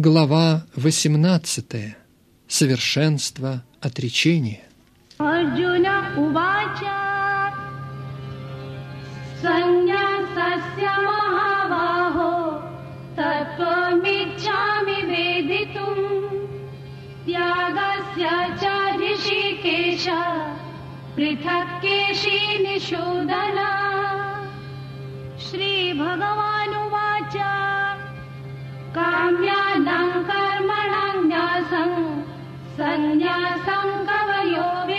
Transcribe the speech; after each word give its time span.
Глава 0.00 0.62
18. 0.76 1.96
Совершенство 2.46 3.64
отречения. 3.80 4.60
Арджуна 5.18 6.14
Увача. 6.16 7.08
काम्यानां 28.98 30.06
कर्मणा 30.28 31.02
न्यासम् 31.26 31.98
सन्न्यासम् 32.78 33.92
गवयोगे 34.08 34.97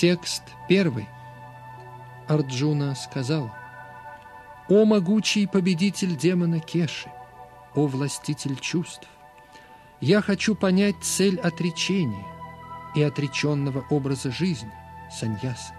Текст 0.00 0.44
первый. 0.66 1.06
Арджуна 2.26 2.94
сказал, 2.94 3.50
«О 4.70 4.86
могучий 4.86 5.46
победитель 5.46 6.16
демона 6.16 6.58
Кеши, 6.58 7.12
о 7.74 7.86
властитель 7.86 8.56
чувств, 8.58 9.06
я 10.00 10.22
хочу 10.22 10.54
понять 10.54 10.94
цель 11.02 11.38
отречения 11.38 12.24
и 12.94 13.02
отреченного 13.02 13.84
образа 13.90 14.30
жизни, 14.30 14.72
саньяса. 15.12 15.74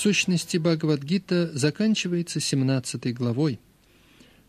Сущности, 0.00 0.56
Бхагавадгита 0.56 1.50
заканчивается 1.52 2.40
17 2.40 3.14
главой. 3.14 3.60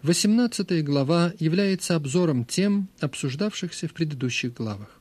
18 0.01 0.83
глава 0.83 1.33
является 1.39 1.95
обзором 1.95 2.45
тем, 2.45 2.87
обсуждавшихся 3.01 3.87
в 3.87 3.93
предыдущих 3.93 4.53
главах. 4.53 4.99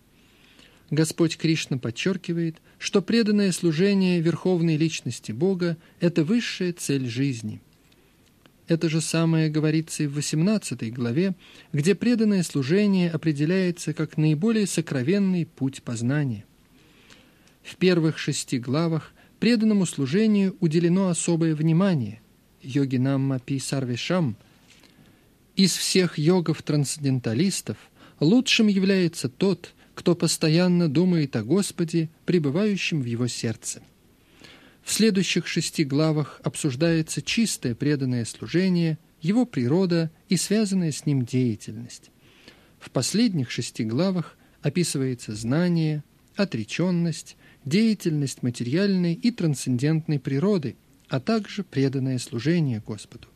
Господь 0.91 1.37
Кришна 1.37 1.79
подчеркивает, 1.79 2.57
что 2.79 3.01
преданное 3.01 3.53
служение 3.53 4.21
Верховной 4.21 4.77
Личности 4.77 5.31
Бога– 5.31 5.77
это 6.01 6.25
высшая 6.25 6.73
цель 6.73 7.07
жизни. 7.07 7.63
Это 8.67 8.89
же 8.89 9.01
самое 9.01 9.51
говорится 9.51 10.03
и 10.03 10.09
в 10.09 10.15
18 10.15 10.93
главе, 10.93 11.35
где 11.73 11.95
преданное 11.95 12.43
служение 12.43 13.11
определяется 13.11 13.95
как 13.95 14.17
наиболее 14.17 14.67
сокровенный 14.67 15.47
путь 15.47 15.83
познания. 15.85 16.45
В 17.63 17.77
первых 17.77 18.19
шести 18.19 18.59
главах 18.59 19.13
преданному 19.41 19.87
служению 19.87 20.57
уделено 20.61 21.09
особое 21.09 21.55
внимание– 21.55 22.21
йогинамма 22.63 23.41
пи 23.41 23.59
сарвишам. 23.59 24.37
Из 25.57 25.75
всех 25.75 26.19
йогов-трансценденталистов 26.19 27.79
лучшим 28.21 28.69
является 28.69 29.29
тот, 29.29 29.75
кто 29.95 30.15
постоянно 30.15 30.89
думает 30.89 31.35
о 31.37 31.43
Господе, 31.43 32.11
пребывающем 32.27 33.03
в 33.03 33.07
его 33.07 33.27
сердце. 33.27 33.83
В 34.83 34.93
следующих 34.93 35.47
шести 35.47 35.85
главах 35.85 36.41
обсуждается 36.45 37.23
чистое 37.23 37.75
преданное 37.75 38.25
служение, 38.25 38.99
его 39.21 39.45
природа 39.45 40.11
и 40.29 40.37
связанная 40.37 40.93
с 40.93 41.07
ним 41.07 41.25
деятельность. 41.25 42.11
В 42.79 42.91
последних 42.91 43.51
шести 43.51 43.85
главах 43.85 44.37
описывается 44.63 45.35
знание, 45.35 46.03
отреченность, 46.37 47.37
деятельность 47.65 48.43
материальной 48.43 49.15
и 49.15 49.31
трансцендентной 49.31 50.19
природы, 50.19 50.77
а 51.09 51.21
также 51.21 51.65
преданное 51.65 52.19
служение 52.19 52.83
Господу. 52.85 53.29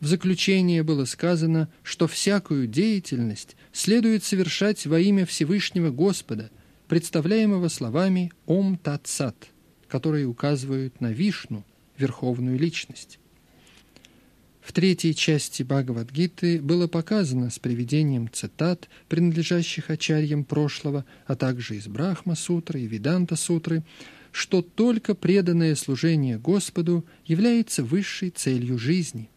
В 0.00 0.06
заключение 0.06 0.82
было 0.82 1.04
сказано, 1.04 1.68
что 1.82 2.06
всякую 2.06 2.66
деятельность 2.66 3.56
следует 3.70 4.24
совершать 4.24 4.86
во 4.86 4.98
имя 4.98 5.26
Всевышнего 5.26 5.90
Господа, 5.90 6.50
представляемого 6.88 7.68
словами 7.68 8.32
«Ом 8.46 8.78
Тат 8.78 9.06
Сат», 9.06 9.48
которые 9.88 10.26
указывают 10.26 11.00
на 11.00 11.12
Вишну, 11.12 11.64
Верховную 11.98 12.58
Личность. 12.58 13.18
В 14.60 14.72
третьей 14.72 15.14
части 15.14 15.62
Бхагавадгиты 15.62 16.60
было 16.60 16.86
показано 16.86 17.50
с 17.50 17.58
приведением 17.58 18.28
цитат, 18.30 18.88
принадлежащих 19.08 19.90
ачарьям 19.90 20.44
прошлого, 20.44 21.04
а 21.26 21.34
также 21.34 21.76
из 21.76 21.88
Брахма-сутры 21.88 22.80
и 22.80 22.86
Виданта-сутры, 22.86 23.82
что 24.32 24.62
только 24.62 25.14
преданное 25.14 25.74
служение 25.74 26.38
Господу 26.38 27.04
является 27.26 27.82
высшей 27.82 28.30
целью 28.30 28.78
жизни. 28.78 29.28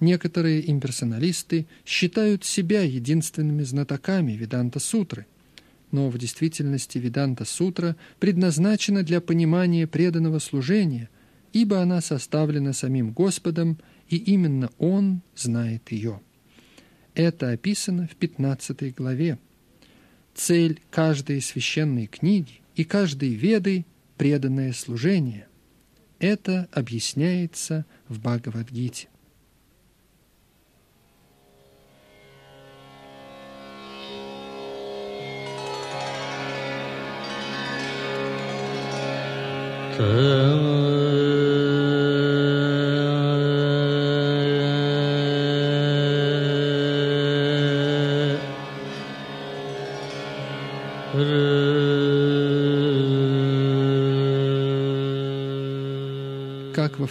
Некоторые 0.00 0.70
имперсоналисты 0.70 1.66
считают 1.84 2.44
себя 2.44 2.82
единственными 2.82 3.62
знатоками 3.62 4.32
Виданта-сутры, 4.32 5.26
но 5.92 6.10
в 6.10 6.18
действительности 6.18 6.98
Виданта-сутра 6.98 7.96
предназначена 8.18 9.02
для 9.02 9.20
понимания 9.20 9.86
преданного 9.86 10.38
служения, 10.38 11.08
ибо 11.52 11.80
она 11.80 12.00
составлена 12.00 12.72
самим 12.72 13.12
Господом 13.12 13.78
и 14.08 14.16
именно 14.16 14.70
он 14.78 15.22
знает 15.34 15.90
ее. 15.92 16.20
Это 17.14 17.50
описано 17.50 18.08
в 18.08 18.16
15 18.16 18.94
главе. 18.94 19.38
Цель 20.34 20.80
каждой 20.90 21.40
священной 21.40 22.06
книги 22.06 22.60
и 22.74 22.84
каждой 22.84 23.30
веды– 23.30 23.86
преданное 24.16 24.72
служение. 24.72 25.48
Это 26.18 26.68
объясняется 26.72 27.84
в 28.08 28.18
Бхагавадгите. 28.20 29.08
Как 39.96 41.35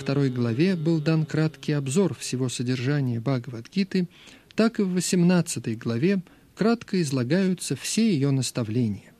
второй 0.05 0.29
главе 0.29 0.75
был 0.75 1.01
дан 1.01 1.25
краткий 1.25 1.71
обзор 1.71 2.13
всего 2.13 2.47
содержания 2.47 3.19
Бхагавадгиты, 3.19 4.07
так 4.53 4.79
и 4.79 4.83
в 4.83 4.93
18 4.93 5.79
главе 5.79 6.21
кратко 6.53 7.01
излагаются 7.01 7.75
все 7.75 8.13
ее 8.13 8.29
наставления. 8.29 9.13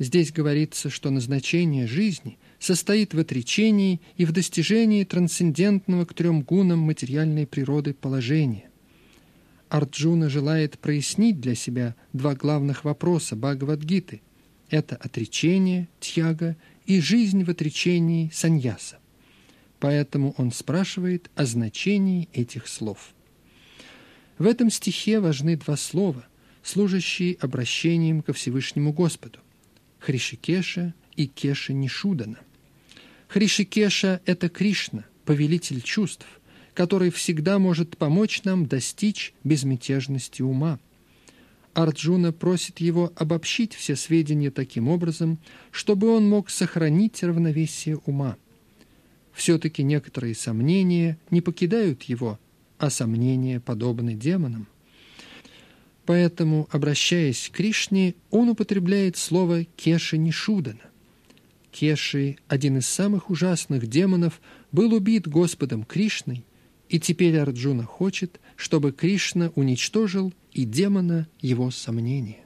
Здесь 0.00 0.32
говорится, 0.32 0.90
что 0.90 1.10
назначение 1.10 1.86
жизни 1.86 2.38
состоит 2.58 3.14
в 3.14 3.20
отречении 3.20 4.00
и 4.16 4.24
в 4.24 4.32
достижении 4.32 5.04
трансцендентного 5.04 6.06
к 6.06 6.14
трем 6.14 6.42
гунам 6.42 6.80
материальной 6.80 7.46
природы 7.46 7.94
положения. 7.94 8.68
Арджуна 9.68 10.28
желает 10.28 10.76
прояснить 10.76 11.40
для 11.40 11.54
себя 11.54 11.94
два 12.12 12.34
главных 12.34 12.82
вопроса 12.84 13.36
Бхагавадгиты. 13.36 14.22
Это 14.70 14.96
отречение, 14.96 15.86
тьяга 16.00 16.56
и 16.84 17.00
жизнь 17.00 17.44
в 17.44 17.50
отречении 17.50 18.28
саньяса. 18.34 18.98
Поэтому 19.84 20.34
он 20.38 20.50
спрашивает 20.50 21.30
о 21.34 21.44
значении 21.44 22.30
этих 22.32 22.68
слов. 22.68 23.12
В 24.38 24.46
этом 24.46 24.70
стихе 24.70 25.20
важны 25.20 25.58
два 25.58 25.76
слова, 25.76 26.24
служащие 26.62 27.36
обращением 27.38 28.22
ко 28.22 28.32
Всевышнему 28.32 28.94
Господу– 28.94 29.40
Хришикеша 29.98 30.94
и 31.16 31.26
Кеша 31.26 31.74
Нишудана. 31.74 32.38
Хришикеша– 33.28 34.22
это 34.24 34.48
Кришна, 34.48 35.04
повелитель 35.26 35.82
чувств, 35.82 36.24
который 36.72 37.10
всегда 37.10 37.58
может 37.58 37.98
помочь 37.98 38.42
нам 38.44 38.64
достичь 38.64 39.34
безмятежности 39.44 40.40
ума. 40.40 40.78
Арджуна 41.74 42.32
просит 42.32 42.80
его 42.80 43.12
обобщить 43.16 43.74
все 43.74 43.96
сведения 43.96 44.50
таким 44.50 44.88
образом, 44.88 45.38
чтобы 45.72 46.08
он 46.08 46.26
мог 46.26 46.48
сохранить 46.48 47.22
равновесие 47.22 47.98
ума. 48.06 48.38
Все-таки 49.34 49.82
некоторые 49.82 50.34
сомнения 50.34 51.18
не 51.30 51.40
покидают 51.40 52.04
его, 52.04 52.38
а 52.78 52.88
сомнения 52.88 53.60
подобны 53.60 54.14
демонам. 54.14 54.68
Поэтому, 56.06 56.68
обращаясь 56.70 57.48
к 57.48 57.56
Кришне, 57.56 58.14
он 58.30 58.50
употребляет 58.50 59.16
слово 59.16 59.64
«кеши 59.64 60.18
Нишудана». 60.18 60.80
Кеши, 61.72 62.36
один 62.46 62.78
из 62.78 62.86
самых 62.86 63.30
ужасных 63.30 63.88
демонов, 63.88 64.40
был 64.70 64.94
убит 64.94 65.26
Господом 65.26 65.84
Кришной, 65.84 66.44
и 66.88 67.00
теперь 67.00 67.36
Арджуна 67.38 67.84
хочет, 67.84 68.40
чтобы 68.54 68.92
Кришна 68.92 69.50
уничтожил 69.56 70.32
и 70.52 70.64
демона 70.64 71.26
его 71.40 71.72
сомнения. 71.72 72.43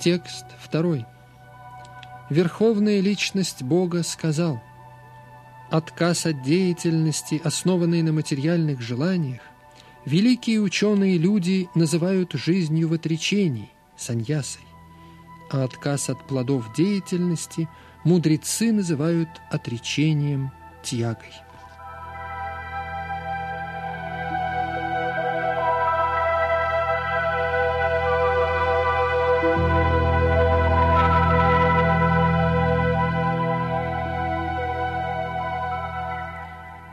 Текст 0.00 0.46
второй. 0.58 1.04
Верховная 2.30 3.00
личность 3.00 3.62
Бога 3.62 4.02
сказал, 4.02 4.62
«Отказ 5.70 6.24
от 6.24 6.42
деятельности, 6.42 7.38
основанной 7.44 8.00
на 8.00 8.10
материальных 8.10 8.80
желаниях, 8.80 9.42
великие 10.06 10.60
ученые 10.60 11.18
люди 11.18 11.68
называют 11.74 12.32
жизнью 12.32 12.88
в 12.88 12.94
отречении, 12.94 13.70
саньясой, 13.98 14.64
а 15.50 15.64
отказ 15.64 16.08
от 16.08 16.26
плодов 16.26 16.72
деятельности 16.74 17.68
мудрецы 18.02 18.72
называют 18.72 19.28
отречением, 19.50 20.50
тьягой». 20.82 21.34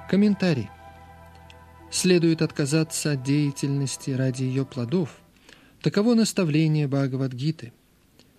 Комментарий. 0.09 0.69
Следует 1.91 2.41
отказаться 2.41 3.11
от 3.11 3.23
деятельности 3.23 4.11
ради 4.11 4.43
ее 4.43 4.65
плодов. 4.65 5.09
Таково 5.81 6.15
наставление 6.15 6.87
Бхагавадгиты. 6.87 7.73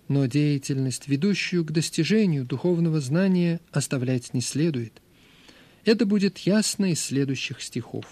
Но 0.08 0.24
деятельность, 0.24 1.08
ведущую 1.08 1.66
к 1.66 1.72
достижению 1.72 2.46
духовного 2.46 3.02
знания, 3.02 3.60
оставлять 3.70 4.32
не 4.32 4.40
следует. 4.40 5.02
Это 5.84 6.06
будет 6.06 6.38
ясно 6.38 6.90
из 6.90 7.02
следующих 7.02 7.60
стихов. 7.60 8.06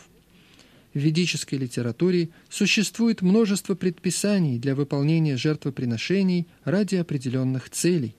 В 0.92 0.98
ведической 0.98 1.58
литературе 1.58 2.28
существует 2.50 3.22
множество 3.22 3.74
предписаний 3.74 4.58
для 4.58 4.74
выполнения 4.74 5.38
жертвоприношений 5.38 6.46
ради 6.64 6.96
определенных 6.96 7.70
целей. 7.70 8.16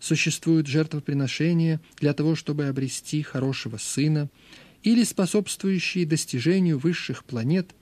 Существуют 0.00 0.66
жертвоприношения 0.66 1.80
для 1.98 2.12
того, 2.12 2.34
чтобы 2.34 2.66
обрести 2.66 3.22
хорошего 3.22 3.76
сына– 3.76 4.28
или 4.82 5.04
способствующие 5.04 6.06
достижению 6.06 6.78
высших 6.78 7.24
планет, 7.24 7.74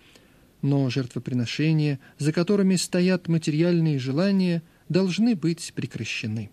но 0.62 0.88
жертвоприношения, 0.90 2.00
за 2.18 2.32
которыми 2.32 2.76
стоят 2.76 3.28
материальные 3.28 3.98
желания, 3.98 4.62
должны 4.88 5.36
быть 5.36 5.72
прекращены. 5.74 6.50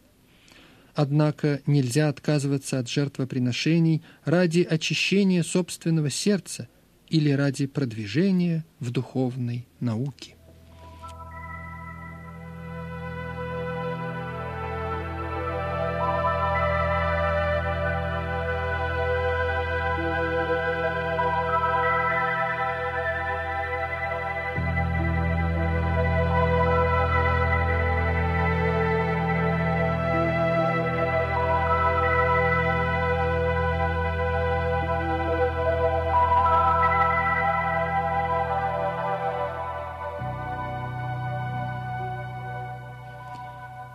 Однако 0.96 1.62
нельзя 1.66 2.10
отказываться 2.10 2.78
от 2.78 2.88
жертвоприношений 2.88 4.04
ради 4.26 4.62
очищения 4.62 5.42
собственного 5.42 6.10
сердца 6.12 6.68
или 7.10 7.32
ради 7.32 7.66
продвижения 7.66 8.64
в 8.80 8.92
духовной 8.92 9.68
науке. 9.80 10.36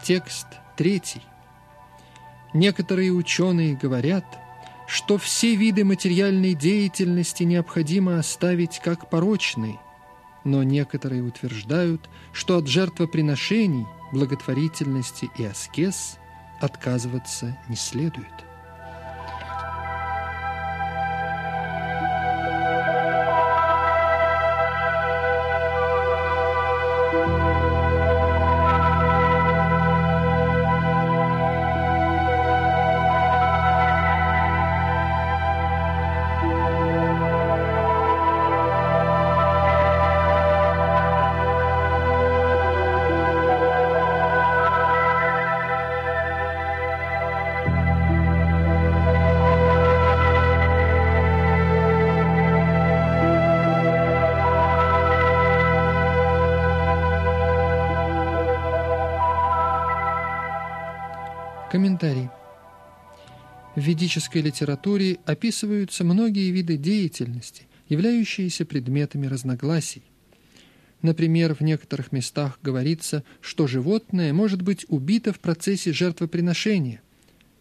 Текст 0.08 0.46
третий. 0.74 1.20
Некоторые 2.54 3.12
ученые 3.12 3.76
говорят, 3.76 4.24
что 4.86 5.18
все 5.18 5.54
виды 5.54 5.84
материальной 5.84 6.54
деятельности 6.54 7.42
необходимо 7.42 8.18
оставить 8.18 8.78
как 8.78 9.10
порочные, 9.10 9.78
но 10.44 10.62
некоторые 10.62 11.22
утверждают, 11.22 12.08
что 12.32 12.56
от 12.56 12.68
жертвоприношений, 12.68 13.84
благотворительности 14.10 15.28
и 15.36 15.44
аскез 15.44 16.16
отказываться 16.58 17.58
не 17.68 17.76
следует. 17.76 18.47
В 64.08 64.10
ведической 64.10 64.40
литературе 64.40 65.18
описываются 65.26 66.02
многие 66.02 66.50
виды 66.50 66.78
деятельности, 66.78 67.64
являющиеся 67.90 68.64
предметами 68.64 69.26
разногласий. 69.26 70.02
Например, 71.02 71.54
в 71.54 71.60
некоторых 71.60 72.10
местах 72.10 72.58
говорится, 72.62 73.22
что 73.42 73.66
животное 73.66 74.32
может 74.32 74.62
быть 74.62 74.86
убито 74.88 75.34
в 75.34 75.40
процессе 75.40 75.92
жертвоприношения. 75.92 77.02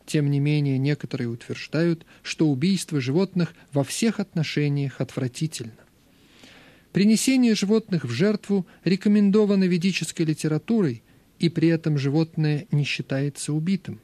Тем 0.06 0.32
не 0.32 0.39
менее, 0.39 0.77
некоторые 0.77 1.27
утверждают, 1.27 2.06
что 2.24 2.48
убийство 2.48 3.01
животных 3.01 3.54
во 3.74 3.84
всех 3.84 4.22
отношениях 4.22 5.01
отвратительно. 5.01 5.75
Принесение 6.94 7.56
животных 7.56 8.06
в 8.06 8.10
жертву 8.10 8.66
рекомендовано 8.86 9.66
ведической 9.66 10.25
литературой, 10.25 11.04
и 11.39 11.50
при 11.50 11.68
этом 11.68 11.98
животное 11.98 12.68
не 12.72 12.86
считается 12.86 13.51
убитым. 13.51 14.00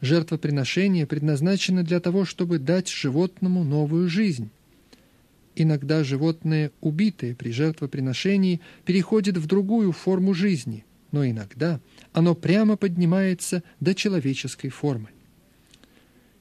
Жертвоприношение 0.00 1.06
предназначено 1.06 1.82
для 1.82 2.00
того, 2.00 2.24
чтобы 2.24 2.58
дать 2.58 2.88
животному 2.88 3.64
новую 3.64 4.08
жизнь. 4.08 4.50
Иногда 5.54 6.04
животное, 6.04 6.70
убитое 6.82 7.34
при 7.34 7.50
жертвоприношении, 7.50 8.60
переходит 8.84 9.38
в 9.38 9.46
другую 9.46 9.92
форму 9.92 10.34
жизни, 10.34 10.84
но 11.12 11.26
иногда 11.26 11.80
оно 12.12 12.34
прямо 12.34 12.76
поднимается 12.76 13.62
до 13.80 13.94
человеческой 13.94 14.68
формы. 14.68 15.08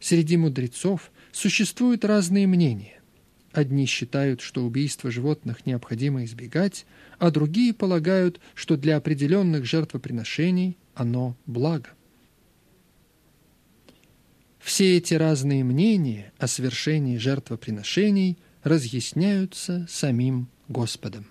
Среди 0.02 0.36
мудрецов 0.36 1.12
существуют 1.32 2.04
разные 2.04 2.46
мнения. 2.46 3.00
Одни 3.54 3.86
считают, 3.86 4.42
что 4.42 4.66
убийство 4.66 5.10
животных 5.10 5.66
необходимо 5.66 6.26
избегать, 6.26 6.86
а 7.20 7.32
другие 7.32 7.74
полагают, 7.74 8.42
что 8.54 8.76
для 8.76 8.98
определенных 8.98 9.64
жертвоприношений 9.64 10.78
оно 10.94 11.38
благо. 11.46 11.95
Все 14.66 14.98
эти 14.98 15.14
разные 15.14 15.64
мнения 15.64 16.34
о 16.40 16.48
совершении 16.48 17.20
жертвоприношений 17.20 18.40
разъясняются 18.64 19.86
самим 19.88 20.48
Господом. 20.68 21.28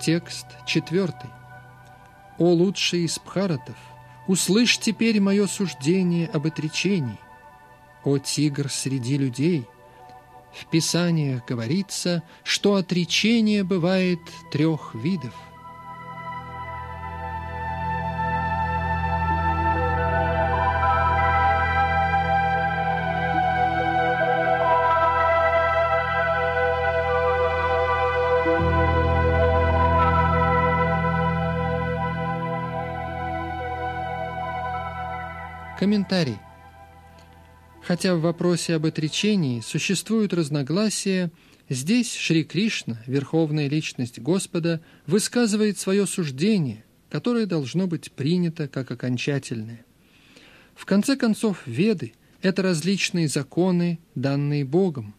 Текст 0.00 0.46
четвертый. 0.66 1.39
«О 2.40 2.46
лучший 2.46 3.04
из 3.04 3.20
пхаратов, 3.20 3.76
услышь 4.26 4.78
теперь 4.78 5.20
мое 5.20 5.46
суждение 5.46 6.26
об 6.26 6.46
отречении. 6.46 7.18
О 8.02 8.18
тигр 8.18 8.68
среди 8.68 9.16
людей, 9.16 9.68
в 10.52 10.66
Писаниях 10.66 11.44
говорится, 11.46 12.24
что 12.42 12.74
отречение 12.74 13.62
бывает 13.62 14.20
трех 14.50 14.96
видов– 14.96 15.34
Комментарий. 36.10 36.38
Хотя 37.82 38.16
в 38.16 38.20
вопросе 38.20 38.74
об 38.74 38.84
отречении 38.84 39.60
существуют 39.60 40.34
разногласия, 40.34 41.30
здесь 41.68 42.16
Шри 42.16 42.42
Кришна, 42.42 43.00
верховная 43.06 43.68
личность 43.68 44.18
Господа, 44.18 44.80
высказывает 45.06 45.78
свое 45.78 46.06
суждение, 46.06 46.84
которое 47.10 47.46
должно 47.46 47.86
быть 47.86 48.10
принято 48.10 48.66
как 48.66 48.90
окончательное. 48.90 49.84
В 50.74 50.84
конце 50.84 51.14
концов, 51.14 51.62
Веды– 51.66 52.14
это 52.42 52.62
различные 52.62 53.28
законы, 53.28 54.00
данные 54.16 54.64
Богом. 54.64 55.14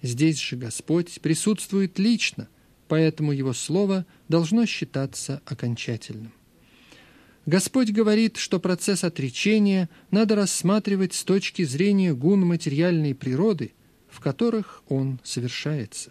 Здесь 0.00 0.40
же 0.40 0.56
Господь 0.56 1.20
присутствует 1.20 1.98
лично, 1.98 2.48
поэтому 2.88 3.32
Его 3.32 3.52
Слово 3.52 4.06
должно 4.28 4.64
считаться 4.64 5.42
окончательным. 5.44 6.32
Господь 7.46 7.90
говорит, 7.90 8.36
что 8.36 8.60
процесс 8.60 9.02
отречения 9.02 9.88
надо 10.10 10.34
рассматривать 10.34 11.14
с 11.14 11.24
точки 11.24 11.64
зрения 11.64 12.14
гун 12.14 12.40
материальной 12.40 13.14
природы, 13.14 13.72
в 14.08 14.20
которых 14.20 14.82
он 14.88 15.18
совершается. 15.24 16.10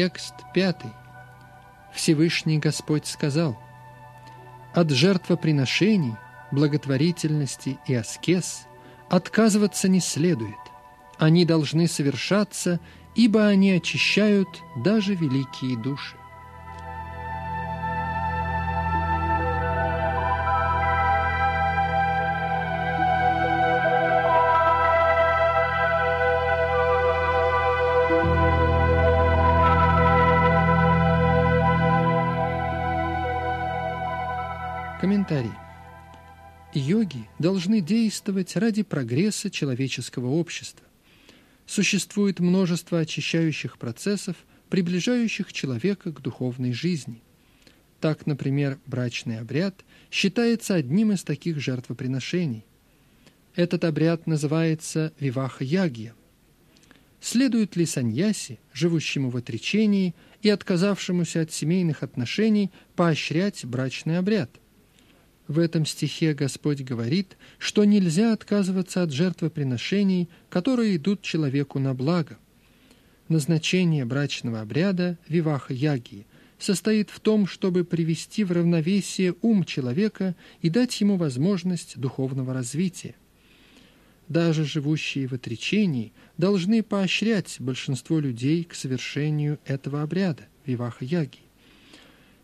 Текст 0.00 0.32
пятый. 0.54 0.92
Всевышний 1.92 2.56
Господь 2.58 3.06
сказал, 3.06 3.58
«От 4.72 4.88
жертвоприношений, 4.88 6.14
благотворительности 6.50 7.78
и 7.86 7.94
аскез 7.96 8.66
отказываться 9.10 9.90
не 9.90 10.00
следует. 10.00 10.56
Они 11.18 11.44
должны 11.44 11.86
совершаться, 11.86 12.80
ибо 13.14 13.46
они 13.46 13.72
очищают 13.72 14.48
даже 14.82 15.14
великие 15.14 15.76
души. 15.76 16.16
Должны 37.60 37.82
действовать 37.82 38.56
ради 38.56 38.82
прогресса 38.82 39.50
человеческого 39.50 40.28
общества. 40.28 40.86
Существует 41.66 42.40
множество 42.40 43.00
очищающих 43.00 43.76
процессов, 43.76 44.34
приближающих 44.70 45.52
человека 45.52 46.10
к 46.10 46.22
духовной 46.22 46.72
жизни. 46.72 47.20
Так, 48.00 48.24
например, 48.24 48.78
брачный 48.86 49.40
обряд 49.40 49.84
считается 50.10 50.74
одним 50.74 51.12
из 51.12 51.22
таких 51.22 51.60
жертвоприношений. 51.60 52.64
Этот 53.54 53.84
обряд 53.84 54.26
называется 54.26 55.12
виваха-ягья. 55.20 56.14
Следует 57.20 57.76
ли 57.76 57.84
саньяси, 57.84 58.58
живущему 58.72 59.28
в 59.28 59.36
отречении 59.36 60.14
и 60.40 60.48
отказавшемуся 60.48 61.42
от 61.42 61.52
семейных 61.52 62.02
отношений, 62.02 62.70
поощрять 62.96 63.66
брачный 63.66 64.16
обряд– 64.16 64.50
в 65.50 65.58
этом 65.58 65.84
стихе 65.84 66.32
Господь 66.32 66.80
говорит, 66.82 67.36
что 67.58 67.84
нельзя 67.84 68.32
отказываться 68.32 69.02
от 69.02 69.10
жертвоприношений, 69.10 70.28
которые 70.48 70.94
идут 70.94 71.22
человеку 71.22 71.80
на 71.80 71.92
благо. 71.92 72.38
Назначение 73.28 74.04
брачного 74.04 74.60
обряда 74.60 75.18
Виваха 75.28 75.74
Ягии 75.74 76.28
состоит 76.60 77.10
в 77.10 77.18
том, 77.18 77.48
чтобы 77.48 77.82
привести 77.82 78.44
в 78.44 78.52
равновесие 78.52 79.34
ум 79.42 79.64
человека 79.64 80.36
и 80.62 80.70
дать 80.70 81.00
ему 81.00 81.16
возможность 81.16 81.98
духовного 81.98 82.54
развития. 82.54 83.16
Даже 84.28 84.64
живущие 84.64 85.26
в 85.26 85.32
отречении 85.32 86.12
должны 86.38 86.84
поощрять 86.84 87.56
большинство 87.58 88.20
людей 88.20 88.62
к 88.62 88.76
совершению 88.76 89.58
этого 89.64 90.02
обряда 90.02 90.46
Виваха 90.64 91.04
Ягии. 91.04 91.49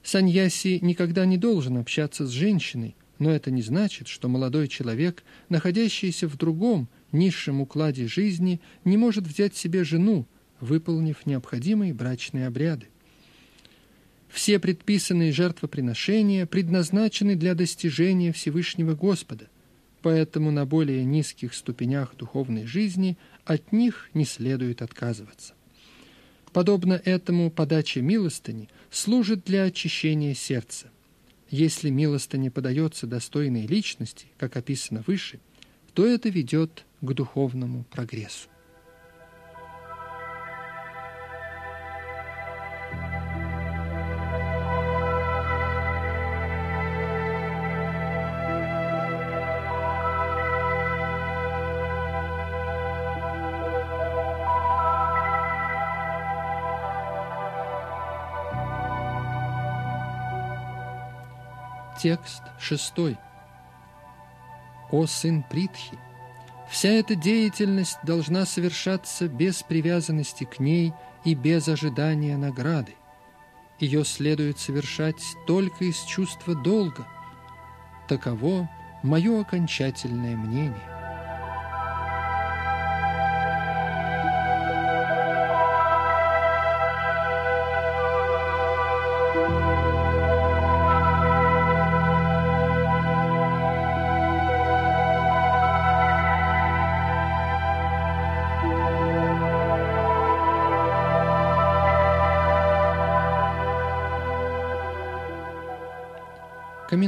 Саньяси 0.06 0.78
никогда 0.82 1.26
не 1.26 1.36
должен 1.36 1.78
общаться 1.78 2.28
с 2.28 2.30
женщиной, 2.30 2.94
но 3.18 3.32
это 3.32 3.50
не 3.50 3.60
значит, 3.60 4.06
что 4.06 4.28
молодой 4.28 4.68
человек, 4.68 5.24
находящийся 5.48 6.28
в 6.28 6.36
другом, 6.36 6.88
низшем 7.10 7.60
укладе 7.60 8.06
жизни, 8.06 8.60
не 8.84 8.96
может 8.96 9.26
взять 9.26 9.56
себе 9.56 9.82
жену, 9.82 10.24
выполнив 10.60 11.26
необходимые 11.26 11.92
брачные 11.92 12.46
обряды. 12.46 12.86
Все 14.28 14.60
предписанные 14.60 15.32
жертвоприношения 15.32 16.46
предназначены 16.46 17.34
для 17.34 17.56
достижения 17.56 18.32
Всевышнего 18.32 18.94
Господа, 18.94 19.48
поэтому 20.02 20.52
на 20.52 20.66
более 20.66 21.04
низких 21.04 21.52
ступенях 21.52 22.14
духовной 22.14 22.64
жизни 22.64 23.18
от 23.44 23.72
них 23.72 24.08
не 24.14 24.24
следует 24.24 24.82
отказываться. 24.82 25.55
Подобно 26.56 26.94
этому 27.04 27.50
подача 27.50 28.00
милостыни 28.00 28.70
служит 28.90 29.44
для 29.44 29.64
очищения 29.64 30.32
сердца. 30.32 30.86
Если 31.50 31.90
милостыня 31.90 32.50
подается 32.50 33.06
достойной 33.06 33.66
личности, 33.66 34.24
как 34.38 34.56
описано 34.56 35.04
выше, 35.06 35.38
то 35.92 36.06
это 36.06 36.30
ведет 36.30 36.86
к 37.02 37.12
духовному 37.12 37.84
прогрессу. 37.90 38.48
Текст 62.00 62.42
шестой. 62.60 63.16
О 64.90 65.06
сын 65.06 65.42
Притхи! 65.42 65.98
Вся 66.68 66.90
эта 66.90 67.14
деятельность 67.14 67.98
должна 68.02 68.44
совершаться 68.44 69.28
без 69.28 69.62
привязанности 69.62 70.44
к 70.44 70.58
ней 70.58 70.92
и 71.24 71.34
без 71.34 71.68
ожидания 71.68 72.36
награды. 72.36 72.94
Ее 73.78 74.04
следует 74.04 74.58
совершать 74.58 75.22
только 75.46 75.84
из 75.84 76.02
чувства 76.02 76.54
долга. 76.54 77.06
Таково 78.08 78.68
мое 79.02 79.40
окончательное 79.40 80.36
мнение. 80.36 80.95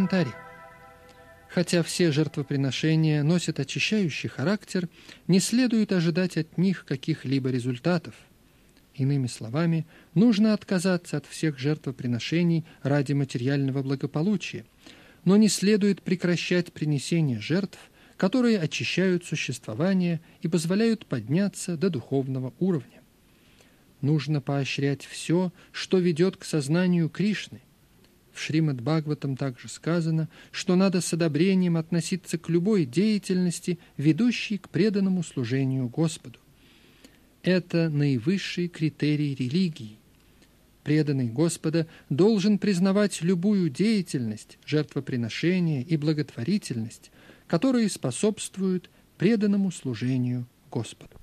Комментарий. 0.09 0.35
Хотя 1.51 1.83
все 1.83 2.13
жертвоприношения 2.13 3.23
носят 3.23 3.61
очищающий 3.61 4.29
характер, 4.29 4.89
не 5.27 5.39
следует 5.39 5.93
ожидать 5.93 6.37
от 6.37 6.57
них 6.57 6.85
каких-либо 6.87 7.51
результатов. 7.51 8.15
Иными 8.95 9.27
словами, 9.27 9.87
нужно 10.15 10.55
отказаться 10.55 11.19
от 11.19 11.27
всех 11.27 11.59
жертвоприношений 11.59 12.65
ради 12.83 13.13
материального 13.13 13.83
благополучия, 13.83 14.65
но 15.25 15.37
не 15.37 15.49
следует 15.49 16.03
прекращать 16.03 16.73
принесение 16.73 17.41
жертв, 17.41 17.79
которые 18.17 18.59
очищают 18.59 19.25
существование 19.25 20.21
и 20.41 20.49
позволяют 20.49 21.07
подняться 21.07 21.77
до 21.77 21.91
духовного 21.91 22.55
уровня. 22.59 23.03
Нужно 24.01 24.41
поощрять 24.41 25.05
все, 25.05 25.53
что 25.71 25.99
ведет 25.99 26.37
к 26.37 26.45
сознанию 26.45 27.09
Кришны, 27.09 27.61
в 28.39 28.41
Шримад 28.41 28.81
Бхагаватам 28.81 29.37
также 29.37 29.69
сказано, 29.69 30.29
что 30.53 30.77
надо 30.77 31.01
с 31.01 31.13
одобрением 31.13 31.77
относиться 31.77 32.39
к 32.39 32.49
любой 32.49 32.85
деятельности, 32.85 33.81
ведущей 33.97 34.59
к 34.59 34.69
преданному 34.69 35.25
служению 35.25 35.89
Господу. 35.89 36.39
Это 37.43 37.89
наивысший 37.89 38.69
критерий 38.69 39.35
религии. 39.35 39.99
Преданный 40.85 41.29
Господа 41.29 41.89
должен 42.11 42.59
признавать 42.59 43.23
любую 43.23 43.71
деятельность, 43.71 44.59
жертвоприношение 44.65 45.83
и 45.83 45.97
благотворительность, 45.97 47.11
которые 47.49 47.91
способствуют 47.91 48.89
преданному 49.19 49.73
служению 49.73 50.47
Господу. 50.71 51.18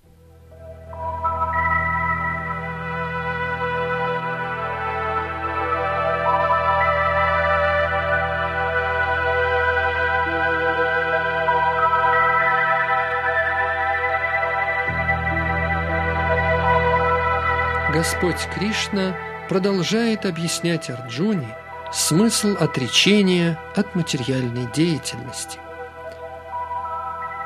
Господь 18.06 18.48
Кришна 18.54 19.16
продолжает 19.50 20.28
объяснять 20.28 20.92
Арджуне 20.92 21.58
смысл 21.92 22.56
отречения 22.60 23.60
от 23.76 23.96
материальной 23.96 24.72
деятельности. 24.72 25.58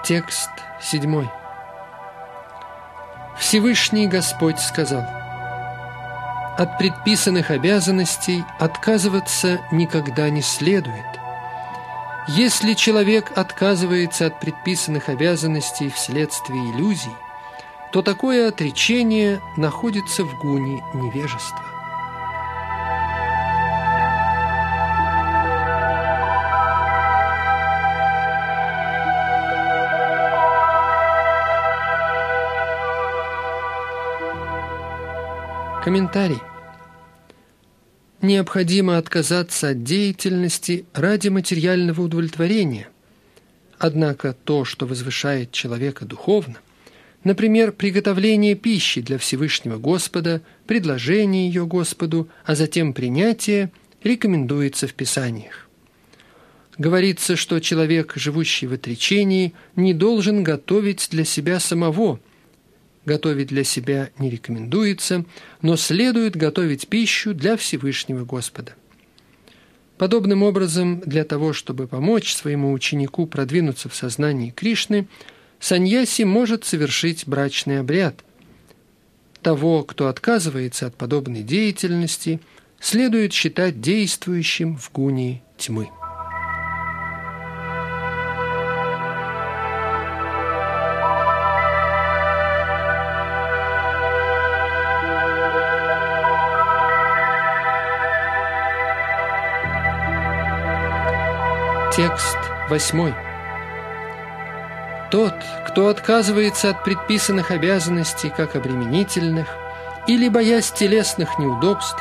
Текст 0.04 0.50
седьмой. 0.82 1.30
Всевышний 3.40 4.06
Господь 4.08 4.60
сказал, 4.60 5.06
«От 6.58 6.78
предписанных 6.78 7.52
обязанностей 7.52 8.44
отказываться 8.60 9.62
никогда 9.72 10.30
не 10.30 10.42
следует. 10.42 11.08
Если 12.28 12.74
человек 12.74 13.32
отказывается 13.38 14.26
от 14.26 14.42
предписанных 14.42 15.08
обязанностей 15.08 15.90
вследствие 15.90 16.62
иллюзий, 16.74 17.16
то 17.92 18.02
такое 18.04 18.48
отречение 18.48 19.42
находится 19.58 20.24
в 20.24 20.40
гуне 20.40 20.84
невежества. 20.94 21.66
Комментарий. 35.84 36.40
Необходимо 38.22 38.98
отказаться 38.98 39.70
от 39.70 39.84
деятельности 39.84 40.86
ради 40.94 41.30
материального 41.30 42.02
удовлетворения. 42.02 42.90
Однако 43.80 44.34
то, 44.34 44.66
что 44.66 44.86
возвышает 44.86 45.52
человека 45.52 46.06
духовно, 46.06 46.58
Например, 47.24 47.74
приготовление 47.74 48.56
пищи 48.56 49.02
для 49.02 49.18
Всевышнего 49.18 49.78
Господа, 49.78 50.42
предложение 50.68 51.48
ее 51.48 51.66
Господу, 51.66 52.30
а 52.46 52.56
затем 52.56 52.94
принятие 52.94 53.72
рекомендуется 54.04 54.88
в 54.88 54.94
Писаниях. 54.94 55.68
Говорится, 56.78 57.36
что 57.36 57.60
человек, 57.60 58.14
живущий 58.16 58.68
в 58.68 58.74
отречении, 58.74 59.54
не 59.76 59.94
должен 59.94 60.44
готовить 60.44 61.10
для 61.12 61.26
себя 61.26 61.60
самого. 61.60 62.22
Готовить 63.06 63.48
для 63.48 63.66
себя 63.66 64.12
не 64.18 64.30
рекомендуется, 64.30 65.26
но 65.62 65.76
следует 65.76 66.38
готовить 66.38 66.88
пищу 66.88 67.34
для 67.34 67.58
Всевышнего 67.58 68.24
Господа. 68.24 68.76
Подобным 69.98 70.44
образом, 70.44 71.02
для 71.02 71.26
того, 71.26 71.52
чтобы 71.52 71.86
помочь 71.86 72.34
своему 72.34 72.72
ученику 72.72 73.28
продвинуться 73.28 73.90
в 73.90 73.96
сознании 73.96 74.52
Кришны– 74.52 75.10
саньяси 75.60 76.24
может 76.24 76.66
совершить 76.66 77.28
брачный 77.28 77.80
обряд. 77.80 78.24
Того, 79.42 79.84
кто 79.84 80.08
отказывается 80.08 80.88
от 80.88 80.96
подобной 80.96 81.44
деятельности, 81.44 82.40
следует 82.80 83.34
считать 83.34 83.82
действующим 83.82 84.78
в 84.78 84.92
гуне 84.92 85.42
тьмы. 85.58 85.90
Текст 101.96 102.38
восьмой. 102.70 103.14
Тот, 105.12 105.34
кто 105.68 105.88
отказывается 105.88 106.70
от 106.70 106.84
предписанных 106.84 107.50
обязанностей 107.50 108.30
как 108.30 108.56
обременительных 108.56 109.48
или, 110.08 110.30
боясь 110.30 110.72
телесных 110.72 111.40
неудобств, 111.40 111.98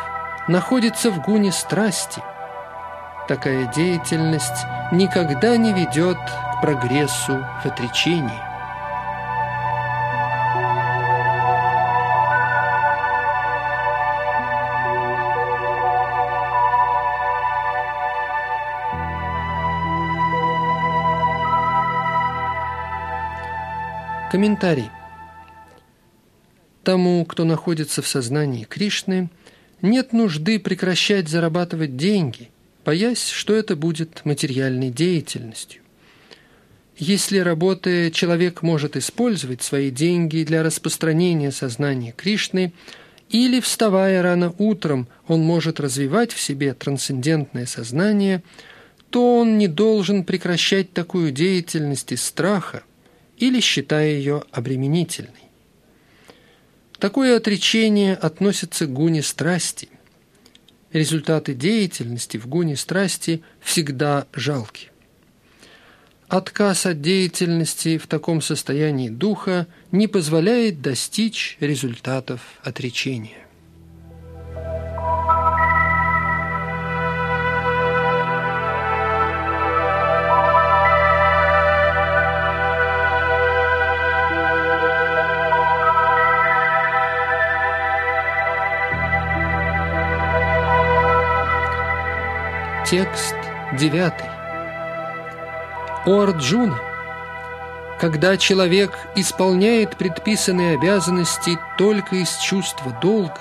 находится 0.46 1.10
в 1.10 1.22
гуне 1.22 1.50
страсти. 1.50 2.22
Такая 3.26 3.66
деятельность 3.72 4.64
никогда 4.92 5.56
не 5.56 5.72
ведет 5.72 6.18
к 6.18 6.60
прогрессу 6.60 7.44
в 7.62 7.66
отречении. 7.66 8.47
Комментарий. 24.30 24.90
Тому, 26.84 27.24
кто 27.24 27.44
находится 27.44 28.02
в 28.02 28.06
сознании 28.06 28.64
Кришны, 28.64 29.30
нет 29.80 30.12
нужды 30.12 30.58
прекращать 30.58 31.30
зарабатывать 31.30 31.96
деньги, 31.96 32.50
боясь, 32.84 33.26
что 33.26 33.54
это 33.54 33.74
будет 33.74 34.26
материальной 34.26 34.90
деятельностью. 34.90 35.80
Если 36.98 37.38
работая, 37.38 38.10
человек 38.10 38.60
может 38.60 38.98
использовать 38.98 39.62
свои 39.62 39.90
деньги 39.90 40.44
для 40.44 40.62
распространения 40.62 41.50
сознания 41.50 42.12
Кришны, 42.12 42.74
или, 43.30 43.60
вставая 43.60 44.22
рано 44.22 44.54
утром, 44.58 45.08
он 45.26 45.40
может 45.40 45.80
развивать 45.80 46.32
в 46.32 46.40
себе 46.40 46.74
трансцендентное 46.74 47.64
сознание, 47.64 48.42
то 49.08 49.38
он 49.38 49.56
не 49.56 49.68
должен 49.68 50.22
прекращать 50.24 50.92
такую 50.92 51.32
деятельность 51.32 52.12
из 52.12 52.22
страха 52.22 52.82
или 53.38 53.60
считая 53.60 54.10
ее 54.10 54.42
обременительной. 54.52 55.32
Такое 56.98 57.36
отречение 57.36 58.14
относится 58.14 58.86
к 58.86 58.92
гуне 58.92 59.22
страсти. 59.22 59.88
Результаты 60.92 61.54
деятельности 61.54 62.36
в 62.38 62.46
гуне 62.46 62.76
страсти 62.76 63.42
всегда 63.60 64.26
жалки. 64.32 64.90
Отказ 66.28 66.86
от 66.86 67.00
деятельности 67.00 67.96
в 67.96 68.06
таком 68.06 68.42
состоянии 68.42 69.08
духа 69.08 69.66
не 69.92 70.08
позволяет 70.08 70.82
достичь 70.82 71.56
результатов 71.60 72.40
отречения. 72.62 73.47
Текст 92.90 93.34
девятый. 93.74 94.30
О 96.06 96.22
Арджуна! 96.22 96.78
Когда 98.00 98.38
человек 98.38 98.96
исполняет 99.14 99.98
предписанные 99.98 100.78
обязанности 100.78 101.58
только 101.76 102.16
из 102.16 102.34
чувства 102.38 102.92
долга 103.02 103.40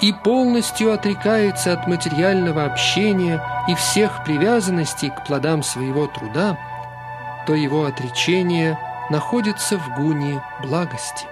и 0.00 0.14
полностью 0.14 0.94
отрекается 0.94 1.74
от 1.74 1.86
материального 1.86 2.64
общения 2.64 3.38
и 3.68 3.74
всех 3.74 4.24
привязанностей 4.24 5.10
к 5.10 5.26
плодам 5.26 5.62
своего 5.62 6.06
труда, 6.06 6.56
то 7.46 7.54
его 7.54 7.84
отречение 7.84 8.78
находится 9.10 9.76
в 9.76 9.94
гуне 9.94 10.42
благости. 10.62 11.26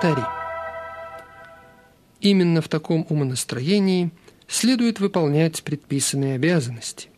Комментарий. 0.00 0.26
Именно 2.20 2.62
в 2.62 2.68
таком 2.68 3.06
умонастроении 3.08 4.10
следует 4.48 4.98
выполнять 4.98 5.62
предписанные 5.62 6.36
обязанности. 6.36 7.08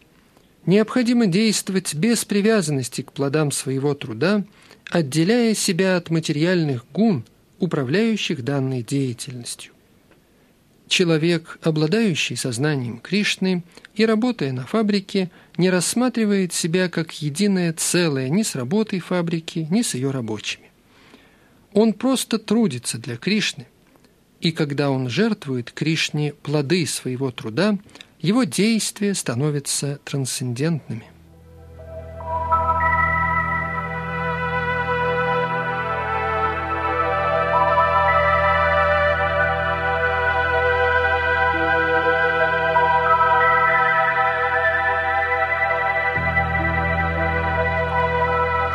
Необходимо 0.67 1.27
действовать 1.27 1.95
без 1.95 2.25
привязанности 2.25 3.03
к 3.03 3.13
плодам 3.13 3.53
своего 3.53 3.95
труда, 3.95 4.45
отделяя 4.91 5.55
себя 5.55 5.97
от 5.97 6.11
материальных 6.11 6.85
гун, 6.93 7.25
управляющих 7.59 8.43
данной 8.45 8.83
деятельностью. 8.83 9.73
Человек, 10.89 11.59
обладающий 11.63 12.37
сознанием 12.37 12.99
Кришны 12.99 13.63
и 13.95 14.05
работая 14.05 14.53
на 14.53 14.67
фабрике, 14.67 15.31
не 15.57 15.71
рассматривает 15.71 16.53
себя 16.53 16.89
как 16.89 17.13
единое 17.23 17.73
целое 17.73 18.29
ни 18.29 18.43
с 18.43 18.55
работой 18.55 19.01
фабрики, 19.01 19.67
ни 19.71 19.83
с 19.83 19.95
ее 19.95 20.11
рабочими. 20.11 20.72
Он 21.75 21.95
просто 21.95 22.39
трудится 22.39 22.99
для 22.99 23.17
Кришны, 23.17 23.67
и 24.41 24.53
когда 24.53 24.91
он 24.91 25.09
жертвует 25.09 25.73
Кришне 25.73 26.35
плоды 26.35 26.87
своего 26.87 27.31
труда, 27.31 27.79
его 28.21 28.45
действия 28.45 29.15
становятся 29.15 29.99
трансцендентными. 30.05 31.07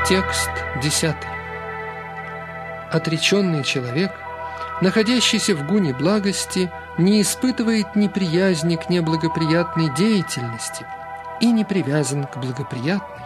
Текст 0.07 0.49
десятый 0.81 1.26
отреченный 2.91 3.63
человек, 3.63 4.11
находящийся 4.81 5.55
в 5.55 5.65
гуне 5.65 5.93
благости, 5.93 6.71
не 6.97 7.21
испытывает 7.21 7.95
неприязни 7.95 8.75
к 8.75 8.89
неблагоприятной 8.89 9.93
деятельности 9.95 10.85
и 11.39 11.51
не 11.51 11.63
привязан 11.63 12.25
к 12.25 12.37
благоприятной. 12.37 13.25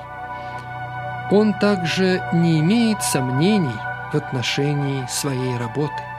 Он 1.32 1.54
также 1.54 2.21
не 2.34 2.60
имеет 2.60 3.02
сомнений 3.02 3.80
в 4.12 4.15
отношении 4.15 5.08
своей 5.10 5.58
работы. 5.58 6.11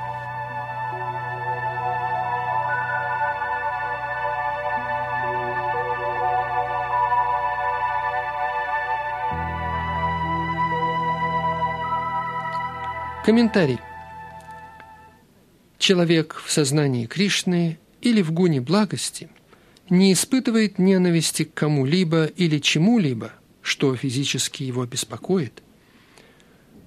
Комментарий. 13.24 13.78
Человек 15.78 16.42
в 16.44 16.50
сознании 16.50 17.06
Кришны 17.06 17.78
или 18.00 18.20
в 18.20 18.32
гуне 18.32 18.60
благости 18.60 19.28
не 19.88 20.12
испытывает 20.12 20.80
ненависти 20.80 21.44
к 21.44 21.54
кому-либо 21.54 22.24
или 22.24 22.58
чему-либо, 22.58 23.32
что 23.62 23.94
физически 23.94 24.64
его 24.64 24.84
беспокоит. 24.86 25.62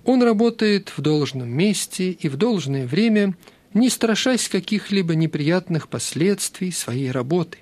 Он 0.03 0.21
работает 0.23 0.91
в 0.97 1.01
должном 1.01 1.47
месте 1.47 2.11
и 2.11 2.27
в 2.27 2.35
должное 2.35 2.85
время, 2.85 3.37
не 3.73 3.89
страшась 3.89 4.49
каких-либо 4.49 5.15
неприятных 5.15 5.87
последствий 5.87 6.73
своей 6.73 7.11
работы. 7.11 7.59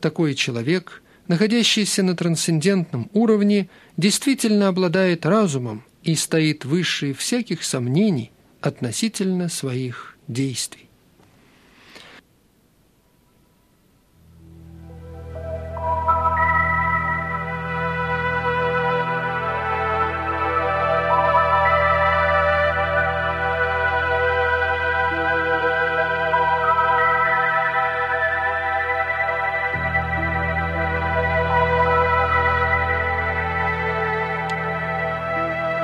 Такой 0.00 0.34
человек, 0.34 1.02
находящийся 1.28 2.02
на 2.02 2.14
трансцендентном 2.14 3.08
уровне, 3.14 3.70
действительно 3.96 4.68
обладает 4.68 5.24
разумом 5.24 5.82
и 6.02 6.14
стоит 6.14 6.64
выше 6.64 7.14
всяких 7.14 7.64
сомнений 7.64 8.32
относительно 8.60 9.48
своих 9.48 10.16
действий. 10.28 10.88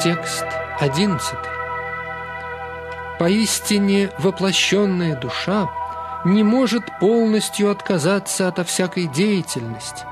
Текст 0.09 0.47
11. 0.81 1.37
Поистине 3.19 4.11
воплощенная 4.19 5.15
душа 5.17 5.69
не 6.25 6.43
может 6.43 6.99
полностью 6.99 7.71
отказаться 7.71 8.49
от 8.49 8.67
всякой 8.67 9.07
деятельности. 9.09 10.07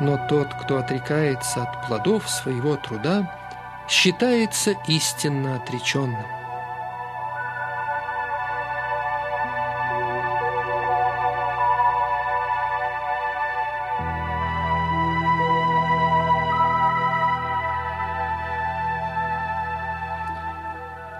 Но 0.00 0.16
тот, 0.28 0.54
кто 0.54 0.78
отрекается 0.78 1.64
от 1.64 1.88
плодов 1.88 2.30
своего 2.30 2.76
труда, 2.76 3.34
считается 3.88 4.76
истинно 4.86 5.56
отреченным. 5.56 6.37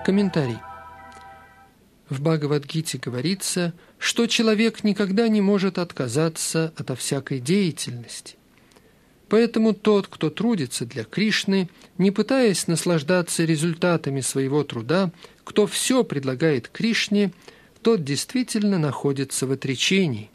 Комментарий. 0.09 0.57
В 2.09 2.23
Бхагавадгите 2.23 2.97
говорится, 2.97 3.75
что 3.99 4.27
человек 4.27 4.83
никогда 4.83 5.29
не 5.29 5.43
может 5.43 5.77
отказаться 5.77 6.73
от 6.79 6.99
всякой 6.99 7.41
деятельности. 7.41 8.37
Поэтому 9.29 9.75
тот, 9.75 10.07
кто 10.07 10.31
трудится 10.31 10.87
для 10.87 11.05
Кришны, 11.05 11.69
не 11.99 12.11
пытаясь 12.11 12.67
наслаждаться 12.69 13.45
результатами 13.45 14.23
своего 14.23 14.65
труда, 14.65 15.13
кто 15.45 15.67
все 15.67 16.03
предлагает 16.05 16.69
Кришне, 16.69 17.31
тот 17.83 18.03
действительно 18.03 18.79
находится 18.79 19.47
в 19.47 19.53
отречении. 19.53 20.31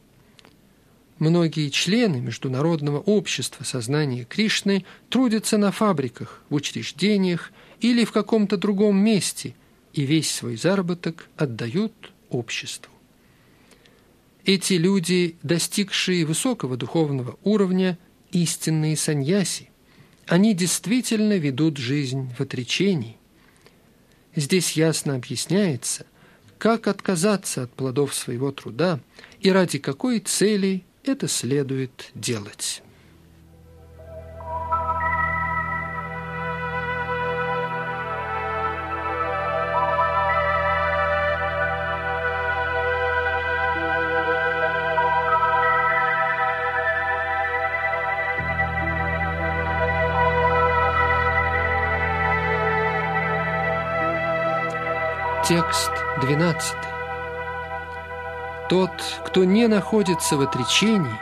Многие 1.17 1.69
члены 1.69 2.17
Международного 2.17 2.99
общества 2.99 3.63
сознания 3.63 4.23
Кришны 4.23 4.85
трудятся 5.09 5.57
на 5.57 5.71
фабриках, 5.71 6.43
в 6.49 6.53
учреждениях 6.53 7.51
или 7.81 8.05
в 8.05 8.11
каком-то 8.11 8.55
другом 8.57 8.97
месте 8.97 9.55
и 9.93 10.03
весь 10.03 10.31
свой 10.31 10.57
заработок 10.57 11.29
отдают 11.37 11.93
обществу. 12.29 12.91
Эти 14.45 14.73
люди, 14.73 15.37
достигшие 15.43 16.25
высокого 16.25 16.75
духовного 16.75 17.37
уровня, 17.43 17.97
истинные 18.31 18.97
саньяси. 18.97 19.69
Они 20.27 20.53
действительно 20.53 21.37
ведут 21.37 21.77
жизнь 21.77 22.33
в 22.37 22.41
отречении. 22.41 23.17
Здесь 24.35 24.71
ясно 24.71 25.15
объясняется, 25.15 26.05
как 26.57 26.87
отказаться 26.87 27.63
от 27.63 27.73
плодов 27.73 28.13
своего 28.13 28.51
труда 28.51 28.99
и 29.39 29.49
ради 29.49 29.77
какой 29.79 30.19
цели 30.19 30.83
это 31.03 31.27
следует 31.27 32.11
делать. 32.15 32.81
Текст 55.73 55.91
12. 56.21 56.75
Тот, 58.69 58.91
кто 59.25 59.43
не 59.43 59.67
находится 59.67 60.37
в 60.37 60.41
отречении, 60.41 61.19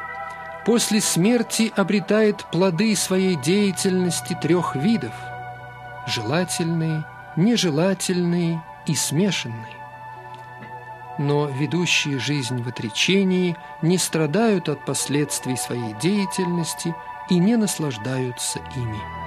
после 0.66 1.00
смерти 1.00 1.72
обретает 1.78 2.44
плоды 2.52 2.94
своей 2.98 3.38
деятельности 3.38 4.38
трех 4.42 4.76
видов– 4.76 5.14
желательные, 6.06 7.06
нежелательные 7.38 8.62
и 8.88 8.94
смешанные. 8.94 9.78
Но 11.18 11.48
ведущие 11.48 12.20
жизнь 12.20 12.62
в 12.62 12.68
отречении 12.68 13.56
не 13.82 13.98
страдают 13.98 14.68
от 14.68 14.84
последствий 14.84 15.56
своей 15.56 15.94
деятельности 16.02 16.94
и 17.30 17.40
не 17.40 17.56
наслаждаются 17.56 18.60
ими. 18.76 19.21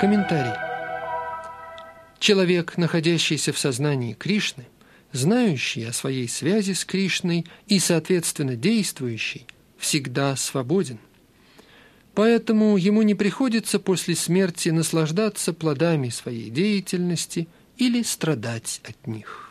Комментарий. 0.00 0.58
Человек, 2.18 2.78
находящийся 2.78 3.52
в 3.52 3.58
сознании 3.58 4.14
Кришны, 4.14 4.66
знающий 5.12 5.84
о 5.84 5.92
своей 5.92 6.26
связи 6.26 6.72
с 6.72 6.86
Кришной 6.86 7.44
и, 7.66 7.78
соответственно, 7.78 8.56
действующий, 8.56 9.46
всегда 9.76 10.36
свободен. 10.36 10.98
Поэтому 12.14 12.78
ему 12.78 13.02
не 13.02 13.14
приходится 13.14 13.78
после 13.78 14.16
смерти 14.16 14.70
наслаждаться 14.70 15.52
плодами 15.52 16.08
своей 16.08 16.48
деятельности 16.48 17.46
или 17.76 18.02
страдать 18.02 18.80
от 18.84 19.06
них. 19.06 19.49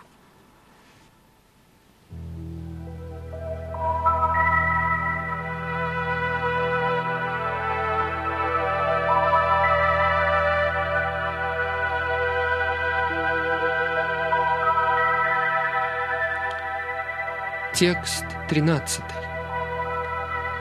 Текст 17.80 18.26
13. 18.50 19.02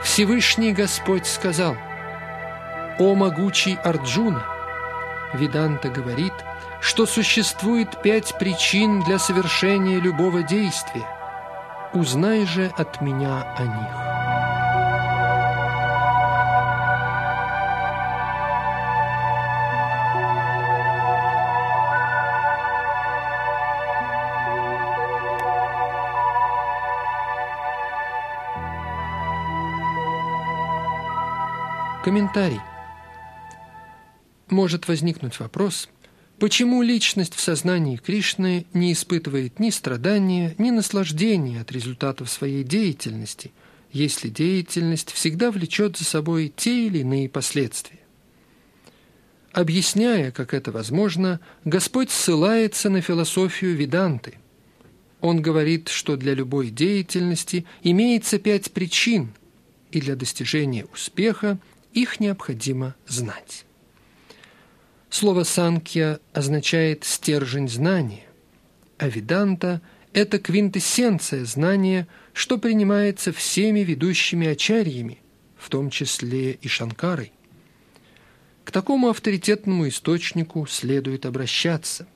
Всевышний 0.05 0.71
Господь 0.71 1.25
сказал, 1.25 1.75
«О 2.97 3.13
могучий 3.13 3.77
Арджуна!» 3.83 4.45
Виданта 5.33 5.89
говорит, 5.89 6.31
что 6.79 7.05
существует 7.05 8.01
пять 8.01 8.37
причин 8.39 9.03
для 9.03 9.19
совершения 9.19 9.99
любого 9.99 10.43
действия. 10.43 11.05
Узнай 11.91 12.45
же 12.45 12.71
от 12.77 13.01
меня 13.01 13.53
о 13.57 13.63
них. 13.63 14.08
Комментарий. 32.03 32.61
Может 34.49 34.87
возникнуть 34.87 35.37
вопрос, 35.41 35.89
почему 36.39 36.81
личность 36.81 37.35
в 37.35 37.41
сознании 37.41 37.97
Кришны 37.97 38.65
не 38.73 38.93
испытывает 38.93 39.59
ни 39.59 39.69
страдания, 39.69 40.55
ни 40.57 40.71
наслаждения 40.71 41.59
от 41.59 41.73
результатов 41.73 42.29
своей 42.29 42.63
деятельности, 42.63 43.51
если 43.91 44.29
деятельность 44.29 45.11
всегда 45.11 45.51
влечет 45.51 45.97
за 45.97 46.05
собой 46.05 46.53
те 46.55 46.87
или 46.87 46.99
иные 46.99 47.27
последствия. 47.27 47.99
Объясняя, 49.51 50.31
как 50.31 50.53
это 50.53 50.71
возможно, 50.71 51.41
Господь 51.65 52.11
ссылается 52.11 52.89
на 52.89 53.01
философию 53.01 53.75
Веданты. 53.75 54.35
Он 55.19 55.41
говорит, 55.41 55.89
что 55.89 56.15
для 56.15 56.33
любой 56.33 56.69
деятельности 56.69 57.65
имеется 57.83 58.39
пять 58.39 58.71
причин, 58.71 59.33
и 59.91 59.99
для 59.99 60.15
достижения 60.15 60.85
успеха 60.93 61.57
их 61.93 62.19
необходимо 62.19 62.95
знать. 63.07 63.65
Слово 65.09 65.43
«санкья» 65.43 66.19
означает 66.33 67.03
«стержень 67.03 67.67
знания», 67.67 68.25
а 68.97 69.07
«виданта»– 69.07 69.81
это 70.13 70.39
квинтэссенция 70.39 71.45
знания, 71.45 72.07
что 72.33 72.57
принимается 72.57 73.31
всеми 73.31 73.79
ведущими 73.79 74.47
ачарьями, 74.47 75.19
в 75.57 75.69
том 75.69 75.89
числе 75.89 76.53
и 76.53 76.67
Шанкарой. 76.67 77.31
К 78.63 78.71
такому 78.71 79.09
авторитетному 79.09 79.87
источнику 79.87 80.67
следует 80.67 81.25
обращаться. 81.25 82.07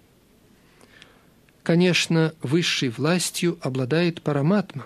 Конечно, 1.63 2.35
высшей 2.43 2.89
властью 2.89 3.57
обладает 3.61 4.21
Параматма, 4.21 4.85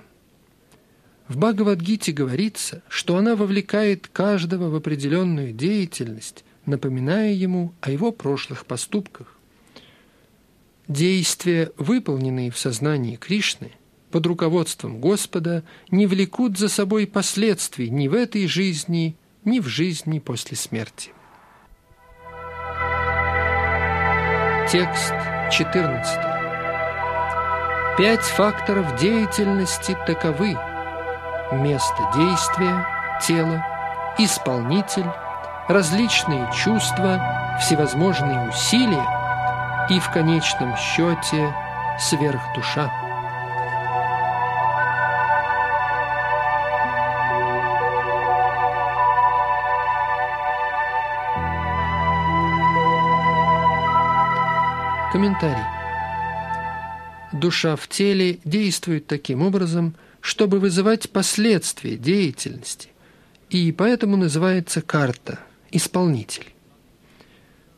в 1.27 1.37
Бхагавадгите 1.37 2.11
говорится, 2.11 2.81
что 2.87 3.17
она 3.17 3.35
вовлекает 3.35 4.07
каждого 4.07 4.69
в 4.69 4.75
определенную 4.75 5.51
деятельность, 5.51 6.45
напоминая 6.65 7.33
ему 7.33 7.73
о 7.81 7.91
его 7.91 8.11
прошлых 8.11 8.65
поступках. 8.65 9.35
Действия, 10.87 11.71
выполненные 11.77 12.49
в 12.49 12.57
сознании 12.57 13.17
Кришны, 13.17 13.71
под 14.09 14.25
руководством 14.25 15.01
Господа, 15.01 15.63
не 15.91 16.07
влекут 16.07 16.57
за 16.57 16.69
собой 16.69 17.07
последствий 17.07 17.89
ни 17.89 18.07
в 18.07 18.13
этой 18.13 18.47
жизни, 18.47 19.17
ни 19.43 19.59
в 19.59 19.67
жизни 19.67 20.19
после 20.19 20.55
смерти. 20.55 21.11
Текст 24.71 25.13
14. 25.51 27.97
Пять 27.97 28.23
факторов 28.23 28.97
деятельности 28.97 29.97
таковы– 30.05 30.57
место 31.51 32.09
действия, 32.15 32.85
тело, 33.25 33.63
исполнитель, 34.17 35.09
различные 35.67 36.49
чувства, 36.53 37.57
всевозможные 37.59 38.49
усилия 38.49 39.05
и 39.89 39.99
в 39.99 40.11
конечном 40.11 40.75
счете 40.75 41.53
сверхдуша. 41.99 42.91
Комментарий. 55.11 55.55
Душа 57.31 57.75
в 57.75 57.87
теле 57.87 58.39
действует 58.43 59.07
таким 59.07 59.41
образом– 59.41 59.95
чтобы 60.21 60.59
вызывать 60.59 61.09
последствия 61.09 61.97
деятельности, 61.97 62.89
и 63.49 63.71
поэтому 63.71 64.17
называется 64.17 64.81
карта– 64.81 65.39
исполнитель. 65.71 66.47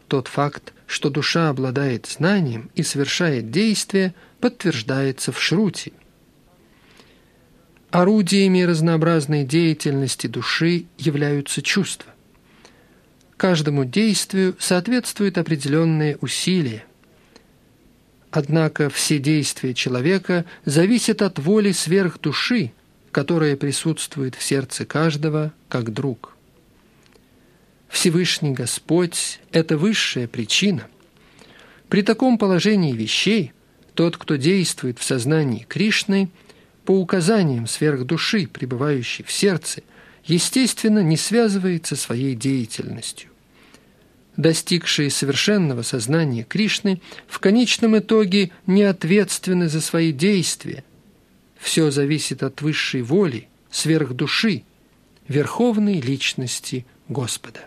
Тот 0.08 0.28
факт, 0.28 0.74
что 0.88 1.10
душа 1.10 1.50
обладает 1.50 2.08
знанием 2.08 2.72
и 2.74 2.82
совершает 2.82 3.52
действия, 3.52 4.16
подтверждается 4.40 5.32
в 5.32 5.40
Шрути. 5.40 5.94
Орудиями 7.92 8.62
разнообразной 8.62 9.44
деятельности 9.46 10.28
души 10.28 10.86
являются 10.98 11.62
чувства. 11.62 12.12
Каждому 13.38 13.86
действию 13.86 14.56
соответствуют 14.60 15.38
определенные 15.38 16.18
усилия. 16.18 16.84
Однако 18.32 18.90
все 18.90 19.18
действия 19.18 19.74
человека 19.74 20.46
зависят 20.66 21.22
от 21.22 21.40
воли 21.40 21.72
сверхдуши, 21.72 22.72
которая 23.12 23.56
присутствует 23.56 24.36
в 24.36 24.44
сердце 24.44 24.86
каждого 24.86 25.52
как 25.68 25.92
друг. 25.92 26.36
Всевышний 27.90 28.52
Господь– 28.52 29.40
это 29.52 29.78
высшая 29.78 30.28
причина. 30.28 30.88
При 31.88 32.04
таком 32.04 32.38
положении 32.38 32.94
вещей 32.94 33.52
тот, 33.96 34.16
кто 34.16 34.36
действует 34.36 35.00
в 35.00 35.04
сознании 35.04 35.66
Кришны, 35.68 36.30
по 36.86 36.92
указаниям 36.92 37.68
сверхдуши, 37.68 38.48
пребывающей 38.48 39.24
в 39.24 39.32
сердце, 39.32 39.82
естественно, 40.24 41.00
не 41.00 41.18
связывается 41.18 41.96
своей 41.96 42.36
деятельностью. 42.36 43.30
Достигшие 44.40 45.10
совершенного 45.10 45.82
сознания 45.82 46.46
Кришны 46.46 47.02
в 47.28 47.40
конечном 47.40 47.98
итоге 47.98 48.52
не 48.68 48.84
ответственны 48.84 49.68
за 49.68 49.82
свои 49.82 50.14
действия. 50.14 50.86
Все 51.58 51.92
зависит 51.92 52.42
от 52.42 52.62
высшей 52.62 53.02
воли, 53.02 53.50
сверхдуши, 53.70 54.64
верховной 55.28 56.00
личности 56.00 56.86
Господа. 57.10 57.66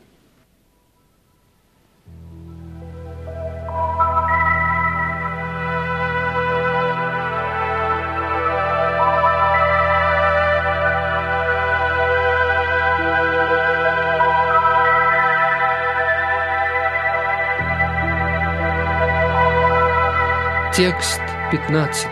Текст 20.74 21.20
15. 21.50 22.06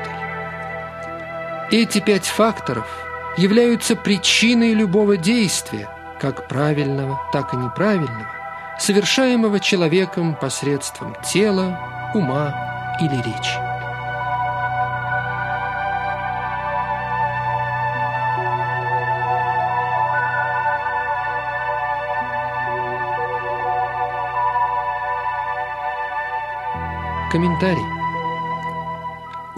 Эти 1.71 1.99
пять 1.99 2.27
факторов 2.27 2.87
являются 3.39 3.97
причиной 3.97 4.75
любого 4.75 5.17
действия, 5.17 5.89
как 6.21 6.47
правильного, 6.47 7.19
так 7.33 7.55
и 7.55 7.57
неправильного, 7.57 8.29
совершаемого 8.79 9.61
человеком 9.61 10.35
посредством 10.35 11.17
тела, 11.25 12.13
ума 12.13 12.55
или 13.01 13.17
речи. 13.17 13.57
Комментарий. 27.33 28.00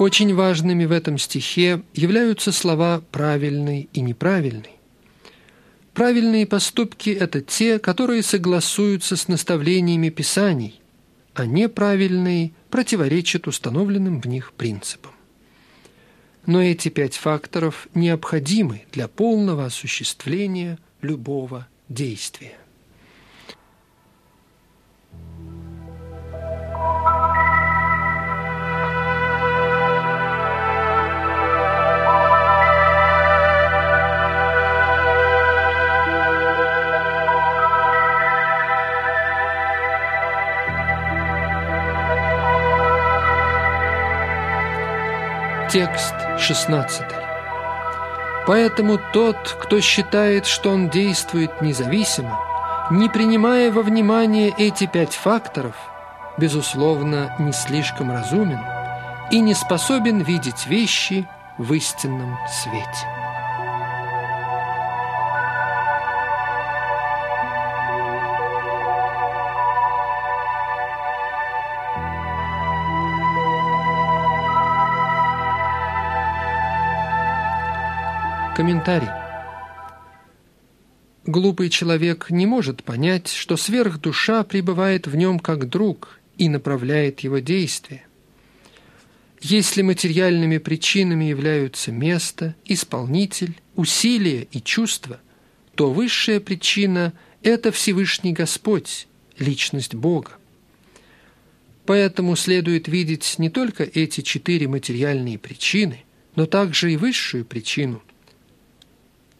Очень 0.02 0.34
важными 0.34 0.84
в 0.84 0.90
этом 0.90 1.16
стихе 1.16 1.80
являются 1.94 2.50
слова 2.50 3.04
«правильный» 3.12 3.88
и 3.92 4.00
«неправильный». 4.00 4.72
Правильные 5.94 6.44
поступки– 6.44 7.10
это 7.20 7.40
те, 7.40 7.78
которые 7.78 8.24
согласуются 8.24 9.14
с 9.14 9.28
наставлениями 9.28 10.08
Писаний, 10.08 10.80
а 11.34 11.46
неправильные 11.46 12.50
противоречат 12.68 13.46
установленным 13.46 14.20
в 14.20 14.26
них 14.26 14.54
принципам. 14.54 15.12
Но 16.46 16.60
эти 16.60 16.88
пять 16.88 17.14
факторов 17.14 17.86
необходимы 17.94 18.82
для 18.90 19.06
полного 19.06 19.66
осуществления 19.66 20.80
любого 21.00 21.68
действия. 21.88 22.58
Текст 45.72 46.12
16. 46.38 47.02
Поэтому 48.46 49.00
тот, 49.14 49.56
кто 49.58 49.80
считает, 49.80 50.44
что 50.44 50.68
он 50.68 50.90
действует 50.90 51.62
независимо, 51.62 52.38
не 52.90 53.08
принимая 53.08 53.72
во 53.72 53.80
внимание 53.80 54.52
эти 54.58 54.84
пять 54.84 55.14
факторов, 55.14 55.74
безусловно, 56.36 57.34
не 57.38 57.52
слишком 57.52 58.10
разумен 58.10 58.60
и 59.30 59.40
не 59.40 59.54
способен 59.54 60.20
видеть 60.20 60.66
вещи 60.66 61.26
в 61.56 61.72
истинном 61.72 62.36
свете. 62.50 63.11
Комментарий. 78.54 79.08
Глупый 81.24 81.70
человек 81.70 82.26
не 82.28 82.44
может 82.44 82.84
понять, 82.84 83.28
что 83.28 83.56
сверхдуша 83.56 84.44
пребывает 84.44 85.06
в 85.06 85.16
нем 85.16 85.38
как 85.38 85.70
друг 85.70 86.20
и 86.36 86.50
направляет 86.50 87.20
его 87.20 87.38
действия. 87.38 88.04
Если 89.40 89.80
материальными 89.80 90.58
причинами 90.58 91.24
являются 91.24 91.92
место, 91.92 92.54
исполнитель, 92.66 93.54
усилия 93.74 94.46
и 94.52 94.60
чувства, 94.60 95.18
то 95.74 95.90
высшая 95.90 96.38
причина– 96.38 97.14
это 97.42 97.72
Всевышний 97.72 98.34
Господь, 98.34 99.08
личность 99.38 99.94
Бога. 99.94 100.32
Поэтому 101.86 102.36
следует 102.36 102.86
видеть 102.86 103.36
не 103.38 103.48
только 103.48 103.84
эти 103.84 104.20
четыре 104.20 104.68
материальные 104.68 105.38
причины, 105.38 106.04
но 106.36 106.44
также 106.44 106.92
и 106.92 106.98
высшую 106.98 107.46
причину– 107.46 108.02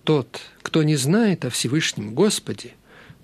тот, 0.05 0.41
кто 0.63 0.83
не 0.83 0.97
знает 0.97 1.45
о 1.45 1.51
Всевышнем 1.51 2.15
Господе, 2.15 2.73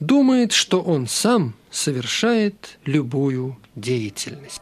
думает, 0.01 0.53
что 0.53 0.81
он 0.81 1.07
сам 1.07 1.55
совершает 1.71 2.79
любую 2.85 3.57
деятельность. 3.75 4.61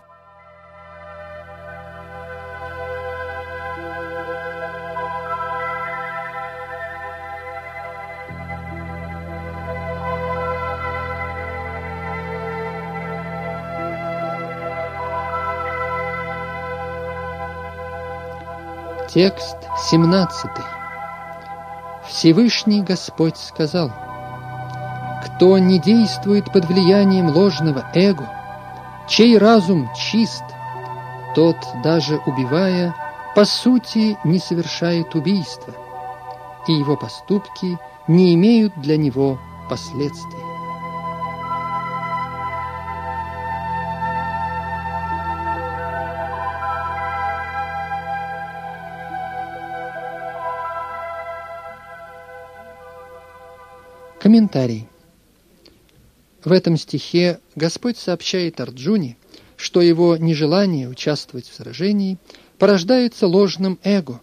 Текст 19.08 19.56
17. 19.88 20.75
Всевышний 22.16 22.80
Господь 22.80 23.36
сказал, 23.36 23.92
«Кто 25.22 25.58
не 25.58 25.78
действует 25.78 26.50
под 26.50 26.64
влиянием 26.64 27.28
ложного 27.28 27.90
эго, 27.94 28.26
чей 29.06 29.36
разум 29.36 29.90
чист, 29.94 30.42
тот, 31.34 31.58
даже 31.84 32.16
убивая, 32.24 32.94
по 33.34 33.44
сути 33.44 34.16
не 34.24 34.38
совершает 34.38 35.14
убийства, 35.14 35.74
и 36.66 36.72
его 36.72 36.96
поступки 36.96 37.78
не 38.08 38.32
имеют 38.32 38.72
для 38.80 38.96
него 38.96 39.38
последствий. 39.68 40.45
Комментарий. 54.46 54.86
В 56.44 56.52
этом 56.52 56.76
стихе 56.76 57.40
Господь 57.56 57.98
сообщает 57.98 58.60
Арджуне, 58.60 59.16
что 59.56 59.80
его 59.80 60.16
нежелание 60.16 60.88
участвовать 60.88 61.48
в 61.48 61.54
сражении 61.54 62.16
порождается 62.56 63.26
ложным 63.26 63.80
эго. 63.82 64.20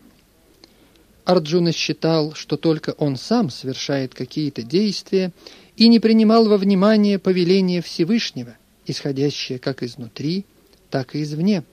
Арджуна 1.26 1.74
считал, 1.74 2.34
что 2.36 2.56
только 2.56 2.92
он 2.92 3.18
сам 3.18 3.50
совершает 3.50 4.16
какие-то 4.16 4.64
действия 4.64 5.34
и 5.76 5.90
не 5.90 6.00
принимал 6.00 6.48
во 6.48 6.58
внимание 6.58 7.20
повеление 7.20 7.82
Всевышнего, 7.82 8.56
исходящее 8.86 9.60
как 9.60 9.84
изнутри, 9.84 10.46
так 10.90 11.16
и 11.16 11.24
извне. 11.24 11.66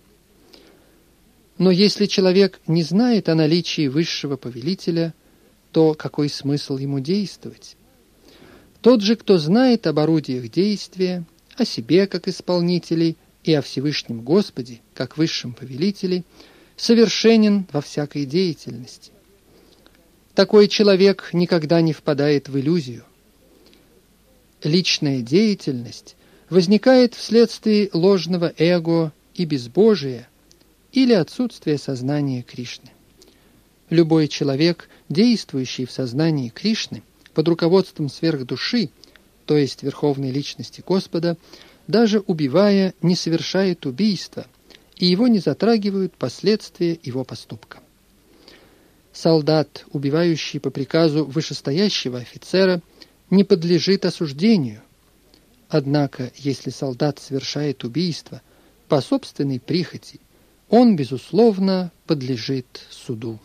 Но 1.56 1.70
если 1.70 2.06
человек 2.06 2.58
не 2.66 2.82
знает 2.82 3.28
о 3.28 3.36
наличии 3.36 3.86
высшего 3.86 4.36
повелителя, 4.36 5.14
то 5.70 5.94
какой 5.94 6.28
смысл 6.28 6.78
ему 6.78 6.98
действовать? 6.98 7.76
Тот 8.82 9.02
же, 9.02 9.16
кто 9.16 9.36
знает 9.36 9.86
об 9.86 9.98
орудиях 9.98 10.50
действия, 10.50 11.24
о 11.56 11.64
себе 11.64 12.06
как 12.06 12.28
исполнителей 12.28 13.16
и 13.44 13.52
о 13.52 13.62
Всевышнем 13.62 14.22
Господе 14.22 14.80
как 14.94 15.18
высшем 15.18 15.52
повелителе, 15.52 16.24
совершенен 16.76 17.66
во 17.72 17.82
всякой 17.82 18.24
деятельности. 18.24 19.12
Такой 20.34 20.68
человек 20.68 21.30
никогда 21.34 21.82
не 21.82 21.92
впадает 21.92 22.48
в 22.48 22.58
иллюзию. 22.58 23.04
Личная 24.62 25.20
деятельность 25.20 26.16
возникает 26.48 27.14
вследствие 27.14 27.90
ложного 27.92 28.52
эго 28.56 29.12
и 29.34 29.44
безбожия 29.44 30.28
или 30.92 31.12
отсутствия 31.12 31.76
сознания 31.76 32.42
Кришны. 32.42 32.90
Любой 33.90 34.28
человек, 34.28 34.88
действующий 35.08 35.84
в 35.84 35.90
сознании 35.90 36.48
Кришны, 36.48 37.02
под 37.34 37.48
руководством 37.48 38.08
сверхдуши, 38.08 38.90
то 39.46 39.56
есть 39.56 39.82
Верховной 39.82 40.30
Личности 40.30 40.82
Господа, 40.86 41.36
даже 41.86 42.20
убивая, 42.20 42.94
не 43.02 43.16
совершает 43.16 43.86
убийства, 43.86 44.46
и 44.96 45.06
его 45.06 45.28
не 45.28 45.38
затрагивают 45.38 46.14
последствия 46.14 46.98
его 47.02 47.24
поступка. 47.24 47.80
Солдат, 49.12 49.84
убивающий 49.90 50.60
по 50.60 50.70
приказу 50.70 51.24
вышестоящего 51.24 52.18
офицера, 52.18 52.80
не 53.28 53.44
подлежит 53.44 54.04
осуждению. 54.04 54.82
Однако, 55.68 56.32
если 56.36 56.70
солдат 56.70 57.18
совершает 57.18 57.84
убийство 57.84 58.42
по 58.88 59.00
собственной 59.00 59.58
прихоти, 59.60 60.20
он, 60.68 60.96
безусловно, 60.96 61.92
подлежит 62.06 62.86
суду. 62.90 63.40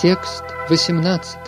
Текст 0.00 0.44
18. 0.68 1.38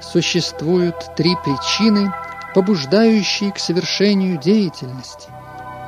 Существуют 0.00 1.14
три 1.14 1.36
причины, 1.44 2.12
побуждающие 2.52 3.52
к 3.52 3.60
совершению 3.60 4.38
деятельности. 4.38 5.30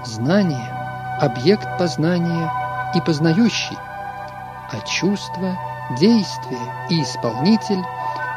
Знание, 0.05 1.19
объект 1.21 1.67
познания 1.77 2.53
и 2.95 3.01
познающий, 3.01 3.77
а 3.77 4.79
чувство, 4.87 5.59
действие 5.99 6.61
и 6.89 7.03
исполнитель 7.03 7.83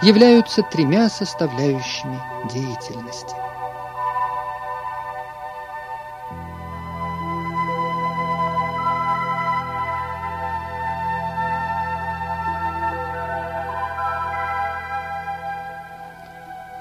являются 0.01 0.63
тремя 0.63 1.07
составляющими 1.07 2.19
деятельности. 2.51 3.35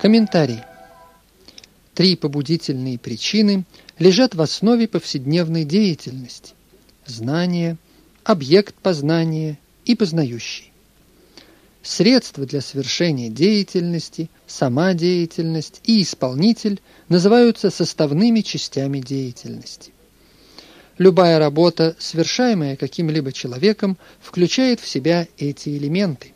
Комментарий. 0.01 0.61
Три 1.94 2.14
побудительные 2.14 3.01
причины 3.01 3.64
лежат 3.99 4.36
в 4.36 4.40
основе 4.40 4.86
повседневной 4.86 5.64
деятельности– 5.64 6.55
знание, 7.07 7.76
объект 8.22 8.76
познания 8.76 9.59
и 9.84 9.96
познающий. 9.96 10.70
Средства 11.82 12.46
для 12.46 12.61
совершения 12.61 13.28
деятельности, 13.28 14.30
сама 14.46 14.94
деятельность 14.94 15.80
и 15.82 16.03
исполнитель 16.03 16.80
называются 17.09 17.68
составными 17.70 18.42
частями 18.42 19.01
деятельности. 19.01 19.90
Любая 20.96 21.40
работа, 21.40 21.96
совершаемая 21.99 22.76
каким-либо 22.76 23.32
человеком, 23.32 23.99
включает 24.20 24.78
в 24.78 24.86
себя 24.86 25.26
эти 25.38 25.70
элементы. 25.70 26.34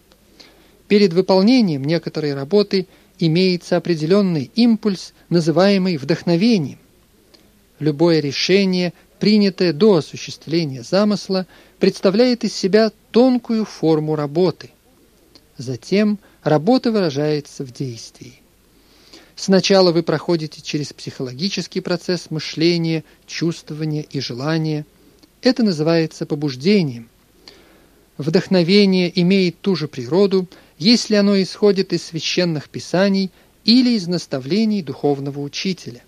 Перед 0.89 1.13
выполнением 1.13 1.85
некоторой 1.85 2.35
работы– 2.35 2.89
имеется 3.27 3.77
определенный 3.77 4.51
импульс, 4.57 5.15
называемый 5.29 5.97
вдохновением. 5.97 6.79
Любое 7.79 8.19
решение, 8.19 8.93
принятое 9.21 9.73
до 9.73 9.97
осуществления 9.97 10.83
замысла, 10.83 11.47
представляет 11.79 12.43
из 12.43 12.53
себя 12.53 12.91
тонкую 13.13 13.65
форму 13.65 14.17
работы. 14.17 14.71
Затем 15.57 16.19
работа 16.43 16.91
выражается 16.91 17.65
в 17.65 17.73
действии. 17.73 18.41
Сначала 19.37 19.93
вы 19.93 20.03
проходите 20.03 20.61
через 20.61 20.93
психологический 20.93 21.81
процесс 21.81 22.29
мышления, 22.31 23.05
чувствования 23.27 24.03
и 24.03 24.19
желания. 24.19 24.85
Это 25.43 25.63
называется 25.63 26.27
побуждением. 26.27 27.09
Вдохновение 28.19 29.13
имеет 29.21 29.61
ту 29.61 29.77
же 29.77 29.87
природу, 29.87 30.49
если 30.83 31.15
оно 31.15 31.41
исходит 31.41 31.93
из 31.93 32.03
священных 32.03 32.69
писаний 32.69 33.31
или 33.65 33.91
из 33.91 34.09
наставлений 34.09 34.83
духовного 34.83 35.39
учителя. 35.39 36.03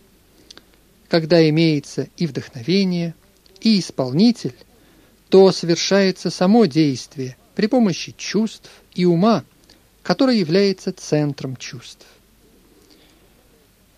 Когда 1.08 1.48
имеется 1.48 2.08
и 2.16 2.26
вдохновение, 2.26 3.14
и 3.60 3.78
исполнитель, 3.78 4.56
то 5.28 5.52
совершается 5.52 6.28
само 6.28 6.66
действие 6.66 7.36
при 7.54 7.68
помощи 7.68 8.14
чувств 8.18 8.68
и 8.96 9.04
ума, 9.04 9.44
который 10.02 10.38
является 10.38 10.92
центром 10.92 11.56
чувств. 11.56 12.06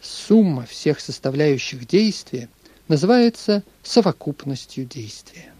Сумма 0.03 0.67
всех 0.67 1.01
составляющих 1.01 1.87
действия 1.87 2.51
называется 2.87 3.63
совокупностью 3.83 4.85
действия. 4.85 5.55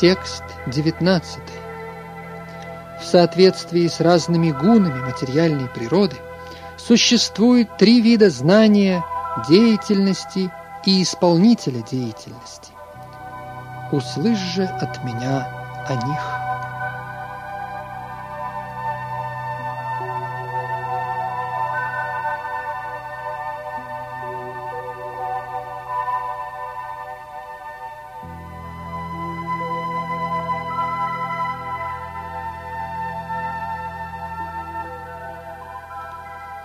Текст 0.00 0.44
19. 0.68 1.40
В 3.02 3.04
соответствии 3.04 3.86
с 3.86 4.00
разными 4.00 4.50
гунами 4.50 4.98
материальной 4.98 5.68
природы 5.68 6.16
существует 6.78 7.76
три 7.76 8.00
вида 8.00 8.30
знания, 8.30 9.04
деятельности 9.46 10.50
и 10.86 11.02
исполнителя 11.02 11.82
деятельности. 11.82 12.72
Услышь 13.92 14.38
же 14.38 14.64
от 14.64 15.04
меня 15.04 15.46
о 15.86 15.94
них. 16.06 16.49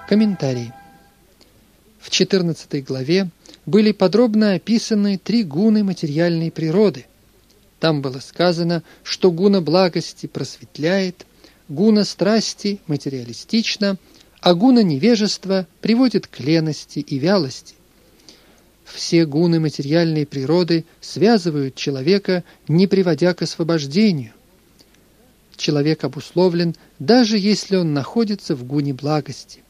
Комментарий. 0.07 0.71
В 1.99 2.11
14 2.11 2.85
главе 2.85 3.29
были 3.65 3.91
подробно 3.91 4.53
описаны 4.53 5.17
три 5.17 5.43
гуны 5.43 5.83
материальной 5.83 6.51
природы. 6.51 7.07
Там 7.79 8.03
было 8.03 8.19
сказано, 8.19 8.83
что 9.01 9.31
гуна 9.31 9.61
благости 9.61 10.27
просветляет, 10.27 11.25
гуна 11.69 12.03
страсти 12.03 12.79
материалистична, 12.85 13.97
а 14.41 14.53
гуна 14.53 14.83
невежества 14.83 15.65
приводит 15.81 16.27
к 16.27 16.39
лености 16.39 16.99
и 16.99 17.17
вялости. 17.17 17.73
Все 18.83 19.25
гуны 19.25 19.59
материальной 19.59 20.27
природы 20.27 20.85
связывают 21.01 21.73
человека, 21.73 22.43
не 22.67 22.85
приводя 22.85 23.33
к 23.33 23.41
освобождению. 23.41 24.33
Человек 25.57 26.03
обусловлен, 26.03 26.75
даже 26.99 27.39
если 27.39 27.77
он 27.77 27.95
находится 27.95 28.55
в 28.55 28.65
гуне 28.65 28.93
благости 28.93 29.64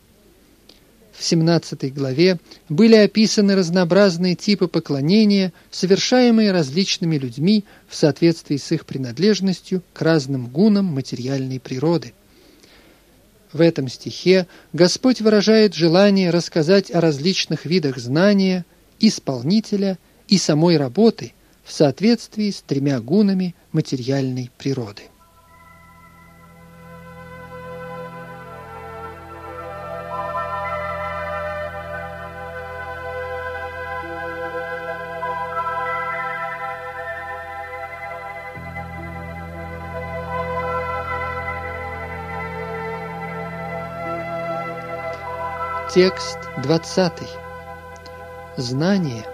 в 1.18 1.24
17 1.24 1.93
главе 1.93 2.39
были 2.68 2.95
описаны 2.95 3.55
разнообразные 3.55 4.36
типы 4.36 4.68
поклонения, 4.68 5.53
совершаемые 5.72 6.51
различными 6.51 7.18
людьми 7.18 7.63
в 7.88 7.95
соответствии 7.95 8.57
с 8.57 8.72
их 8.72 8.86
принадлежностью 8.86 9.82
к 9.93 10.01
разным 10.01 10.47
гунам 10.47 10.86
материальной 10.86 11.59
природы. 11.59 12.13
В 13.53 13.61
этом 13.61 13.88
стихе 13.88 14.47
Господь 14.74 15.22
выражает 15.22 15.74
желание 15.74 16.30
рассказать 16.30 16.91
о 16.91 16.99
различных 16.99 17.66
видах 17.66 17.97
знания, 17.97 18.66
исполнителя 18.99 19.97
и 20.28 20.38
самой 20.38 20.76
работы, 20.76 21.34
в 21.63 21.72
соответствии 21.72 22.51
с 22.51 22.61
тремя 22.61 22.99
гунами 22.99 23.55
материальной 23.72 24.51
природы. 24.57 25.03
Текст 45.96 46.38
20. 46.62 47.14
Знание, 48.58 49.26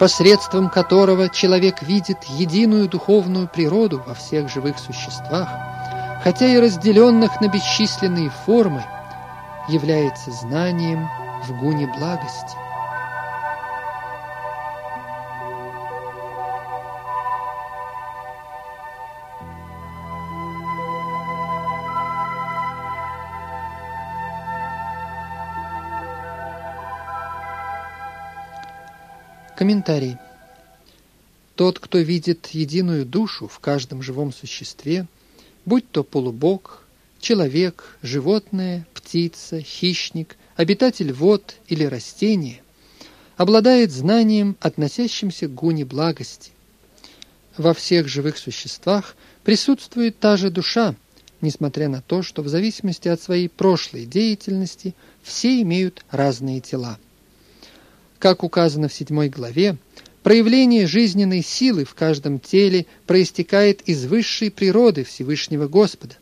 посредством 0.00 0.68
которого 0.68 1.28
человек 1.28 1.82
видит 1.82 2.24
единую 2.24 2.88
духовную 2.88 3.46
природу 3.46 4.02
во 4.04 4.14
всех 4.14 4.48
живых 4.50 4.80
существах, 4.80 5.48
хотя 6.24 6.46
и 6.46 6.58
разделенных 6.58 7.40
на 7.40 7.46
бесчисленные 7.46 8.28
формы, 8.44 8.84
является 9.68 10.32
знанием 10.32 11.08
в 11.44 11.56
гуне 11.60 11.86
благости. 11.96 12.56
Комментарий. 29.60 30.16
Тот, 31.54 31.78
кто 31.80 31.98
видит 31.98 32.46
единую 32.46 33.04
душу 33.04 33.46
в 33.46 33.58
каждом 33.58 34.00
живом 34.00 34.32
существе, 34.32 35.06
будь 35.66 35.84
то 35.90 36.02
полубог, 36.02 36.86
человек, 37.20 37.98
животное, 38.00 38.86
птица, 38.94 39.60
хищник, 39.60 40.38
обитатель 40.56 41.12
вод 41.12 41.56
или 41.68 41.84
растение, 41.84 42.62
обладает 43.36 43.92
знанием, 43.92 44.56
относящимся 44.60 45.46
к 45.46 45.54
гуне 45.54 45.84
благости. 45.84 46.52
Во 47.58 47.74
всех 47.74 48.08
живых 48.08 48.38
существах 48.38 49.14
присутствует 49.44 50.18
та 50.18 50.38
же 50.38 50.48
душа, 50.48 50.94
несмотря 51.42 51.90
на 51.90 52.00
то, 52.00 52.22
что 52.22 52.40
в 52.40 52.48
зависимости 52.48 53.08
от 53.08 53.20
своей 53.20 53.50
прошлой 53.50 54.06
деятельности 54.06 54.94
все 55.22 55.60
имеют 55.60 56.02
разные 56.10 56.62
тела. 56.62 56.98
Как 58.20 58.44
указано 58.44 58.88
в 58.88 58.92
седьмой 58.92 59.30
главе, 59.30 59.78
проявление 60.22 60.86
жизненной 60.86 61.42
силы 61.42 61.86
в 61.86 61.94
каждом 61.94 62.38
теле 62.38 62.84
проистекает 63.06 63.80
из 63.88 64.04
высшей 64.04 64.50
природы 64.50 65.04
Всевышнего 65.04 65.68
Господа. 65.68 66.16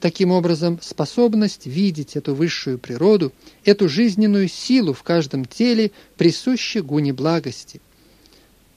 Таким 0.00 0.32
образом, 0.32 0.80
способность 0.82 1.64
видеть 1.64 2.16
эту 2.16 2.34
высшую 2.34 2.78
природу, 2.80 3.32
эту 3.64 3.88
жизненную 3.88 4.48
силу 4.48 4.92
в 4.92 5.04
каждом 5.04 5.44
теле 5.44 5.92
присуща 6.16 6.82
гуне 6.82 7.12
благости. 7.12 7.80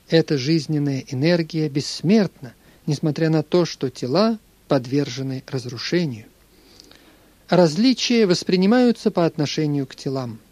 Эта 0.07 0.37
жизненная 0.37 1.03
энергия 1.07 1.67
бессмертна, 1.67 2.53
несмотря 2.85 3.31
на 3.31 3.41
то, 3.41 3.65
что 3.65 3.89
тела 3.89 4.37
подвержены 4.67 5.43
разрушению. 5.47 6.25
Различия 7.47 8.27
воспринимаются 8.27 9.09
по 9.09 9.25
отношению 9.25 9.87
к 9.87 9.95
телам– 9.95 10.39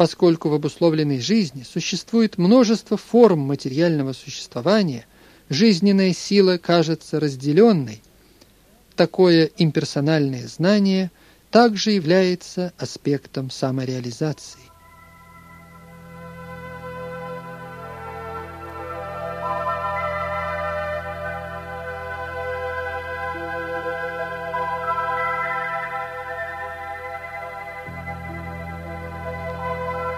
Поскольку 0.00 0.48
в 0.48 0.54
обусловленной 0.54 1.20
жизни 1.20 1.62
существует 1.62 2.38
множество 2.38 2.96
форм 2.96 3.40
материального 3.40 4.14
существования, 4.14 5.04
жизненная 5.50 6.14
сила 6.14 6.56
кажется 6.56 7.20
разделенной. 7.20 8.02
Такое 8.96 9.50
имперсональное 9.58 10.48
знание 10.48 11.10
также 11.50 11.90
является 11.90 12.72
аспектом 12.78 13.50
самореализации. 13.50 14.69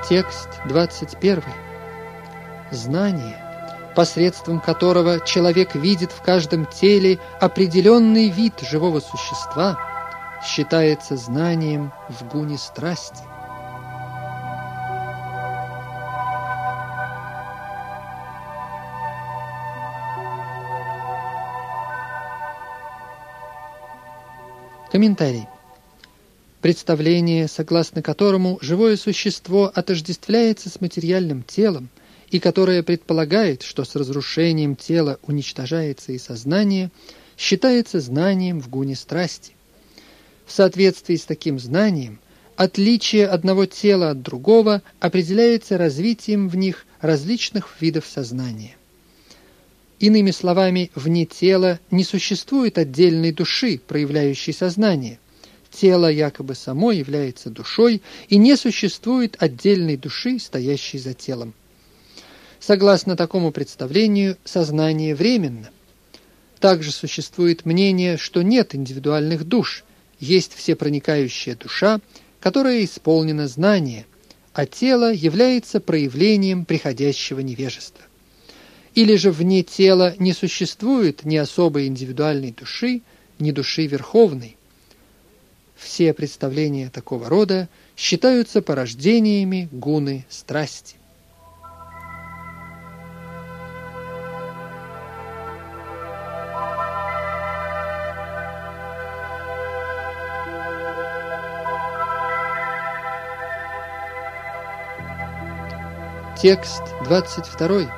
Текст 0.09 0.49
21. 0.67 1.45
Знание, 2.73 3.37
посредством 3.95 4.59
которого 4.59 5.21
человек 5.21 5.77
видит 5.77 6.11
в 6.11 6.23
каждом 6.23 6.67
теле 6.67 7.21
определенный 7.41 8.29
вид 8.29 8.55
живого 8.69 8.99
существа, 8.99 9.79
считается 10.45 11.17
знанием 11.17 11.93
в 12.09 12.27
гуне 12.27 12.59
страсти. 12.59 13.23
Комментарий 24.91 25.49
представление, 26.63 27.49
согласно 27.49 28.03
которому 28.03 28.59
живое 28.63 28.97
существо 28.97 29.71
отождествляется 29.75 30.71
с 30.71 30.81
материальным 30.81 31.43
телом 31.43 31.91
и 32.31 32.39
которое 32.39 32.83
предполагает, 32.83 33.63
что 33.63 33.85
с 33.85 33.95
разрушением 33.97 34.77
тела 34.77 35.19
уничтожается 35.27 36.13
и 36.13 36.19
сознание, 36.19 36.91
считается 37.37 38.01
знанием 38.01 38.61
в 38.61 38.71
гуне 38.71 38.95
страсти. 38.95 39.53
В 40.47 40.53
соответствии 40.53 41.17
с 41.17 41.25
таким 41.25 41.59
знанием, 41.59 42.21
отличие 42.57 43.27
одного 43.27 43.67
тела 43.67 44.11
от 44.11 44.23
другого 44.23 44.83
определяется 45.01 45.77
развитием 45.79 46.49
в 46.49 46.57
них 46.57 46.87
различных 47.01 47.81
видов 47.81 48.07
сознания. 48.07 48.77
Иными 49.99 50.31
словами, 50.31 50.91
вне 50.95 51.27
тела 51.27 51.81
не 51.91 52.05
существует 52.05 52.79
отдельной 52.79 53.33
души, 53.33 53.81
проявляющей 53.87 54.53
сознание, 54.53 55.19
тело 55.73 56.11
якобы 56.11 56.55
само 56.55 56.93
является 56.93 57.51
душой, 57.51 58.03
и 58.29 58.37
не 58.37 58.57
существует 58.57 59.37
отдельной 59.39 59.97
души, 59.97 60.39
стоящей 60.39 60.99
за 60.99 61.15
телом. 61.15 61.55
Согласно 62.61 63.17
такому 63.17 63.51
представлению, 63.51 64.37
сознание 64.45 65.15
временно. 65.15 65.71
Также 66.61 66.93
существует 66.93 67.65
мнение, 67.65 68.17
что 68.17 68.43
нет 68.43 68.75
индивидуальных 68.75 69.45
душ, 69.45 69.85
есть 70.21 70.55
всепроникающая 70.55 71.57
душа, 71.57 72.01
которая 72.39 72.85
исполнена 72.85 73.49
знания, 73.49 74.07
а 74.53 74.67
тело 74.67 75.13
является 75.13 75.81
проявлением 75.81 76.65
приходящего 76.65 77.41
невежества. 77.41 78.05
Или 78.95 79.17
же 79.17 79.33
вне 79.33 79.63
тела 79.63 80.15
не 80.19 80.33
существует 80.33 81.25
ни 81.25 81.37
особой 81.37 81.87
индивидуальной 81.87 82.53
души, 82.53 83.01
ни 83.39 83.51
души 83.51 83.87
верховной. 83.87 84.57
Все 85.83 86.15
представления 86.15 86.91
такого 86.91 87.29
рода 87.29 87.69
считаются 87.97 88.63
порождениями 88.63 89.69
гуны 89.73 90.25
страсти. 90.29 90.97
Текст 106.41 106.83
22. 107.05 107.93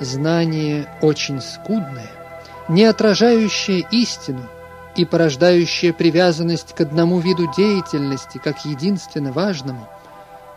Знание 0.00 0.88
очень 1.00 1.40
скудное, 1.40 2.10
не 2.68 2.84
отражающее 2.84 3.86
истину, 3.90 4.48
и 4.96 5.04
порождающая 5.04 5.92
привязанность 5.92 6.74
к 6.74 6.80
одному 6.80 7.18
виду 7.20 7.52
деятельности 7.56 8.38
как 8.42 8.64
единственно 8.64 9.32
важному, 9.32 9.88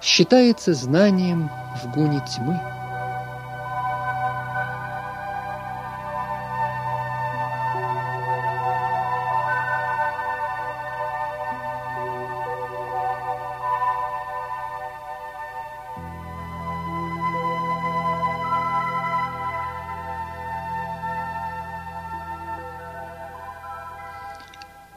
считается 0.02 0.74
знанием 0.74 1.50
в 1.84 1.92
гуне 1.94 2.22
тьмы. 2.36 2.79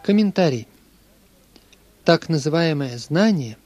Комментарий. 0.03 0.67
Так 2.05 2.29
называемое 2.29 2.99
знание, 2.99 3.57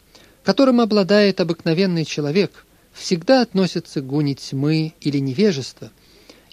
которым 0.45 0.83
обладает 0.83 1.41
обыкновенный 1.41 2.05
человек, 2.05 2.67
всегда 2.93 3.41
относятся 3.41 4.03
к 4.03 4.07
гуне 4.07 4.35
тьмы 4.35 4.93
или 5.01 5.17
невежества, 5.17 5.91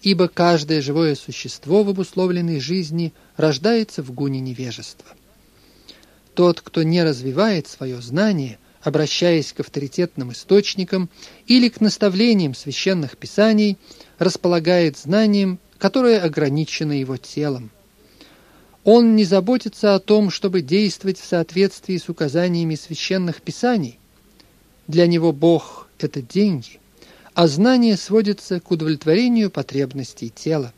ибо 0.02 0.30
каждое 0.30 0.82
живое 0.82 1.16
существо 1.16 1.84
в 1.84 1.90
обусловленной 1.90 2.62
жизни 2.62 3.12
рождается 3.36 4.02
в 4.04 4.14
гуне 4.14 4.40
невежества. 4.40 5.08
Тот, 6.34 6.62
кто 6.62 6.84
не 6.84 7.04
развивает 7.04 7.68
свое 7.68 8.02
знание, 8.02 8.60
обращаясь 8.82 9.52
к 9.52 9.60
авторитетным 9.60 10.32
источникам 10.32 11.10
или 11.46 11.68
к 11.68 11.82
наставлениям 11.82 12.56
священных 12.56 13.18
писаний, 13.18 13.78
располагает 14.18 14.98
знанием, 14.98 15.60
которое 15.78 16.22
ограничено 16.22 16.94
его 16.94 17.18
телом. 17.18 17.70
Он 18.84 19.16
не 19.16 19.24
заботится 19.24 19.96
о 19.96 20.00
том, 20.00 20.30
чтобы 20.30 20.62
действовать 20.62 21.18
в 21.18 21.26
соответствии 21.26 21.98
с 21.98 22.10
указаниями 22.10 22.76
священных 22.76 23.42
писаний. 23.42 23.98
Для 24.88 25.08
него 25.08 25.32
Бог– 25.32 25.88
это 26.00 26.22
деньги, 26.22 26.80
а 27.34 27.48
знание 27.48 27.96
сводится 27.96 28.60
к 28.60 28.70
удовлетворению 28.72 29.50
потребностей 29.50 30.30
тела. 30.30 30.74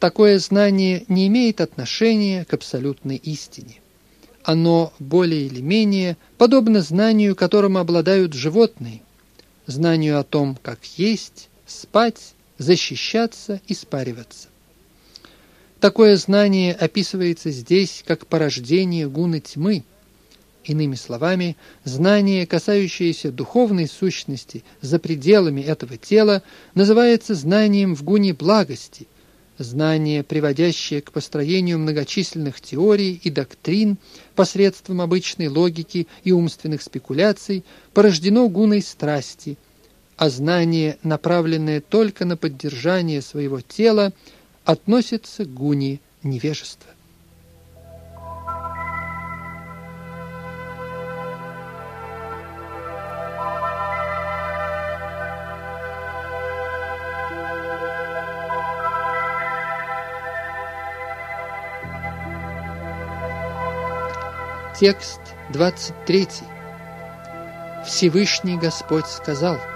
Такое 0.00 0.40
знание 0.40 1.04
не 1.06 1.28
имеет 1.28 1.60
отношения 1.60 2.44
к 2.44 2.54
абсолютной 2.54 3.16
истине. 3.16 3.76
Оно 4.42 4.92
более 4.98 5.46
или 5.46 5.60
менее 5.60 6.16
подобно 6.36 6.80
знанию, 6.80 7.36
которым 7.36 7.78
обладают 7.78 8.32
животные, 8.32 9.02
знанию 9.66 10.18
о 10.18 10.24
том, 10.24 10.58
как 10.60 10.84
есть, 10.96 11.48
спать, 11.64 12.34
защищаться 12.58 13.60
и 13.68 13.74
спариваться. 13.74 14.48
Такое 15.82 16.14
знание 16.14 16.74
описывается 16.74 17.50
здесь 17.50 18.04
как 18.06 18.28
порождение 18.28 19.08
гуны 19.08 19.40
тьмы. 19.40 19.82
Иными 20.62 20.94
словами, 20.94 21.56
знание, 21.82 22.46
касающееся 22.46 23.32
духовной 23.32 23.88
сущности 23.88 24.62
за 24.80 25.00
пределами 25.00 25.60
этого 25.60 25.96
тела, 25.96 26.44
называется 26.76 27.34
знанием 27.34 27.96
в 27.96 28.04
гуне 28.04 28.32
благости, 28.32 29.08
знание, 29.58 30.22
приводящее 30.22 31.02
к 31.02 31.10
построению 31.10 31.80
многочисленных 31.80 32.60
теорий 32.60 33.20
и 33.20 33.28
доктрин 33.28 33.98
посредством 34.36 35.00
обычной 35.00 35.48
логики 35.48 36.06
и 36.22 36.30
умственных 36.30 36.80
спекуляций, 36.82 37.64
порождено 37.92 38.48
гуной 38.48 38.82
страсти, 38.82 39.58
а 40.16 40.30
знание, 40.30 40.98
направленное 41.02 41.80
только 41.80 42.24
на 42.24 42.36
поддержание 42.36 43.20
своего 43.20 43.60
тела, 43.60 44.12
относится 44.64 45.44
к 45.44 45.52
гуне 45.52 46.00
невежества. 46.22 46.90
Текст 64.78 65.20
23. 65.50 66.26
Всевышний 67.86 68.58
Господь 68.58 69.06
сказал– 69.06 69.56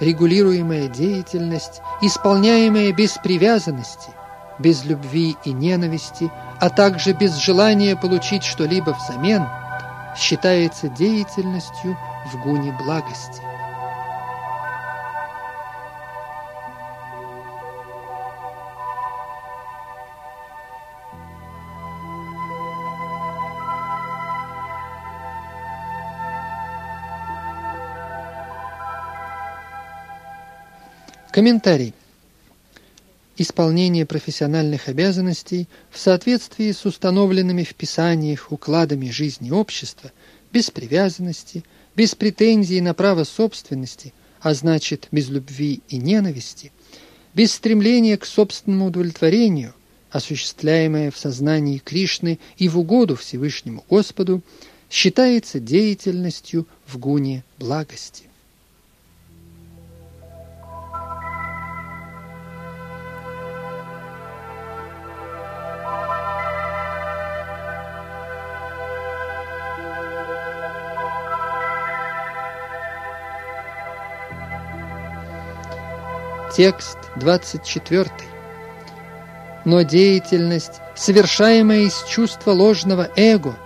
регулируемая 0.00 0.88
деятельность, 0.88 1.82
исполняемая 2.02 2.92
без 2.92 3.12
привязанности, 3.22 4.10
без 4.58 4.84
любви 4.84 5.36
и 5.44 5.52
ненависти, 5.52 6.30
а 6.58 6.70
также 6.70 7.12
без 7.12 7.36
желания 7.36 7.96
получить 7.96 8.42
что-либо 8.44 8.90
взамен, 8.90 9.46
считается 10.16 10.88
деятельностью 10.88 11.96
в 12.32 12.42
гуне 12.42 12.76
благости. 12.84 13.49
Комментарий. 31.30 31.94
Исполнение 33.36 34.04
профессиональных 34.04 34.88
обязанностей 34.88 35.68
в 35.88 35.98
соответствии 35.98 36.72
с 36.72 36.84
установленными 36.84 37.62
в 37.62 37.74
Писаниях 37.76 38.50
укладами 38.50 39.10
жизни 39.10 39.52
общества, 39.52 40.10
без 40.52 40.72
привязанности, 40.72 41.62
без 41.94 42.16
претензий 42.16 42.80
на 42.80 42.94
право 42.94 43.22
собственности, 43.22 44.12
а 44.40 44.54
значит 44.54 45.06
без 45.12 45.28
любви 45.28 45.82
и 45.88 45.98
ненависти, 45.98 46.72
без 47.32 47.52
стремления 47.52 48.16
к 48.18 48.26
собственному 48.26 48.86
удовлетворению, 48.86 49.74
осуществляемое 50.10 51.12
в 51.12 51.16
сознании 51.16 51.78
Кришны 51.78 52.40
и 52.58 52.68
в 52.68 52.76
угоду 52.76 53.14
Всевышнему 53.14 53.84
Господу, 53.88 54.42
считается 54.90 55.60
деятельностью 55.60 56.66
в 56.88 56.98
гуне 56.98 57.44
благости. 57.56 58.29
Текст 76.62 76.98
24. 77.16 78.10
Но 79.64 79.80
деятельность, 79.80 80.82
совершаемая 80.94 81.84
из 81.86 82.04
чувства 82.04 82.50
ложного 82.50 83.08
эго, 83.16 83.56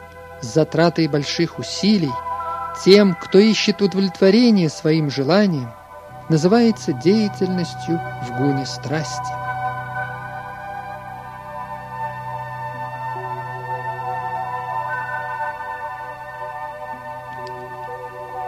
с 0.41 0.47
затратой 0.47 1.09
больших 1.09 1.59
усилий, 1.59 2.13
тем, 2.85 3.17
кто 3.21 3.41
ищет 3.41 3.83
удовлетворение 3.83 4.69
своим 4.69 5.11
желаниям, 5.11 5.75
называется 6.29 6.93
деятельностью 6.93 8.01
в 8.29 8.39
гуне 8.39 8.65
страсти. 8.65 9.33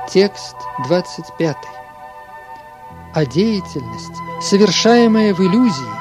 Текст 0.09 0.55
25 0.87 1.57
а 3.17 3.25
деятельность, 3.25 4.13
совершаемая 4.43 5.33
в 5.33 5.41
иллюзии, 5.41 5.97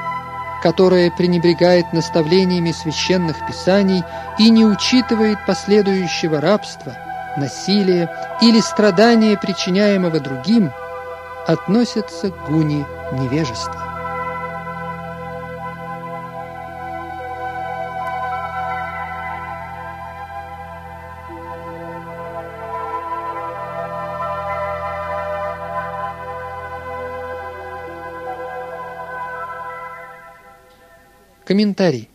которая 0.62 1.10
пренебрегает 1.10 1.94
наставлениями 1.94 2.74
священных 2.74 3.38
писаний 3.48 4.04
и 4.38 4.50
не 4.50 4.66
учитывает 4.66 5.38
последующего 5.46 6.42
рабства, 6.42 6.94
насилия 7.38 8.10
или 8.42 8.60
страдания, 8.60 9.38
причиняемого 9.38 10.20
другим, 10.20 10.74
относится 11.48 12.32
к 12.32 12.50
гуне 12.50 12.86
невежества. 13.14 13.85
Комментарий. 31.56 32.10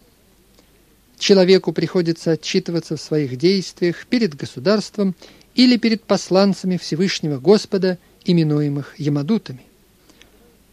Человеку 1.19 1.73
приходится 1.73 2.33
отчитываться 2.33 2.99
в 2.99 3.01
своих 3.01 3.39
действиях 3.39 4.07
перед 4.07 4.35
государством 4.35 5.17
или 5.55 5.79
перед 5.79 6.03
посланцами 6.03 6.77
Всевышнего 6.77 7.39
Господа, 7.39 7.97
именуемых 8.27 9.01
Ямадутами. 9.01 9.63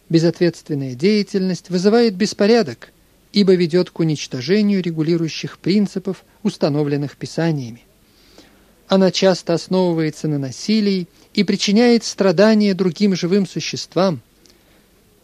Безответственная 0.09 0.95
деятельность 0.95 1.70
вызывает 1.70 2.15
беспорядок, 2.15 2.91
ибо 3.32 3.55
ведет 3.55 3.89
к 3.89 4.01
уничтожению 4.01 4.84
регулирующих 4.84 5.59
принципов, 5.59 6.26
установленных 6.43 7.15
Писаниями. 7.15 7.84
Она 8.89 9.11
часто 9.11 9.53
основывается 9.53 10.28
на 10.28 10.39
насилии 10.39 11.07
и 11.34 11.45
причиняет 11.45 12.03
страдания 12.03 12.74
другим 12.74 13.15
живым 13.15 13.47
существам, 13.47 14.20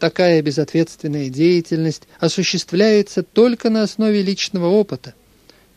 Такая 0.03 0.41
безответственная 0.41 1.29
деятельность 1.29 2.09
осуществляется 2.19 3.23
только 3.23 3.69
на 3.69 3.83
основе 3.83 4.21
личного 4.21 4.67
опыта. 4.67 5.13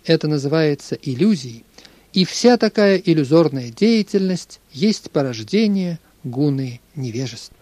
Это 0.04 0.26
называется 0.26 0.98
иллюзией. 1.00 1.64
И 2.12 2.24
вся 2.24 2.56
такая 2.56 2.96
иллюзорная 2.96 3.70
деятельность 3.70 4.58
есть 4.72 5.12
порождение 5.12 6.00
гуны 6.24 6.80
невежества. 6.96 7.56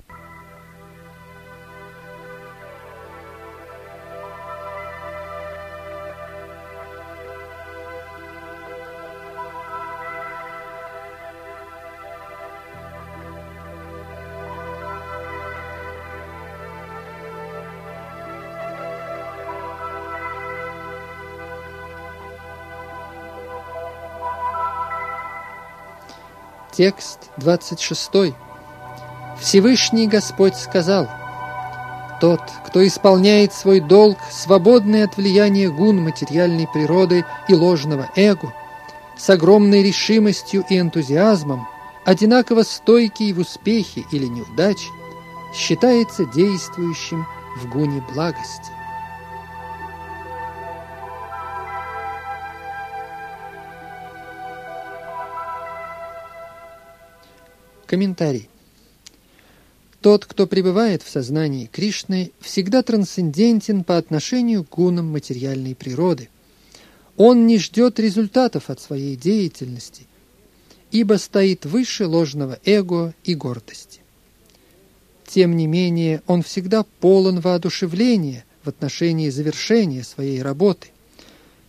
Текст 26.77 27.31
26. 27.37 28.35
Всевышний 29.41 30.09
Господь 30.09 30.57
сказал, 30.57 31.09
«Тот, 32.20 32.41
кто 32.66 32.85
исполняет 32.85 33.53
свой 33.53 33.79
долг, 33.79 34.18
свободный 34.33 35.05
от 35.05 35.16
влияния 35.16 35.70
гун 35.70 36.03
материальной 36.03 36.66
природы 36.66 37.25
и 37.47 37.55
ложного 37.55 38.11
эго, 38.16 38.53
с 39.16 39.31
огромной 39.31 39.85
решимостью 39.85 40.64
и 40.68 40.81
энтузиазмом, 40.81 41.68
одинаково 42.05 42.64
стойкий 42.64 43.33
в 43.33 43.39
успехе 43.39 44.05
или 44.11 44.27
неудаче, 44.27 44.89
считается 45.55 46.25
действующим 46.25 47.25
в 47.57 47.68
гуне 47.68 48.03
благости. 48.12 48.72
Комментарий. 57.95 58.49
Тот, 60.01 60.26
кто 60.26 60.49
пребывает 60.49 61.05
в 61.05 61.09
сознании 61.09 61.66
Кришны, 61.66 62.32
всегда 62.40 62.82
трансцендентен 62.82 63.84
по 63.84 63.97
отношению 63.99 64.64
к 64.64 64.70
гунам 64.70 65.12
материальной 65.12 65.76
природы. 65.76 66.28
Он 67.16 67.47
не 67.47 67.57
ждет 67.57 68.01
результатов 68.01 68.68
от 68.68 68.80
своей 68.80 69.14
деятельности, 69.14 70.09
ибо 70.90 71.18
стоит 71.18 71.66
выше 71.66 72.09
ложного 72.09 72.59
эго 72.64 73.14
и 73.22 73.36
гордости. 73.36 74.01
Тем 75.28 75.57
не 75.57 75.68
менее, 75.68 76.20
он 76.26 76.42
всегда 76.42 76.84
полон 76.99 77.38
воодушевления 77.38 78.45
в 78.64 78.68
отношении 78.70 79.30
завершения 79.30 80.03
своей 80.03 80.42
работы. 80.42 80.88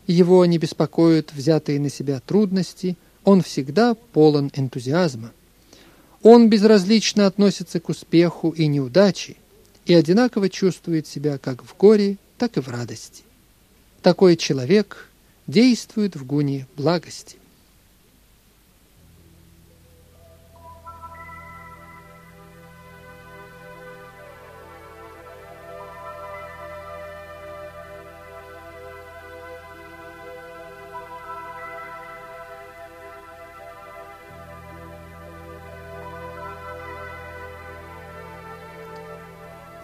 Его 0.07 0.43
не 0.47 0.57
беспокоят 0.57 1.33
взятые 1.33 1.79
на 1.79 1.91
себя 1.91 2.19
трудности, 2.19 2.97
он 3.23 3.43
всегда 3.43 3.93
полон 3.93 4.49
энтузиазма. 4.55 5.31
Он 6.27 6.49
безразлично 6.49 7.27
относится 7.27 7.79
к 7.79 7.87
успеху 7.87 8.49
и 8.49 8.65
неудаче 8.65 9.35
и 9.85 9.93
одинаково 9.93 10.49
чувствует 10.49 11.05
себя 11.05 11.37
как 11.37 11.63
в 11.63 11.77
горе, 11.77 12.17
так 12.39 12.57
и 12.57 12.61
в 12.61 12.67
радости. 12.67 13.21
Такой 14.01 14.35
человек 14.35 15.07
действует 15.45 16.15
в 16.15 16.25
гуне 16.25 16.65
благости. 16.75 17.37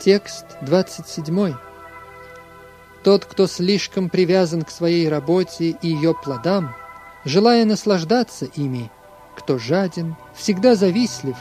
Текст 0.03 0.45
27. 0.61 1.53
Тот, 3.03 3.25
кто 3.25 3.45
слишком 3.45 4.09
привязан 4.09 4.63
к 4.63 4.71
своей 4.71 5.07
работе 5.07 5.77
и 5.79 5.89
ее 5.89 6.15
плодам, 6.15 6.73
желая 7.23 7.65
наслаждаться 7.65 8.45
ими, 8.45 8.89
кто 9.37 9.59
жаден, 9.59 10.15
всегда 10.33 10.73
завистлив, 10.73 11.35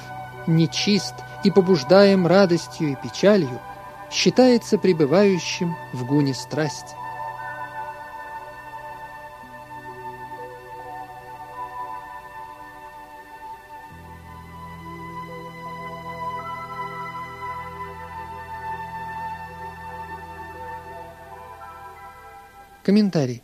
нечист 0.46 1.14
и 1.42 1.50
побуждаем 1.50 2.26
радостью 2.26 2.92
и 2.92 2.96
печалью, 2.96 3.62
считается 4.10 4.76
пребывающим 4.76 5.74
в 5.94 6.04
гуне 6.04 6.34
страсти. 6.34 6.99
Комментарий. 22.82 23.42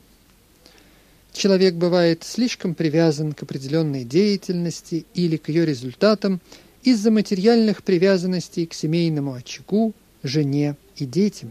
Человек 1.33 1.75
бывает 1.75 2.25
слишком 2.25 2.75
привязан 2.75 3.35
к 3.35 3.43
определенной 3.43 4.05
деятельности 4.05 5.05
или 5.13 5.37
к 5.37 5.51
ее 5.51 5.67
результатам 5.67 6.41
из-за 6.83 7.11
материальных 7.11 7.83
привязанностей 7.83 8.65
к 8.65 8.73
семейному 8.73 9.35
очагу, 9.35 9.93
жене 10.23 10.77
и 10.97 11.05
детям. 11.05 11.51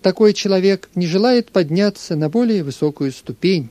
Такой 0.00 0.32
человек 0.32 0.88
не 0.94 1.06
желает 1.06 1.50
подняться 1.50 2.16
на 2.16 2.30
более 2.30 2.64
высокую 2.64 3.12
ступень. 3.12 3.68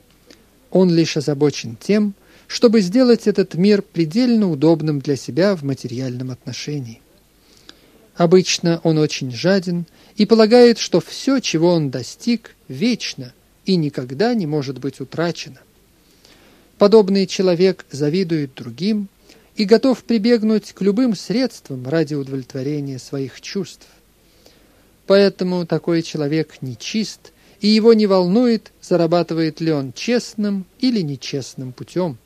Он 0.69 0.93
лишь 0.93 1.17
озабочен 1.17 1.75
тем, 1.75 2.13
чтобы 2.45 2.81
сделать 2.81 3.25
этот 3.25 3.55
мир 3.55 3.81
предельно 3.81 4.51
удобным 4.51 4.99
для 4.99 5.15
себя 5.15 5.55
в 5.55 5.63
материальном 5.63 6.29
отношении. 6.29 7.01
Обычно 8.19 8.81
он 8.83 8.97
очень 8.97 9.31
жаден 9.31 9.85
и 10.17 10.25
полагает, 10.25 10.77
что 10.77 10.99
все, 10.99 11.39
чего 11.39 11.69
он 11.69 11.89
достиг, 11.89 12.53
вечно 12.67 13.33
и 13.63 13.77
никогда 13.77 14.33
не 14.33 14.45
может 14.45 14.77
быть 14.77 14.99
утрачено. 14.99 15.61
Подобный 16.77 17.27
человек 17.27 17.85
завидует 17.91 18.53
другим 18.55 19.07
и 19.55 19.63
готов 19.63 20.03
прибегнуть 20.03 20.73
к 20.73 20.81
любым 20.81 21.15
средствам 21.15 21.87
ради 21.87 22.13
удовлетворения 22.13 22.99
своих 22.99 23.39
чувств. 23.39 23.87
Поэтому 25.07 25.65
такой 25.65 26.01
человек 26.01 26.57
нечист, 26.59 27.31
и 27.61 27.69
его 27.69 27.93
не 27.93 28.05
волнует, 28.05 28.73
зарабатывает 28.81 29.61
ли 29.61 29.71
он 29.71 29.93
честным 29.93 30.65
или 30.79 30.99
нечестным 30.99 31.71
путем. 31.71 32.17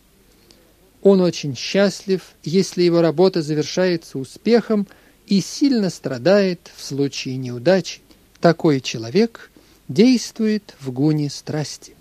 Он 1.03 1.21
очень 1.21 1.55
счастлив, 1.55 2.31
если 2.43 2.81
его 2.81 3.01
работа 3.03 3.43
завершается 3.43 4.17
успехом– 4.17 4.87
и 5.27 5.41
сильно 5.41 5.89
страдает 5.89 6.71
в 6.75 6.83
случае 6.83 7.37
неудачи. 7.37 8.01
Такой 8.39 8.81
человек 8.81 9.51
действует 9.87 10.75
в 10.79 10.91
гуне 10.91 11.29
страсти. 11.29 11.95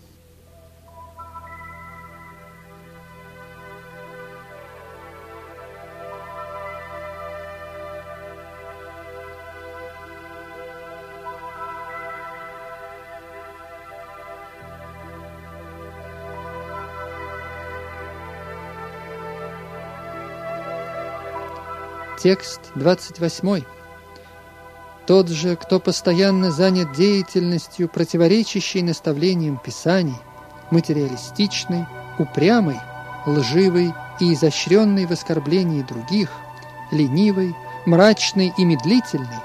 Текст 22.22 22.60
28. 22.76 23.64
Тот 25.08 25.28
же, 25.28 25.56
кто 25.56 25.80
постоянно 25.80 26.52
занят 26.52 26.92
деятельностью, 26.92 27.88
противоречащей 27.88 28.80
наставлениям 28.82 29.58
Писаний, 29.58 30.14
материалистичный, 30.70 31.84
упрямый, 32.20 32.78
лживый 33.26 33.92
и 34.20 34.34
изощренный 34.34 35.06
в 35.06 35.10
оскорблении 35.10 35.82
других, 35.82 36.30
ленивый, 36.92 37.56
мрачный 37.86 38.52
и 38.56 38.64
медлительный, 38.64 39.42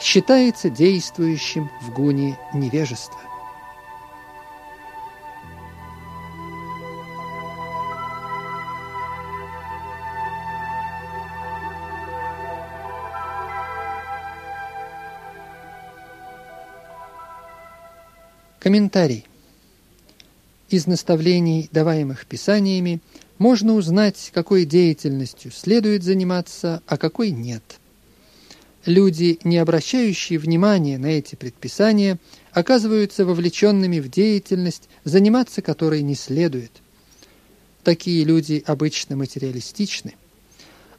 считается 0.00 0.70
действующим 0.70 1.70
в 1.80 1.92
гуне 1.92 2.36
невежества. 2.52 3.20
Комментарий. 18.58 19.24
Из 20.68 20.88
наставлений, 20.88 21.68
даваемых 21.70 22.26
Писаниями, 22.26 23.00
можно 23.38 23.74
узнать, 23.74 24.32
какой 24.34 24.64
деятельностью 24.64 25.52
следует 25.52 26.02
заниматься, 26.02 26.82
а 26.88 26.96
какой 26.96 27.30
нет. 27.30 27.62
Люди, 28.84 29.38
не 29.44 29.58
обращающие 29.58 30.40
внимания 30.40 30.98
на 30.98 31.06
эти 31.06 31.36
предписания, 31.36 32.18
оказываются 32.50 33.24
вовлеченными 33.24 34.00
в 34.00 34.10
деятельность, 34.10 34.88
заниматься 35.04 35.62
которой 35.62 36.02
не 36.02 36.16
следует. 36.16 36.72
Такие 37.84 38.24
люди 38.24 38.64
обычно 38.66 39.14
материалистичны. 39.14 40.14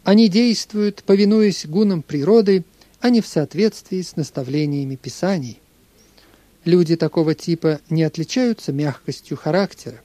Они 0.06 0.30
действуют, 0.30 1.04
повинуясь 1.04 1.66
гунам 1.66 2.04
природы, 2.04 2.64
а 3.02 3.10
не 3.10 3.20
в 3.20 3.28
соответствии 3.28 4.02
с 4.02 4.16
наставлениями 4.16 4.96
Писаний– 4.96 5.60
Люди 6.66 6.96
такого 6.96 7.36
типа 7.36 7.80
не 7.90 8.04
отличаются 8.04 8.74
мягкостью 8.74 9.38
характера. 9.38 10.02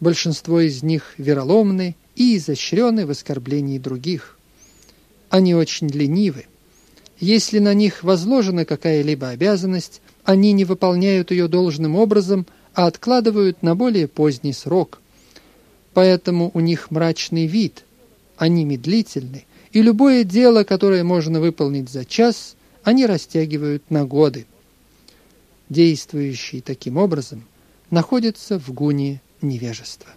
Большинство 0.00 0.60
из 0.60 0.82
них 0.82 1.14
вероломны 1.18 1.96
и 2.14 2.36
изощрены 2.36 3.06
в 3.06 3.10
оскорблении 3.10 3.78
других. 3.78 4.38
Они 5.30 5.54
очень 5.54 5.88
ленивы. 5.88 6.46
Если 7.18 7.58
на 7.58 7.74
них 7.74 8.04
возложена 8.04 8.64
какая-либо 8.64 9.28
обязанность, 9.28 10.00
они 10.24 10.52
не 10.52 10.64
выполняют 10.64 11.30
ее 11.30 11.48
должным 11.48 11.96
образом, 11.96 12.46
а 12.74 12.86
откладывают 12.86 13.62
на 13.62 13.74
более 13.74 14.08
поздний 14.08 14.52
срок. 14.52 15.00
Поэтому 15.92 16.50
у 16.54 16.60
них 16.60 16.90
мрачный 16.90 17.46
вид, 17.46 17.84
они 18.36 18.64
медлительны, 18.64 19.44
и 19.72 19.82
любое 19.82 20.24
дело, 20.24 20.64
которое 20.64 21.04
можно 21.04 21.40
выполнить 21.40 21.88
за 21.88 22.04
час, 22.04 22.56
они 22.82 23.06
растягивают 23.06 23.90
на 23.90 24.04
годы. 24.04 24.46
Действующий 25.68 26.60
таким 26.60 26.98
образом 26.98 27.44
находится 27.90 28.58
в 28.58 28.72
гуне 28.72 29.22
невежества. 29.40 30.10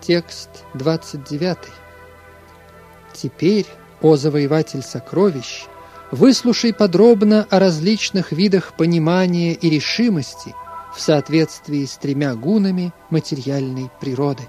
Текст 0.00 0.64
29. 0.74 1.58
Теперь, 3.12 3.66
о 4.00 4.16
завоеватель 4.16 4.82
сокровищ, 4.82 5.66
выслушай 6.10 6.72
подробно 6.72 7.46
о 7.50 7.58
различных 7.58 8.32
видах 8.32 8.74
понимания 8.76 9.54
и 9.54 9.70
решимости 9.70 10.54
в 10.94 11.00
соответствии 11.00 11.84
с 11.84 11.96
тремя 11.96 12.34
гунами 12.34 12.92
материальной 13.10 13.90
природы. 14.00 14.42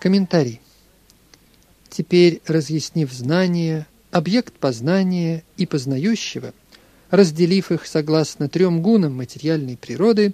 Комментарий. 0.00 0.60
Теперь, 1.90 2.40
разъяснив 2.46 3.12
знание, 3.12 3.86
объект 4.10 4.54
познания 4.54 5.44
и 5.58 5.66
познающего, 5.66 6.54
разделив 7.10 7.70
их 7.70 7.86
согласно 7.86 8.48
трем 8.48 8.80
гунам 8.80 9.16
материальной 9.16 9.76
природы, 9.76 10.32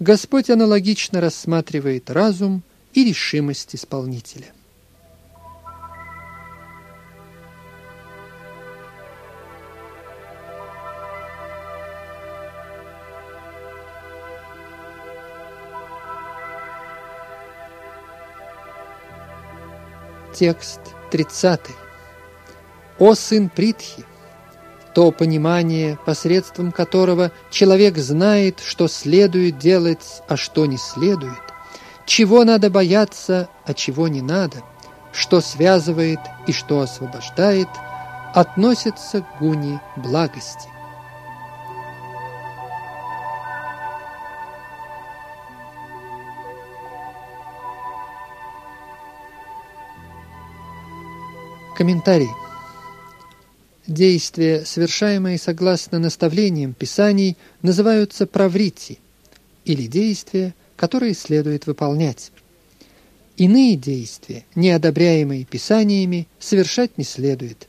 Господь 0.00 0.48
аналогично 0.48 1.20
рассматривает 1.20 2.08
разум 2.08 2.62
и 2.94 3.04
решимость 3.04 3.74
исполнителя. 3.74 4.46
Текст 20.32 20.80
30. 21.10 21.60
«О 23.00 23.14
сын 23.16 23.48
Притхи, 23.48 24.04
то 24.94 25.10
понимание, 25.10 25.98
посредством 26.04 26.72
которого 26.72 27.32
человек 27.50 27.98
знает, 27.98 28.60
что 28.64 28.88
следует 28.88 29.58
делать, 29.58 30.22
а 30.28 30.36
что 30.36 30.66
не 30.66 30.78
следует, 30.78 31.42
чего 32.06 32.44
надо 32.44 32.70
бояться, 32.70 33.48
а 33.64 33.74
чего 33.74 34.08
не 34.08 34.22
надо, 34.22 34.62
что 35.12 35.40
связывает 35.40 36.20
и 36.46 36.52
что 36.52 36.80
освобождает, 36.80 37.68
относится 38.34 39.20
к 39.20 39.38
гуне 39.38 39.80
благости. 39.96 40.68
Комментарий. 51.76 52.47
Действия, 53.88 54.66
совершаемые 54.66 55.38
согласно 55.38 55.98
наставлениям 55.98 56.74
Писаний, 56.74 57.38
называются 57.62 58.26
праврити, 58.26 58.98
или 59.64 59.86
действия, 59.86 60.54
которые 60.76 61.14
следует 61.14 61.66
выполнять. 61.66 62.30
Иные 63.38 63.76
действия, 63.76 64.44
не 64.54 64.70
одобряемые 64.72 65.46
Писаниями, 65.46 66.28
совершать 66.38 66.98
не 66.98 67.04
следует. 67.04 67.66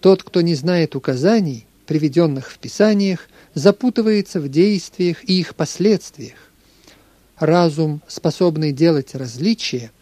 Тот, 0.00 0.24
кто 0.24 0.40
не 0.40 0.56
знает 0.56 0.96
указаний, 0.96 1.64
приведенных 1.86 2.50
в 2.50 2.58
Писаниях, 2.58 3.28
запутывается 3.54 4.40
в 4.40 4.48
действиях 4.48 5.22
и 5.22 5.38
их 5.38 5.54
последствиях. 5.54 6.50
Разум, 7.38 8.02
способный 8.08 8.72
делать 8.72 9.14
различия, 9.14 9.92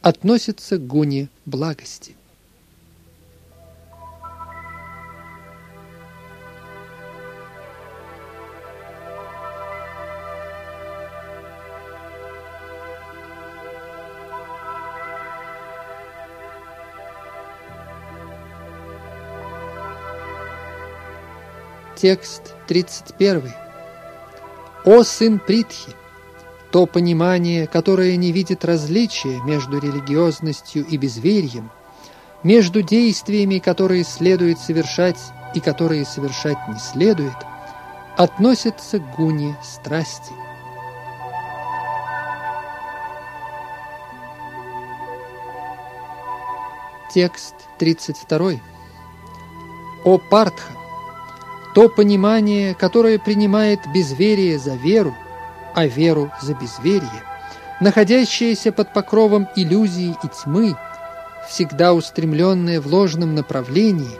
относится 0.00 0.76
к 0.76 0.84
гуне 0.84 1.28
благости. 1.46 2.16
Текст 22.02 22.56
31. 22.66 23.54
«О 24.84 25.04
сын 25.04 25.38
Притхи! 25.38 25.92
То 26.72 26.86
понимание, 26.86 27.68
которое 27.68 28.16
не 28.16 28.32
видит 28.32 28.64
различия 28.64 29.40
между 29.42 29.78
религиозностью 29.78 30.84
и 30.84 30.96
безверием, 30.96 31.70
между 32.42 32.82
действиями, 32.82 33.60
которые 33.60 34.02
следует 34.02 34.58
совершать 34.58 35.16
и 35.54 35.60
которые 35.60 36.04
совершать 36.04 36.58
не 36.66 36.80
следует, 36.80 37.36
относится 38.16 38.98
к 38.98 39.14
гуне 39.14 39.56
страсти. 39.62 40.32
Текст 47.14 47.54
32. 47.78 48.54
«О 50.04 50.18
Партха! 50.18 50.81
То 51.74 51.88
понимание, 51.88 52.74
которое 52.74 53.18
принимает 53.18 53.80
безверие 53.94 54.58
за 54.58 54.74
веру, 54.74 55.14
а 55.74 55.86
веру 55.86 56.30
за 56.42 56.54
безверие, 56.54 57.22
находящееся 57.80 58.72
под 58.72 58.92
покровом 58.92 59.48
иллюзии 59.56 60.14
и 60.22 60.28
тьмы, 60.28 60.76
всегда 61.48 61.94
устремленное 61.94 62.80
в 62.80 62.86
ложном 62.86 63.34
направлении, 63.34 64.18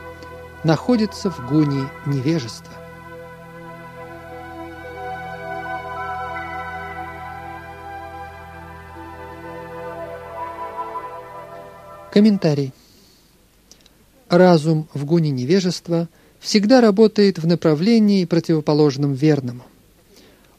находится 0.63 1.29
в 1.29 1.47
гуне 1.47 1.87
невежества. 2.05 2.73
Комментарий. 12.11 12.73
Разум 14.29 14.87
в 14.93 15.05
гуне 15.05 15.29
невежества– 15.29 16.07
всегда 16.43 16.81
работает 16.81 17.39
в 17.39 17.47
направлении, 17.47 18.25
противоположном 18.25 19.13
верному. 19.13 19.63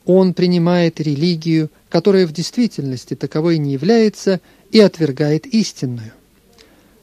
Он 0.06 0.32
принимает 0.32 0.98
религию, 0.98 1.70
которая 1.90 2.26
в 2.26 2.32
действительности 2.32 3.14
таковой 3.14 3.58
не 3.58 3.74
является, 3.74 4.40
и 4.70 4.80
отвергает 4.80 5.46
истинную. 5.46 6.12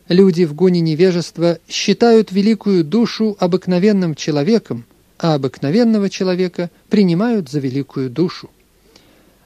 Люди 0.10 0.44
в 0.44 0.56
гуне 0.56 0.82
невежества 0.82 1.60
считают 1.70 2.32
великую 2.32 2.84
душу 2.84 3.38
обыкновенным 3.40 4.16
человеком, 4.16 4.86
а 5.20 5.36
обыкновенного 5.36 6.10
человека 6.10 6.70
принимают 6.90 7.50
за 7.50 7.60
великую 7.60 8.10
душу. 8.10 8.50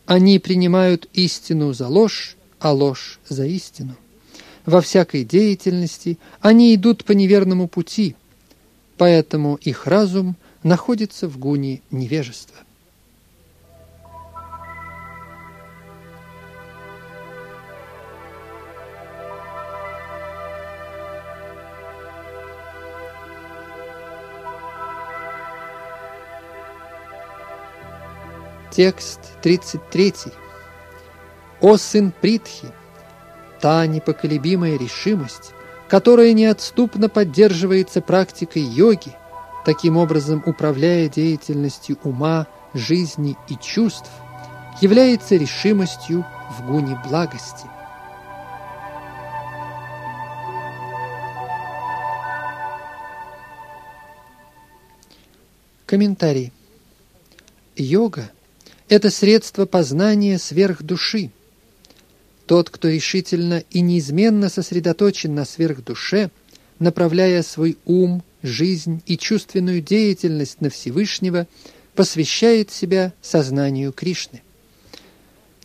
Они 0.06 0.40
принимают 0.40 1.08
истину 1.14 1.74
за 1.74 1.88
ложь, 1.88 2.38
а 2.60 2.72
ложь 2.72 3.20
за 3.28 3.46
истину. 3.46 3.96
Во 4.66 4.82
всякой 4.82 5.26
деятельности 5.26 6.18
они 6.40 6.74
идут 6.74 7.04
по 7.04 7.12
неверному 7.12 7.68
пути– 7.68 8.16
поэтому 8.98 9.56
их 9.56 9.88
разум 9.88 10.36
находится 10.64 11.28
в 11.28 11.38
гуне 11.38 11.82
невежества. 11.92 12.56
Текст 28.76 29.22
33. 29.42 30.14
«О 31.62 31.78
сын 31.78 32.12
Притхи! 32.12 32.68
Та 33.62 33.88
непоколебимая 33.88 34.78
решимость, 34.78 35.54
которая 35.88 36.34
неотступно 36.34 37.10
поддерживается 37.10 38.02
практикой 38.02 38.64
йоги, 38.64 39.16
таким 39.66 39.98
образом 39.98 40.44
управляя 40.46 41.10
деятельностью 41.10 41.98
ума, 42.04 42.48
жизни 42.74 43.38
и 43.50 43.56
чувств, 43.56 44.10
является 44.82 45.36
решимостью 45.36 46.26
в 46.58 46.66
гуне 46.66 47.00
благости. 47.08 47.66
Комментарий. 55.86 56.52
Йога– 57.76 58.32
это 58.90 59.12
средство 59.12 59.66
познания 59.66 60.40
сверхдуши. 60.40 61.30
Тот, 62.46 62.70
кто 62.70 62.90
решительно 62.90 63.64
и 63.72 63.82
неизменно 63.82 64.50
сосредоточен 64.50 65.34
на 65.34 65.46
сверхдуше, 65.46 66.30
направляя 66.80 67.42
свой 67.42 67.78
ум, 67.86 68.24
жизнь 68.44 69.02
и 69.08 69.18
чувственную 69.18 69.82
деятельность 69.82 70.62
на 70.62 70.70
Всевышнего, 70.70 71.48
посвящает 71.96 72.72
себя 72.72 73.14
сознанию 73.22 73.92
Кришны. 73.92 74.44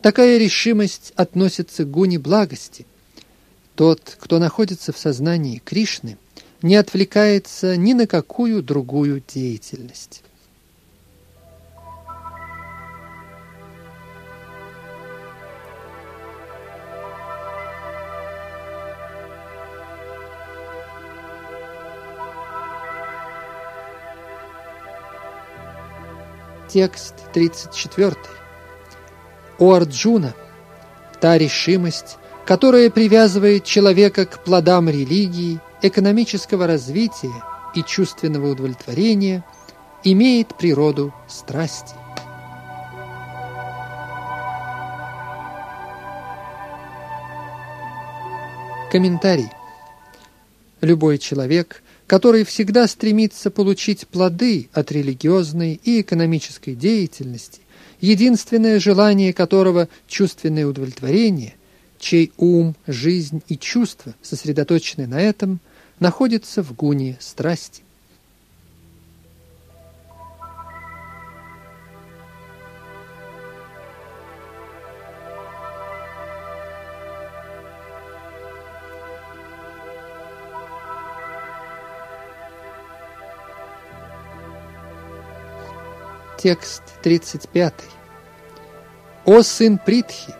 Такая 0.00 0.38
решимость 0.38 1.12
относится 1.16 1.84
к 1.84 1.90
гуне 1.90 2.18
благости. 2.18 2.86
Тот, 3.74 4.16
кто 4.18 4.38
находится 4.38 4.92
в 4.92 4.98
сознании 4.98 5.60
Кришны, 5.62 6.16
не 6.62 6.76
отвлекается 6.76 7.76
ни 7.76 7.92
на 7.92 8.06
какую 8.06 8.62
другую 8.62 9.22
деятельность. 9.26 10.22
Текст 26.72 27.14
34. 27.32 28.14
О 29.58 29.74
Арджуна, 29.74 30.34
та 31.20 31.36
решимость, 31.36 32.16
которая 32.46 32.90
привязывает 32.90 33.64
человека 33.64 34.24
к 34.24 34.44
плодам 34.44 34.88
религии, 34.88 35.58
экономического 35.82 36.68
развития 36.68 37.42
и 37.74 37.82
чувственного 37.82 38.52
удовлетворения, 38.52 39.44
имеет 40.04 40.56
природу 40.56 41.12
страсти. 41.26 41.96
Комментарий. 48.92 49.50
Любой 50.80 51.18
человек– 51.18 51.82
который 52.10 52.42
всегда 52.42 52.88
стремится 52.88 53.52
получить 53.52 54.08
плоды 54.08 54.68
от 54.72 54.90
религиозной 54.90 55.80
и 55.84 56.00
экономической 56.00 56.74
деятельности, 56.74 57.60
единственное 58.00 58.80
желание 58.80 59.32
которого– 59.32 59.88
чувственное 60.08 60.66
удовлетворение, 60.66 61.54
чей 62.00 62.32
ум, 62.36 62.74
жизнь 62.88 63.44
и 63.46 63.56
чувства 63.56 64.12
сосредоточены 64.22 65.06
на 65.06 65.20
этом, 65.20 65.60
находится 66.00 66.64
в 66.64 66.74
гуне 66.74 67.16
страсти. 67.20 67.84
Текст 86.42 86.82
35. 87.02 87.74
«О 89.26 89.42
сын 89.42 89.76
Притхи! 89.76 90.32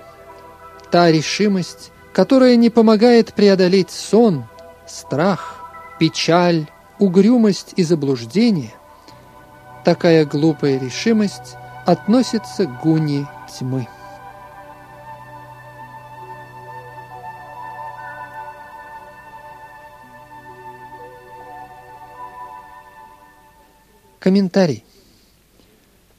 Та 0.91 1.13
решимость, 1.13 1.93
которая 2.15 2.57
не 2.57 2.71
помогает 2.71 3.35
преодолеть 3.35 3.91
сон, 3.91 4.47
страх, 4.89 5.61
печаль, 5.99 6.71
угрюмость 6.99 7.75
и 7.77 7.83
заблуждение, 7.83 8.73
такая 9.85 10.25
глупая 10.25 10.81
решимость 10.81 11.57
относится 11.85 12.65
к 12.65 12.81
гуне 12.81 13.29
тьмы». 13.59 13.87
Комментарий. 24.19 24.83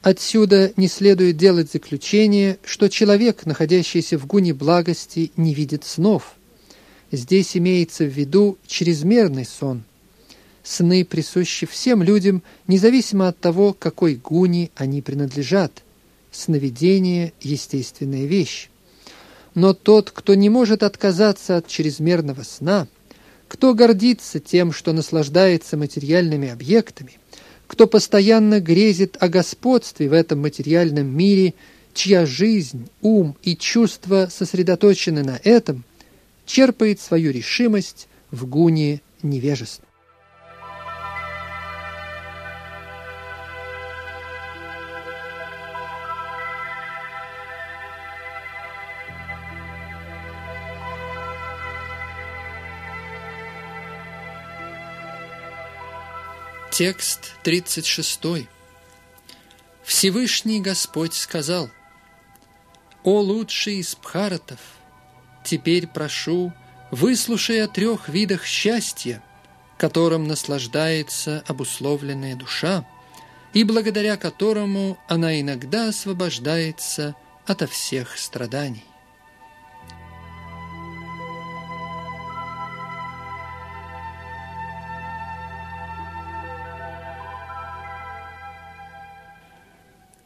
Отсюда 0.02 0.72
не 0.76 0.88
следует 0.88 1.36
делать 1.36 1.70
заключение, 1.70 2.58
что 2.64 2.88
человек, 2.88 3.46
находящийся 3.46 4.18
в 4.18 4.26
гуне 4.26 4.52
благости, 4.52 5.30
не 5.36 5.54
видит 5.54 5.84
снов. 5.84 6.34
Здесь 7.12 7.56
имеется 7.56 8.04
в 8.04 8.08
виду 8.08 8.58
чрезмерный 8.66 9.44
сон. 9.44 9.84
Сны 10.64 11.04
присущи 11.04 11.66
всем 11.66 12.02
людям, 12.02 12.42
независимо 12.66 13.28
от 13.28 13.38
того, 13.38 13.76
какой 13.78 14.16
гуне 14.16 14.70
они 14.74 15.02
принадлежат. 15.02 15.82
Сновидение– 16.32 17.32
естественная 17.40 18.26
вещь. 18.26 18.70
Но 19.54 19.72
тот, 19.72 20.10
кто 20.10 20.34
не 20.34 20.48
может 20.48 20.82
отказаться 20.82 21.58
от 21.58 21.68
чрезмерного 21.68 22.42
сна, 22.42 22.88
кто 23.46 23.74
гордится 23.74 24.40
тем, 24.40 24.72
что 24.72 24.92
наслаждается 24.92 25.76
материальными 25.76 26.48
объектами, 26.48 27.18
кто 27.72 27.86
постоянно 27.86 28.60
грезит 28.60 29.16
о 29.18 29.28
господстве 29.28 30.06
в 30.06 30.12
этом 30.12 30.40
материальном 30.40 31.06
мире, 31.06 31.54
чья 31.94 32.26
жизнь, 32.26 32.90
ум 33.00 33.34
и 33.42 33.56
чувства 33.56 34.28
сосредоточены 34.30 35.24
на 35.24 35.40
этом, 35.42 35.82
черпает 36.44 37.00
свою 37.00 37.32
решимость 37.32 38.08
в 38.30 38.46
гуне 38.46 39.00
невежества. 39.22 39.86
Текст 56.72 57.34
36. 57.42 58.48
Всевышний 59.84 60.58
Господь 60.62 61.12
сказал, 61.12 61.68
«О 63.04 63.20
лучший 63.20 63.74
из 63.74 63.94
пхаратов, 63.94 64.58
теперь 65.44 65.86
прошу, 65.86 66.50
выслушай 66.90 67.62
о 67.62 67.68
трех 67.68 68.08
видах 68.08 68.46
счастья, 68.46 69.22
которым 69.76 70.26
наслаждается 70.26 71.44
обусловленная 71.46 72.36
душа, 72.36 72.88
и 73.52 73.64
благодаря 73.64 74.16
которому 74.16 74.96
она 75.08 75.38
иногда 75.38 75.88
освобождается 75.88 77.14
ото 77.44 77.66
всех 77.66 78.16
страданий. 78.16 78.86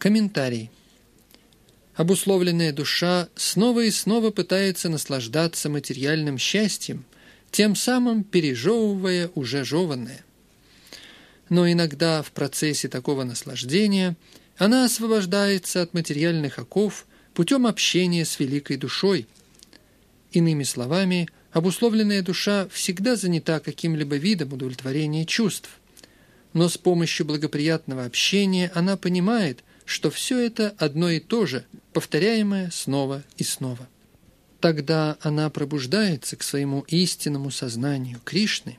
Комментарий. 0.07 0.70
Обусловленная 1.96 2.72
душа 2.72 3.28
снова 3.34 3.80
и 3.80 3.90
снова 3.90 4.30
пытается 4.30 4.88
наслаждаться 4.88 5.68
материальным 5.68 6.38
счастьем, 6.38 7.04
тем 7.50 7.74
самым 7.74 8.22
пережевывая 8.22 9.32
уже 9.34 9.64
жеванное. 9.64 10.24
Но 11.48 11.68
иногда 11.68 12.22
в 12.22 12.30
процессе 12.30 12.86
такого 12.86 13.24
наслаждения 13.24 14.16
она 14.57 14.84
освобождается 14.84 15.82
от 15.82 15.92
материальных 15.92 16.61
оков 16.61 17.04
путем 17.34 17.66
общения 17.66 18.24
с 18.24 18.38
великой 18.38 18.76
душой. 18.76 19.26
Иными 20.30 20.62
словами, 20.62 21.28
обусловленная 21.50 22.22
душа 22.22 22.68
всегда 22.68 23.16
занята 23.16 23.59
каким-либо 23.59 24.14
видом 24.14 24.52
удовлетворения 24.52 25.26
чувств. 25.26 25.68
Но 26.52 26.68
с 26.68 26.78
помощью 26.78 27.26
благоприятного 27.26 28.04
общения 28.04 28.70
она 28.72 28.96
понимает, 28.96 29.64
что 29.87 30.11
все 30.11 30.39
это 30.45 30.74
одно 30.78 31.09
и 31.09 31.20
то 31.20 31.47
же, 31.47 31.64
повторяемое 31.95 32.70
снова 32.70 33.22
и 33.39 33.45
снова. 33.45 33.89
Тогда 34.61 35.16
она 35.20 35.49
пробуждается 35.49 36.37
к 36.37 36.43
своему 36.43 36.84
истинному 36.89 37.51
сознанию 37.51 38.20
Кришны 38.24 38.78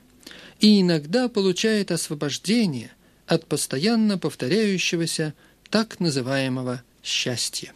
и 0.60 0.80
иногда 0.80 1.28
получает 1.28 1.90
освобождение 1.90 2.92
от 3.26 3.46
постоянно 3.46 4.18
повторяющегося 4.18 5.34
так 5.70 5.98
называемого 5.98 6.82
счастья. 7.02 7.72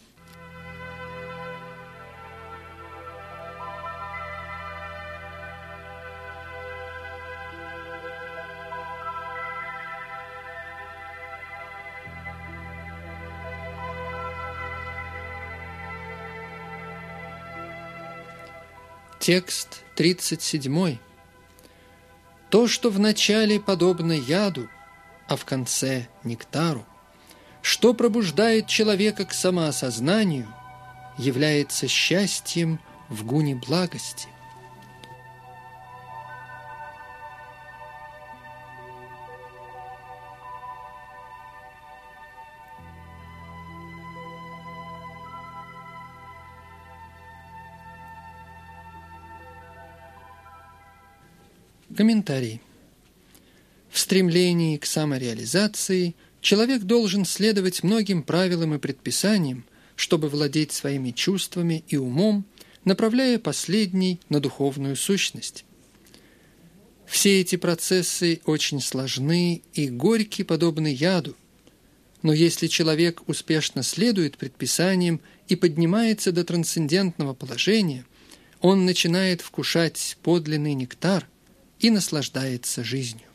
Текст 19.23 19.85
37. 19.95 20.99
То, 22.51 22.67
что 22.67 22.91
вначале 22.91 23.61
подобно 23.61 24.11
яду, 24.11 24.69
а 25.29 25.37
в 25.37 25.45
конце– 25.45 26.09
нектару. 26.25 26.85
Что 27.63 27.95
пробуждает 27.95 28.67
человека 28.67 29.25
к 29.25 29.33
самоосознанию, 29.33 30.53
является 31.19 31.87
счастьем 31.87 32.81
в 33.09 33.25
гуне 33.25 33.55
благости. 33.55 34.27
Комментарий. 51.97 52.63
В 53.91 53.99
стремлении 53.99 54.79
к 54.79 54.87
самореализации 54.87 56.15
человек 56.41 56.85
должен 56.85 57.27
следовать 57.27 57.83
многим 57.83 58.23
правилам 58.23 58.75
и 58.75 58.79
предписаниям, 58.79 59.65
чтобы 59.95 60.31
владеть 60.31 60.73
своими 60.73 61.11
чувствами 61.11 61.85
и 61.89 61.99
умом, 61.99 62.47
направляя 62.87 63.39
последний 63.39 64.21
на 64.31 64.41
духовную 64.41 64.97
сущность. 64.97 65.67
Все 67.05 67.43
эти 67.43 67.57
процессы 67.57 68.41
очень 68.47 68.81
сложны 68.81 69.61
и 69.75 69.89
горьки, 69.91 70.45
подобны 70.45 70.89
яду. 70.89 71.37
Но 72.23 72.33
если 72.33 72.69
человек 72.69 73.21
успешно 73.29 73.83
следует 73.83 74.39
предписаниям 74.39 75.21
и 75.47 75.57
поднимается 75.57 76.33
до 76.33 76.43
трансцендентного 76.43 77.35
положения, 77.35 78.07
он 78.63 78.87
начинает 78.87 79.43
вкушать 79.43 80.17
подлинный 80.23 80.73
нектар 80.73 81.29
и 81.83 81.91
наслаждается 81.91 82.85
жизнью. 82.85 83.27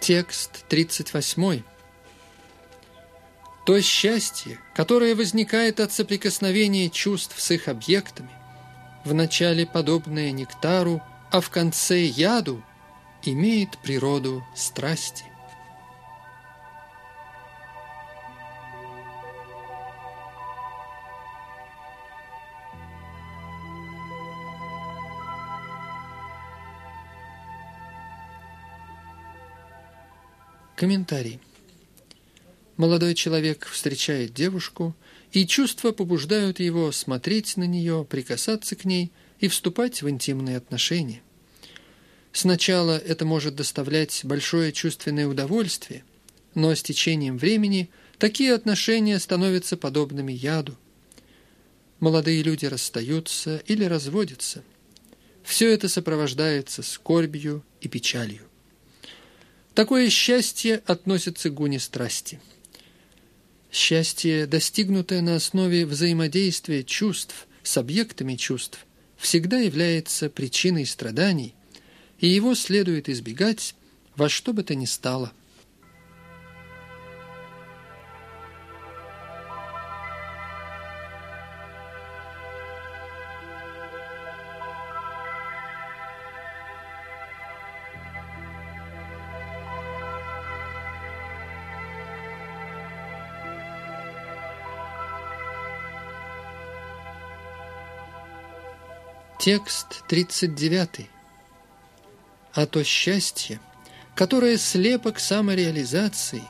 Текст 0.00 0.64
38. 0.68 1.62
То 3.64 3.80
счастье, 3.80 4.58
которое 4.74 5.14
возникает 5.14 5.80
от 5.80 5.92
соприкосновения 5.92 6.90
чувств 6.90 7.40
с 7.40 7.50
их 7.50 7.68
объектами, 7.68 8.30
вначале 9.04 9.66
подобное 9.66 10.32
нектару, 10.32 11.00
а 11.30 11.40
в 11.40 11.50
конце 11.50 12.04
яду, 12.04 12.62
имеет 13.22 13.78
природу 13.78 14.44
страсти. 14.54 15.24
Комментарий. 30.76 31.40
Молодой 32.76 33.14
человек 33.14 33.66
встречает 33.66 34.34
девушку, 34.34 34.96
и 35.32 35.46
чувства 35.46 35.92
побуждают 35.92 36.60
его 36.60 36.90
смотреть 36.92 37.56
на 37.56 37.64
нее, 37.64 38.06
прикасаться 38.08 38.76
к 38.76 38.84
ней 38.84 39.12
и 39.40 39.48
вступать 39.48 40.02
в 40.02 40.08
интимные 40.08 40.56
отношения. 40.56 41.22
Сначала 42.32 42.98
это 42.98 43.24
может 43.24 43.54
доставлять 43.54 44.20
большое 44.24 44.72
чувственное 44.72 45.28
удовольствие, 45.28 46.04
но 46.54 46.74
с 46.74 46.82
течением 46.82 47.38
времени 47.38 47.90
такие 48.18 48.52
отношения 48.52 49.18
становятся 49.20 49.76
подобными 49.76 50.32
яду. 50.32 50.76
Молодые 52.00 52.42
люди 52.42 52.66
расстаются 52.66 53.62
или 53.66 53.84
разводятся. 53.84 54.64
Все 55.44 55.70
это 55.72 55.88
сопровождается 55.88 56.82
скорбью 56.82 57.64
и 57.80 57.88
печалью. 57.88 58.42
Такое 59.74 60.10
счастье 60.10 60.82
относится 60.86 61.50
к 61.50 61.54
гуне 61.54 61.78
страсти. 61.78 62.40
Счастье, 63.74 64.46
достигнутое 64.46 65.20
на 65.20 65.34
основе 65.34 65.84
взаимодействия 65.84 66.84
чувств 66.84 67.48
с 67.64 67.76
объектами 67.76 68.36
чувств, 68.36 68.86
всегда 69.16 69.58
является 69.58 70.30
причиной 70.30 70.86
страданий, 70.86 71.56
и 72.20 72.28
его 72.28 72.54
следует 72.54 73.08
избегать 73.08 73.74
во 74.14 74.28
что 74.28 74.52
бы 74.52 74.62
то 74.62 74.76
ни 74.76 74.84
стало– 74.84 75.32
Текст 99.44 100.04
39. 100.08 101.06
А 102.54 102.64
то 102.64 102.82
счастье, 102.82 103.60
которое 104.14 104.56
слепо 104.56 105.12
к 105.12 105.20
самореализации, 105.20 106.42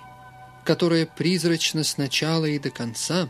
которое 0.64 1.04
призрачно 1.04 1.82
с 1.82 1.98
начала 1.98 2.44
и 2.44 2.60
до 2.60 2.70
конца, 2.70 3.28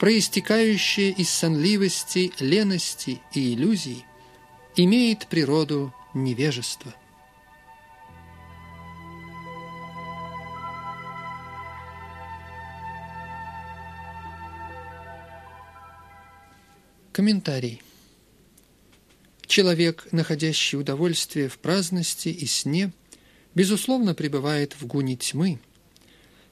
проистекающее 0.00 1.10
из 1.10 1.28
сонливости, 1.28 2.32
лености 2.40 3.20
и 3.34 3.52
иллюзий, 3.52 4.06
имеет 4.74 5.26
природу 5.26 5.92
невежества. 6.14 6.94
Комментарий. 17.12 17.82
Человек, 19.48 20.06
находящий 20.12 20.76
удовольствие 20.76 21.48
в 21.48 21.58
праздности 21.58 22.28
и 22.28 22.44
сне, 22.44 22.92
безусловно 23.54 24.14
пребывает 24.14 24.74
в 24.78 24.86
гуне 24.86 25.16
тьмы. 25.16 25.58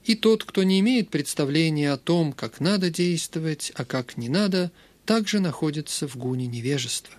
И 0.03 0.15
тот, 0.15 0.43
кто 0.43 0.63
не 0.63 0.79
имеет 0.79 1.11
представления 1.11 1.91
о 1.91 1.97
том, 1.97 2.33
как 2.33 2.59
надо 2.59 2.89
действовать, 2.89 3.71
а 3.75 3.85
как 3.85 4.17
не 4.17 4.29
надо, 4.29 4.71
также 5.05 5.39
находится 5.39 6.07
в 6.07 6.17
гуне 6.17 6.47
невежества. 6.47 7.13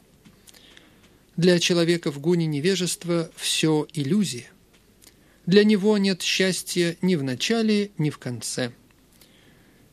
Для 1.36 1.60
человека 1.60 2.10
в 2.10 2.18
гуне 2.18 2.46
невежества 2.46 3.30
все 3.36 3.86
иллюзия. 3.92 4.50
Для 5.46 5.62
него 5.62 5.96
нет 5.96 6.22
счастья 6.22 6.96
ни 7.02 7.14
в 7.14 7.22
начале, 7.22 7.92
ни 7.98 8.10
в 8.10 8.18
конце. 8.18 8.72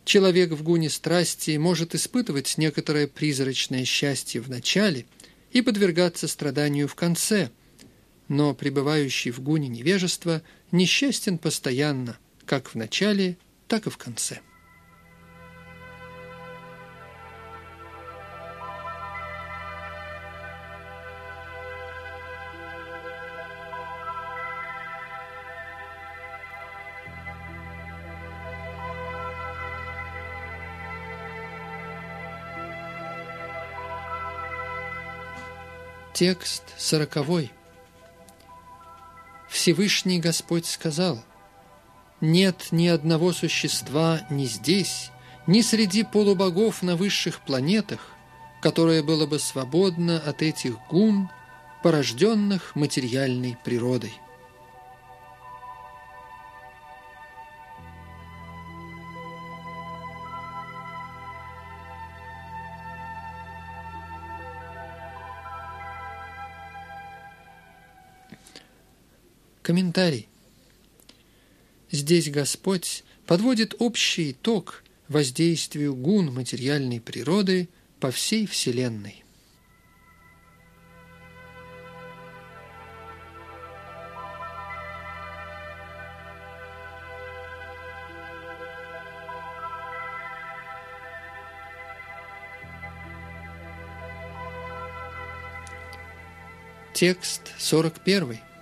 Человек 0.03 0.52
в 0.52 0.64
гуне 0.64 0.90
страсти 0.90 1.57
может 1.57 1.94
испытывать 1.94 2.57
некоторое 2.57 3.06
призрачное 3.06 3.86
счастье 3.86 4.41
в 4.41 4.49
начале– 4.49 5.06
и 5.56 5.61
подвергаться 5.61 6.27
страданию 6.27 6.86
в 6.86 6.95
конце, 6.95 7.49
но 8.27 8.53
пребывающий 8.53 9.32
в 9.32 9.40
гуне 9.40 9.69
невежества 9.69 10.41
несчастен 10.73 11.38
постоянно, 11.38 12.18
как 12.45 12.68
в 12.68 12.76
начале, 12.76 13.38
так 13.69 13.88
и 13.88 13.90
в 13.90 13.98
конце. 13.98 14.41
Текст 36.16 36.64
сороковой. 36.78 37.52
Всевышний 39.50 40.22
Господь 40.22 40.66
сказал, 40.66 41.22
«Нет 42.22 42.70
ни 42.72 42.88
одного 42.88 43.34
существа 43.34 44.22
ни 44.30 44.46
здесь, 44.46 45.12
ни 45.46 45.60
среди 45.60 46.04
полубогов 46.04 46.82
на 46.84 46.96
высших 46.96 47.42
планетах, 47.42 48.14
которое 48.62 49.04
было 49.04 49.26
бы 49.26 49.40
свободно 49.40 50.18
от 50.18 50.42
этих 50.42 50.78
гун, 50.90 51.30
порожденных 51.84 52.78
материальной 52.78 53.58
природой». 53.66 54.14
Комментарий. 69.66 70.28
Здесь 71.90 72.30
Господь 72.30 73.04
подводит 73.26 73.74
общий 73.80 74.30
итог 74.30 74.84
воздействию 75.08 75.96
гун 75.96 76.32
материальной 76.32 77.02
природы 77.02 77.68
по 78.00 78.12
всей 78.12 78.46
Вселенной. 78.46 79.24
Текст 96.94 97.52
41. 97.58 98.55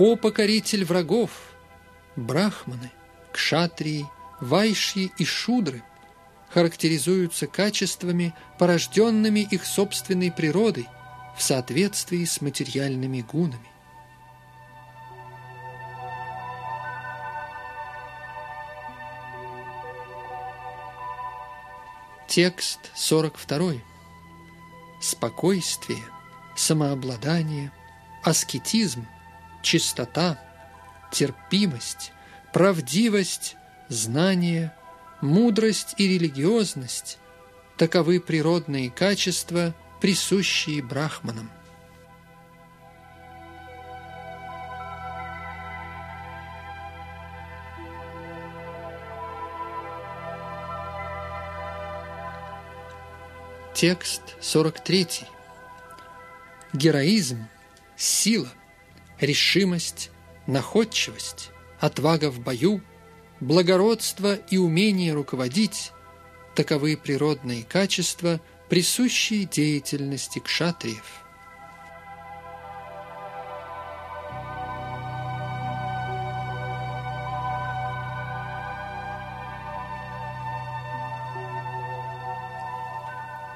«О 0.00 0.16
покоритель 0.16 0.86
врагов, 0.86 1.30
брахманы, 2.16 2.90
кшатрии, 3.32 4.06
вайши 4.40 5.10
и 5.18 5.24
шудры 5.26 5.82
характеризуются 6.48 7.46
качествами, 7.46 8.34
порожденными 8.58 9.40
их 9.40 9.66
собственной 9.66 10.32
природой 10.32 10.88
в 11.36 11.42
соответствии 11.42 12.24
с 12.24 12.40
материальными 12.40 13.20
гунами. 13.20 13.68
Текст 22.26 22.90
42. 22.94 23.74
Спокойствие– 25.02 26.02
самообладание, 26.56 27.70
аскетизм, 28.24 29.06
чистота, 29.62 30.38
терпимость, 31.12 32.12
правдивость, 32.52 33.56
знание, 33.88 34.74
мудрость 35.20 35.94
и 35.98 36.06
религиозность– 36.06 37.18
таковы 37.80 38.20
природные 38.20 38.90
качества, 38.90 39.74
присущие 40.02 40.82
брахманам. 40.82 41.50
Текст 53.72 54.20
43 54.42 55.06
героизм, 56.74 57.48
сила, 57.96 58.50
решимость, 59.20 60.10
находчивость, 60.46 61.50
отвага 61.78 62.30
в 62.30 62.40
бою, 62.40 62.80
благородство 63.40 64.34
и 64.34 64.56
умение 64.56 65.12
руководить– 65.12 65.92
таковы 66.54 66.96
природные 66.96 67.62
качества, 67.62 68.40
присущие 68.68 69.44
деятельности 69.44 70.40
кшатриев. 70.40 71.24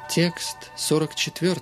Текст 0.09 0.71
44 0.77 1.61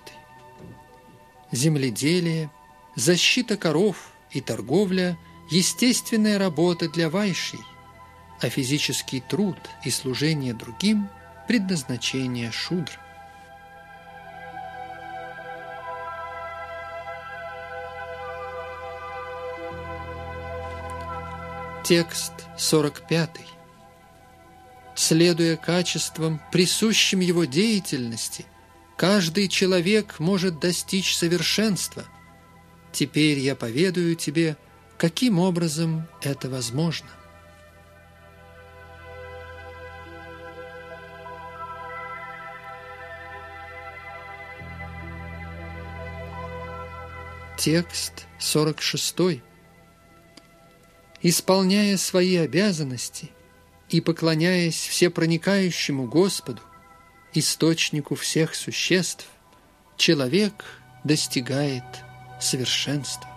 земледелие, 1.52 2.50
защита 2.94 3.56
коров 3.56 4.12
и 4.30 4.40
торговля– 4.40 5.18
естественная 5.50 6.38
работа 6.38 6.88
для 6.88 7.10
вайшей, 7.10 7.60
а 8.40 8.48
физический 8.48 9.20
труд 9.20 9.58
и 9.84 9.90
служение 9.90 10.54
другим– 10.54 11.08
предназначение 11.48 12.50
шудр. 12.50 12.98
Текст 21.84 22.32
45. 22.56 23.30
Следуя 24.94 25.56
качествам, 25.56 26.40
присущим 26.52 27.20
его 27.20 27.44
деятельности, 27.44 28.46
Каждый 29.02 29.48
человек 29.48 30.20
может 30.20 30.60
достичь 30.60 31.16
совершенства. 31.16 32.04
Теперь 32.92 33.38
я 33.38 33.56
поведаю 33.56 34.14
тебе, 34.14 34.56
каким 34.98 35.38
образом 35.38 36.06
это 36.20 36.50
возможно. 36.50 37.08
Текст 47.56 48.26
46. 48.38 49.40
Исполняя 51.22 51.96
свои 51.96 52.36
обязанности 52.36 53.30
и 53.88 54.00
поклоняясь 54.00 54.88
всепроникающему 54.88 56.08
Господу, 56.08 56.60
источнику 57.32 58.16
всех 58.16 58.56
существ, 58.56 59.28
человек 59.96 60.64
достигает 61.04 61.84
совершенства. 62.42 63.28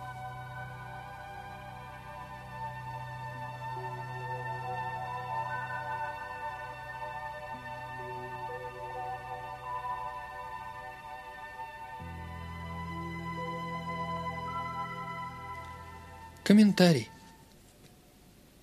Комментарий. 16.43 17.09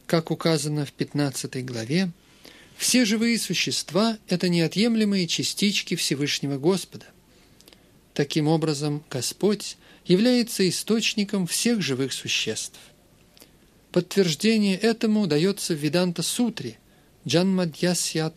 Как 0.06 0.30
указано 0.30 0.86
в 0.86 0.92
15 0.92 1.64
главе, 1.64 2.12
все 2.76 3.04
живые 3.04 3.38
существа– 3.38 4.18
это 4.28 4.48
неотъемлемые 4.48 5.26
частички 5.26 5.96
Всевышнего 5.96 6.58
Господа. 6.58 7.06
Таким 8.14 8.46
образом, 8.46 9.02
Господь 9.10 9.76
является 10.04 10.68
источником 10.68 11.46
всех 11.46 11.80
живых 11.82 12.12
существ. 12.12 12.78
Подтверждение 13.90 14.76
этому 14.76 15.26
дается 15.26 15.74
в 15.74 15.78
Веданта-сутре 15.78 16.78
Джанмадьясья 17.26 18.32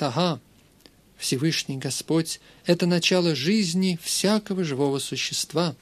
Всевышний 1.17 1.77
Господь– 1.77 2.39
это 2.65 2.85
начало 2.85 3.35
жизни 3.35 3.97
всякого 4.01 4.63
живого 4.63 4.99
существа. 4.99 5.75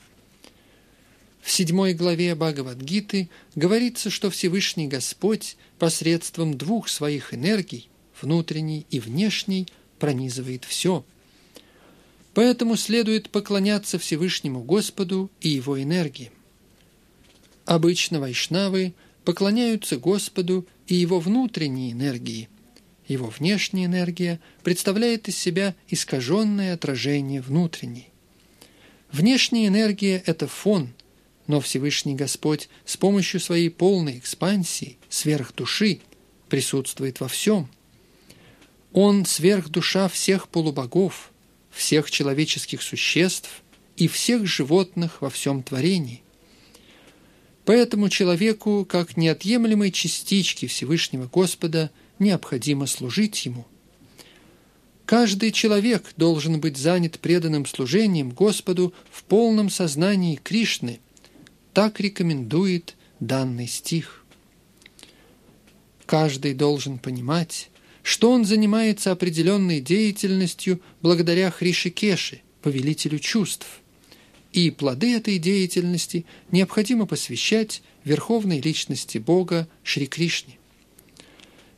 В 1.42 1.52
седьмой 1.52 1.94
главе 1.94 2.36
Бхагавадгиты 2.36 3.30
говорится, 3.56 4.10
что 4.10 4.30
Всевышний 4.30 4.88
Господь 4.88 5.58
посредством 5.80 6.58
двух 6.58 6.88
своих 6.88 7.34
энергий 7.34 7.90
внутренний 8.24 8.86
и 8.90 9.00
внешний, 9.00 9.68
пронизывает 10.00 10.66
все. 10.66 11.06
Поэтому 12.34 12.76
следует 12.78 13.30
поклоняться 13.30 14.00
Всевышнему 14.00 14.64
Господу 14.64 15.32
и 15.40 15.50
Его 15.50 15.82
энергии. 15.82 16.32
Обычно 17.66 18.20
вайшнавы 18.20 18.94
поклоняются 19.24 19.98
Господу 19.98 20.68
и 20.88 20.96
Его 20.96 21.20
внутренней 21.20 21.92
энергии. 21.92 22.50
Его 23.08 23.28
внешняя 23.28 23.86
энергия 23.86 24.40
представляет 24.64 25.28
из 25.28 25.38
себя 25.38 25.76
искаженное 25.88 26.74
отражение 26.74 27.42
внутренней. 27.42 28.10
Внешняя 29.12 29.68
энергия– 29.68 30.24
это 30.26 30.48
фон, 30.48 30.90
но 31.46 31.60
Всевышний 31.62 32.16
Господь 32.16 32.70
с 32.86 32.98
помощью 32.98 33.40
своей 33.40 33.70
полной 33.70 34.18
экспансии, 34.18 34.98
сверхдуши, 35.10 36.00
присутствует 36.50 37.20
во 37.20 37.28
всем– 37.28 37.70
он 38.94 39.26
сверхдуша 39.26 40.08
всех 40.08 40.48
полубогов, 40.48 41.33
всех 41.74 42.10
человеческих 42.12 42.82
существ 42.82 43.50
и 43.98 44.08
всех 44.08 44.46
животных 44.46 45.22
во 45.22 45.30
всем 45.30 45.64
творении. 45.64 46.22
Поэтому 47.66 48.10
человеку, 48.10 48.86
как 48.88 49.18
неотъемлемой 49.18 49.92
частичке 49.92 50.68
Всевышнего 50.68 51.28
Господа, 51.28 51.92
необходимо 52.20 52.88
служить 52.88 53.46
Ему. 53.46 53.66
Каждый 55.06 55.52
человек 55.52 56.14
должен 56.16 56.60
быть 56.60 56.78
занят 56.78 57.20
преданным 57.20 57.66
служением 57.66 58.32
Господу 58.32 58.94
в 59.12 59.24
полном 59.24 59.70
сознании 59.70 60.36
Кришны. 60.36 61.00
Так 61.74 62.00
рекомендует 62.00 62.96
данный 63.20 63.68
стих. 63.68 64.24
Каждый 66.06 66.54
должен 66.54 67.00
понимать, 67.00 67.70
что 68.04 68.32
он 68.32 68.46
занимается 68.46 69.12
определенной 69.12 69.80
деятельностью 69.80 70.80
благодаря 71.02 71.50
Хришикеше, 71.50 72.42
повелителю 72.62 73.18
чувств, 73.18 73.66
и 74.52 74.70
плоды 74.70 75.16
этой 75.16 75.40
деятельности 75.40 76.26
необходимо 76.52 77.08
посвящать 77.08 77.82
верховной 78.04 78.62
личности 78.62 79.18
Бога 79.18 79.68
Шри 79.84 80.06
Кришне. 80.06 80.60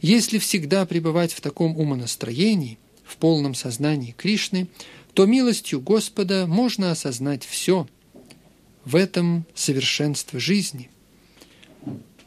Если 0.01 0.39
всегда 0.39 0.85
пребывать 0.85 1.31
в 1.31 1.39
таком 1.39 1.77
умонастроении, 1.77 2.77
в 3.05 3.17
полном 3.17 3.53
сознании 3.53 4.13
Кришны, 4.17 4.67
то 5.13 5.25
милостью 5.25 5.79
Господа 5.79 6.47
можно 6.47 6.91
осознать 6.91 7.45
все. 7.45 7.87
В 8.83 8.95
этом 8.95 9.45
совершенство 9.55 10.39
жизни. 10.39 10.89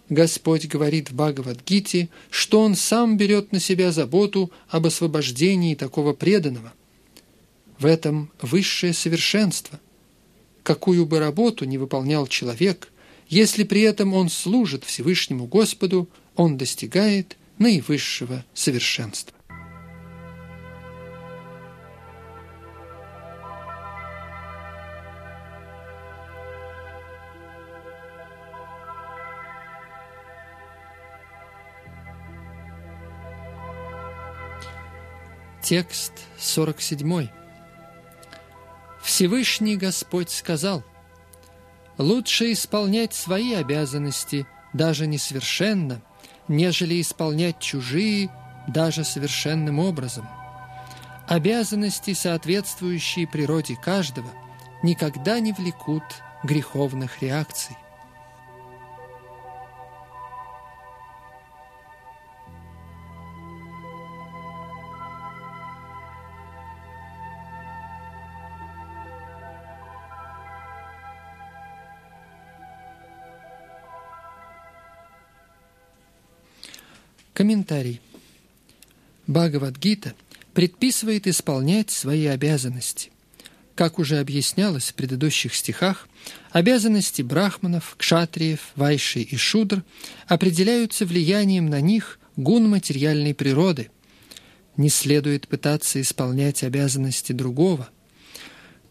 Господь 0.09 0.67
говорит 0.67 1.11
в 1.11 1.15
Бхагавадгите, 1.15 2.09
что 2.31 2.61
Он 2.61 2.75
сам 2.75 3.17
берет 3.17 3.53
на 3.53 3.61
себя 3.61 3.93
заботу 3.93 4.51
об 4.69 4.87
освобождении 4.87 5.75
такого 5.75 6.15
преданного. 6.15 6.73
В 7.79 7.87
этом 7.87 8.31
высшее 8.41 8.93
совершенство. 8.93 9.79
Какую 10.63 11.07
бы 11.07 11.19
работу 11.19 11.65
ни 11.65 11.77
выполнял 11.77 12.27
человек, 12.27 12.91
если 13.29 13.65
при 13.65 13.83
этом 13.83 14.15
он 14.15 14.31
служит 14.31 14.85
Всевышнему 14.85 15.47
Господу, 15.47 16.09
он 16.35 16.57
достигает 16.57 17.37
наивысшего 17.59 18.45
совершенства. 18.55 19.38
Текст 35.69 36.15
47. 36.39 37.29
Всевышний 39.03 39.77
Господь 39.77 40.31
сказал, 40.31 40.83
«Лучше 41.99 42.53
исполнять 42.53 43.13
свои 43.13 43.53
обязанности, 43.53 44.47
даже 44.73 45.07
несовершенно, 45.07 46.01
нежели 46.49 46.99
исполнять 46.99 47.61
чужие, 47.61 48.31
даже 48.67 49.05
совершенным 49.05 49.79
образом. 49.79 50.27
Обязанности, 51.29 52.15
соответствующие 52.15 53.29
природе 53.29 53.77
каждого, 53.77 54.31
никогда 54.83 55.39
не 55.39 55.53
влекут 55.53 56.05
греховных 56.45 57.21
реакций. 57.21 57.77
Комментарий. 77.39 78.01
Бхагавадгита 79.29 80.15
предписывает 80.55 81.29
исполнять 81.29 81.93
свои 81.93 82.27
обязанности. 82.27 83.13
Как 83.77 84.01
уже 84.01 84.19
объяснялось 84.19 84.89
в 84.89 84.95
предыдущих 84.95 85.55
стихах, 85.55 86.09
обязанности 86.51 87.23
брахманов, 87.23 87.95
кшатриев, 87.97 88.73
вайши 88.75 89.21
и 89.21 89.37
шудр 89.37 89.85
определяются 90.27 91.07
влиянием 91.07 91.71
на 91.71 91.81
них 91.81 92.19
гун 92.35 92.69
материальной 92.69 93.35
природы. 93.35 93.89
Не 94.77 94.89
следует 94.89 95.47
пытаться 95.47 96.01
исполнять 96.01 96.65
обязанности 96.65 97.31
другого. 97.31 97.89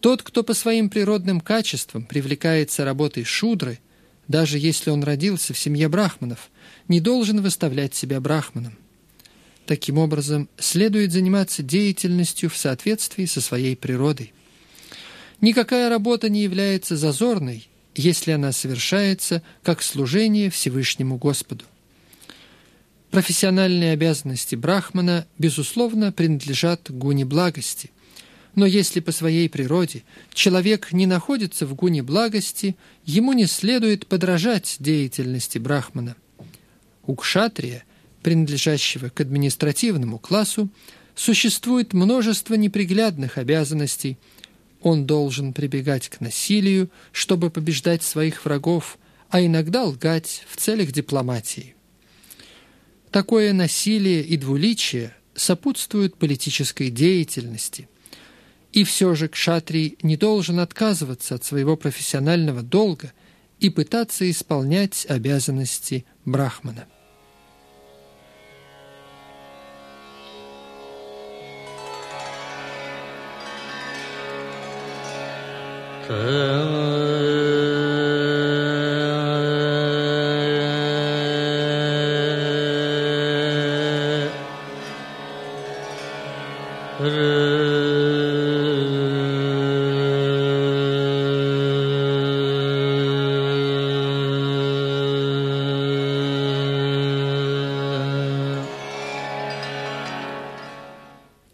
Тот, 0.00 0.22
кто 0.22 0.42
по 0.42 0.54
своим 0.54 0.88
природным 0.88 1.42
качествам 1.42 2.06
привлекается 2.06 2.86
работой 2.86 3.24
шудры, 3.24 3.78
даже 4.26 4.58
если 4.58 4.88
он 4.88 5.04
родился 5.04 5.52
в 5.52 5.58
семье 5.58 5.90
брахманов– 5.90 6.48
не 6.88 7.00
должен 7.00 7.40
выставлять 7.42 7.94
себя 7.94 8.20
брахманом. 8.20 8.76
Таким 9.66 9.98
образом, 9.98 10.48
следует 10.58 11.12
заниматься 11.12 11.62
деятельностью 11.62 12.48
в 12.48 12.56
соответствии 12.56 13.26
со 13.26 13.42
своей 13.42 13.76
природой. 13.76 14.32
Никакая 15.42 15.90
работа 15.90 16.30
не 16.30 16.42
является 16.42 16.96
зазорной, 16.96 17.68
если 17.94 18.32
она 18.32 18.52
совершается 18.52 19.42
как 19.62 19.82
служение 19.82 20.48
Всевышнему 20.48 21.18
Господу. 21.18 21.66
Профессиональные 23.10 23.92
обязанности 23.92 24.54
брахмана, 24.54 25.26
безусловно, 25.38 26.12
принадлежат 26.12 26.90
гуне 26.90 27.24
благости. 27.24 27.90
Но 28.54 28.66
если 28.66 29.00
по 29.00 29.12
своей 29.12 29.48
природе 29.48 30.02
человек 30.32 30.92
не 30.92 31.06
находится 31.06 31.66
в 31.66 31.74
гуне 31.74 32.02
благости, 32.02 32.74
ему 33.04 33.34
не 33.34 33.46
следует 33.46 34.06
подражать 34.06 34.76
деятельности 34.78 35.58
брахмана– 35.58 36.16
у 37.08 37.16
кшатрия, 37.16 37.84
принадлежащего 38.22 39.08
к 39.08 39.20
административному 39.20 40.18
классу, 40.18 40.68
существует 41.16 41.94
множество 41.94 42.54
неприглядных 42.54 43.38
обязанностей. 43.38 44.18
Он 44.82 45.06
должен 45.06 45.54
прибегать 45.54 46.08
к 46.10 46.20
насилию, 46.20 46.90
чтобы 47.10 47.50
побеждать 47.50 48.02
своих 48.02 48.44
врагов, 48.44 48.98
а 49.30 49.40
иногда 49.40 49.84
лгать 49.84 50.44
в 50.48 50.56
целях 50.58 50.92
дипломатии. 50.92 51.74
Такое 53.10 53.54
насилие 53.54 54.22
и 54.22 54.36
двуличие 54.36 55.14
сопутствуют 55.34 56.16
политической 56.16 56.90
деятельности. 56.90 57.88
И 58.72 58.84
все 58.84 59.14
же 59.14 59.28
кшатрий 59.28 59.96
не 60.02 60.18
должен 60.18 60.60
отказываться 60.60 61.36
от 61.36 61.44
своего 61.44 61.74
профессионального 61.78 62.60
долга 62.60 63.14
и 63.60 63.70
пытаться 63.70 64.30
исполнять 64.30 65.06
обязанности 65.08 66.04
брахмана. 66.26 66.86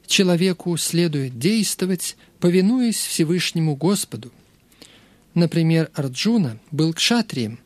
Человеку 0.07 0.77
следует 0.77 1.41
действовать, 1.41 2.17
повинуясь 2.39 3.05
Всевышнему 3.05 3.75
Господу– 3.75 4.31
Например, 5.35 5.91
Арджуна 5.95 6.59
был 6.71 6.95
кшатрием, 6.95 7.59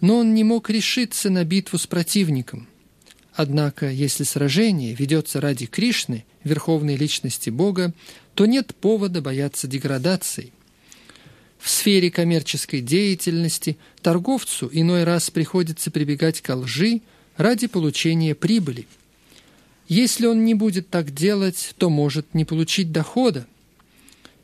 но 0.00 0.18
он 0.18 0.34
не 0.34 0.42
мог 0.42 0.68
решиться 0.68 1.30
на 1.30 1.44
битву 1.44 1.78
с 1.78 1.86
противником. 1.86 2.68
Однако, 3.34 3.90
если 3.90 4.24
сражение 4.24 4.94
ведется 4.94 5.40
ради 5.40 5.66
Кришны, 5.66 6.24
верховной 6.44 6.96
личности 6.96 7.50
Бога, 7.50 7.94
то 8.34 8.46
нет 8.46 8.74
повода 8.74 9.22
бояться 9.22 9.68
деградации. 9.68 10.52
В 11.58 11.70
сфере 11.70 12.10
коммерческой 12.10 12.80
деятельности 12.80 13.78
торговцу 14.02 14.68
иной 14.72 15.04
раз 15.04 15.30
приходится 15.30 15.92
прибегать 15.92 16.40
к 16.40 16.54
лжи 16.54 17.00
ради 17.36 17.68
получения 17.68 18.34
прибыли. 18.34 18.88
Если 19.86 20.26
он 20.26 20.44
не 20.44 20.54
будет 20.54 20.90
так 20.90 21.14
делать, 21.14 21.74
то 21.78 21.88
может 21.88 22.34
не 22.34 22.44
получить 22.44 22.90
дохода. 22.90 23.46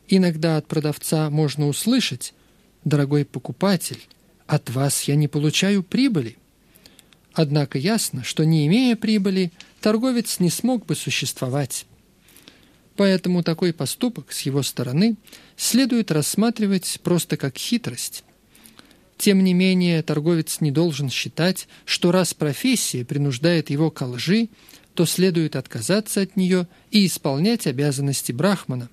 Иногда 0.06 0.56
от 0.56 0.68
продавца 0.68 1.28
можно 1.28 1.66
услышать 1.66 2.32
дорогой 2.84 3.24
покупатель, 3.24 4.00
от 4.46 4.70
вас 4.70 5.04
я 5.04 5.14
не 5.14 5.28
получаю 5.28 5.82
прибыли. 5.82 6.36
Однако 7.34 7.78
ясно, 7.78 8.24
что 8.24 8.44
не 8.44 8.66
имея 8.66 8.96
прибыли, 8.96 9.52
торговец 9.80 10.40
не 10.40 10.50
смог 10.50 10.86
бы 10.86 10.96
существовать. 10.96 11.86
Поэтому 12.96 13.44
такой 13.44 13.72
поступок 13.72 14.32
с 14.32 14.40
его 14.40 14.62
стороны 14.62 15.16
следует 15.56 16.10
рассматривать 16.10 16.98
просто 17.04 17.36
как 17.36 17.56
хитрость. 17.56 18.24
Тем 19.18 19.44
не 19.44 19.52
менее, 19.52 20.02
торговец 20.02 20.60
не 20.60 20.72
должен 20.72 21.10
считать, 21.10 21.68
что 21.84 22.10
раз 22.10 22.34
профессия 22.34 23.04
принуждает 23.04 23.70
его 23.70 23.90
к 23.90 24.04
лжи, 24.04 24.48
то 24.94 25.06
следует 25.06 25.54
отказаться 25.54 26.22
от 26.22 26.36
нее 26.36 26.66
и 26.90 27.06
исполнять 27.06 27.66
обязанности 27.66 28.32
брахмана. 28.32 28.88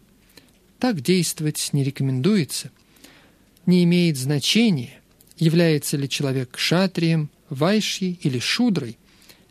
Так 0.77 1.01
действовать 1.01 1.69
не 1.71 1.83
рекомендуется– 1.83 2.71
не 3.65 3.83
имеет 3.83 4.17
значения, 4.17 5.01
является 5.37 5.97
ли 5.97 6.07
человек 6.07 6.57
шатрием, 6.57 7.29
вайшей 7.49 8.19
или 8.21 8.39
шудрой, 8.39 8.97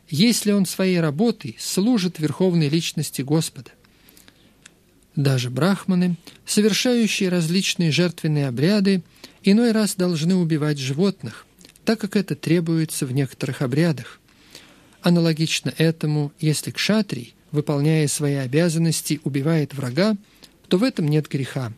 если 0.09 0.53
он 0.53 0.67
своей 0.67 1.01
работой 1.01 1.57
служит 1.59 2.19
верховной 2.19 2.69
личности 2.69 3.23
Господа. 3.23 3.71
Даже 5.17 5.51
брахманы, 5.51 6.17
совершающие 6.45 7.29
различные 7.29 7.93
жертвенные 7.93 8.49
обряды, 8.49 9.03
иной 9.43 9.73
раз 9.73 9.95
должны 9.95 10.35
убивать 10.35 10.79
животных, 10.79 11.47
так 11.85 12.01
как 12.01 12.17
это 12.17 12.35
требуется 12.35 13.07
в 13.07 13.13
некоторых 13.13 13.63
обрядах. 13.63 14.21
Аналогично 15.03 15.73
этому, 15.79 16.33
если 16.41 16.71
кшатрий, 16.71 17.35
выполняя 17.53 18.09
свои 18.09 18.35
обязанности, 18.35 19.21
убивает 19.23 19.75
врага, 19.75 20.17
то 20.69 20.79
в 20.79 20.83
этом 20.83 21.07
нет 21.07 21.29
греха. 21.29 21.73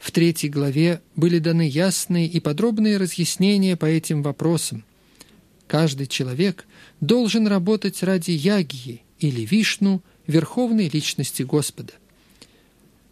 В 0.00 0.12
третьей 0.12 0.48
главе 0.48 1.02
были 1.14 1.38
даны 1.38 1.68
ясные 1.68 2.26
и 2.26 2.40
подробные 2.40 2.96
разъяснения 2.96 3.76
по 3.76 3.84
этим 3.84 4.22
вопросам. 4.22 4.82
Каждый 5.68 6.06
человек 6.06 6.66
должен 7.00 7.46
работать 7.46 8.02
ради 8.02 8.30
Ягии 8.30 9.02
или 9.18 9.42
Вишну, 9.42 10.02
верховной 10.26 10.88
личности 10.88 11.42
Господа. 11.42 11.92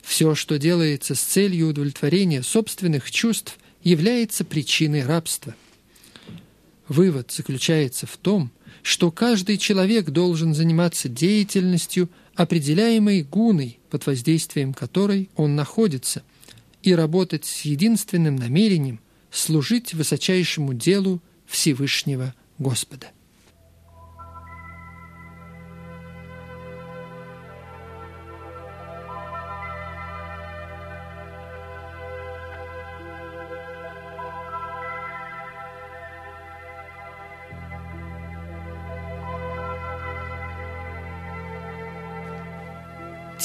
Все, 0.02 0.34
что 0.34 0.58
делается 0.58 1.14
с 1.14 1.20
целью 1.20 1.68
удовлетворения 1.68 2.42
собственных 2.42 3.10
чувств, 3.10 3.58
является 3.84 4.44
причиной 4.44 5.04
рабства. 5.04 5.54
Вывод 6.88 7.30
заключается 7.30 8.06
в 8.06 8.16
том, 8.16 8.50
что 8.82 9.10
каждый 9.10 9.58
человек 9.58 10.08
должен 10.08 10.54
заниматься 10.54 11.10
деятельностью, 11.10 12.08
определяемой 12.34 13.24
гуной, 13.24 13.78
под 13.90 14.06
воздействием 14.06 14.72
которой 14.72 15.28
он 15.36 15.54
находится, 15.54 16.22
и 16.82 16.94
работать 16.94 17.44
с 17.44 17.62
единственным 17.62 18.36
намерением 18.36 19.00
служить 19.30 19.94
высочайшему 19.94 20.74
делу 20.74 21.22
Всевышнего 21.46 22.34
Господа. 22.58 23.08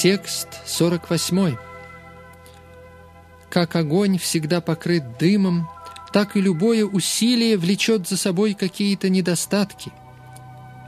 Текст 0.04 0.48
48. 0.66 1.73
Как 3.54 3.76
огонь 3.76 4.18
всегда 4.18 4.60
покрыт 4.60 5.16
дымом, 5.16 5.68
так 6.12 6.36
и 6.36 6.40
любое 6.40 6.84
усилие 6.84 7.56
влечет 7.56 8.08
за 8.08 8.16
собой 8.16 8.54
какие-то 8.54 9.08
недостатки. 9.08 9.92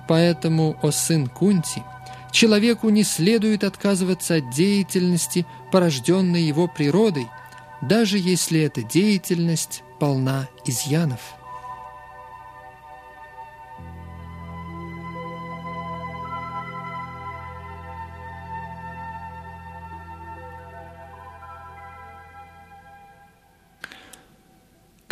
Поэтому, 0.08 0.76
о 0.82 0.90
сын 0.90 1.28
Кунти, 1.28 1.84
человеку 2.32 2.88
не 2.88 3.04
следует 3.04 3.62
отказываться 3.62 4.34
от 4.34 4.50
деятельности, 4.50 5.46
порожденной 5.70 6.42
его 6.42 6.66
природой, 6.66 7.28
даже 7.82 8.18
если 8.18 8.62
эта 8.62 8.82
деятельность 8.82 9.84
полна 10.00 10.48
изъянов. 10.64 11.20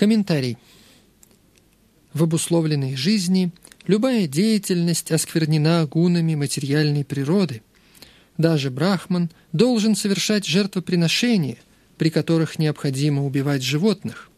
Комментарий. 0.04 0.58
В 2.12 2.24
обусловленной 2.24 2.94
жизни 2.94 3.50
любая 3.86 4.26
деятельность 4.26 5.10
осквернена 5.10 5.86
гунами 5.86 6.34
материальной 6.34 7.06
природы. 7.06 7.62
Даже 8.36 8.70
брахман 8.70 9.30
должен 9.54 9.96
совершать 9.96 10.44
жертвоприношения, 10.44 11.56
при 11.96 12.10
которых 12.10 12.58
необходимо 12.58 13.24
убивать 13.24 13.62
животных. 13.62 14.28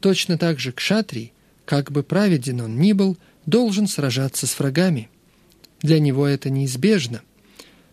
Точно 0.00 0.36
так 0.38 0.58
же 0.58 0.72
кшатрий, 0.72 1.32
как 1.66 1.92
бы 1.92 2.02
праведен 2.02 2.60
он 2.60 2.80
ни 2.80 2.92
был, 2.92 3.16
должен 3.46 3.86
сражаться 3.86 4.48
с 4.48 4.58
врагами. 4.58 5.08
Для 5.82 6.00
него 6.00 6.26
это 6.26 6.50
неизбежно. 6.50 7.22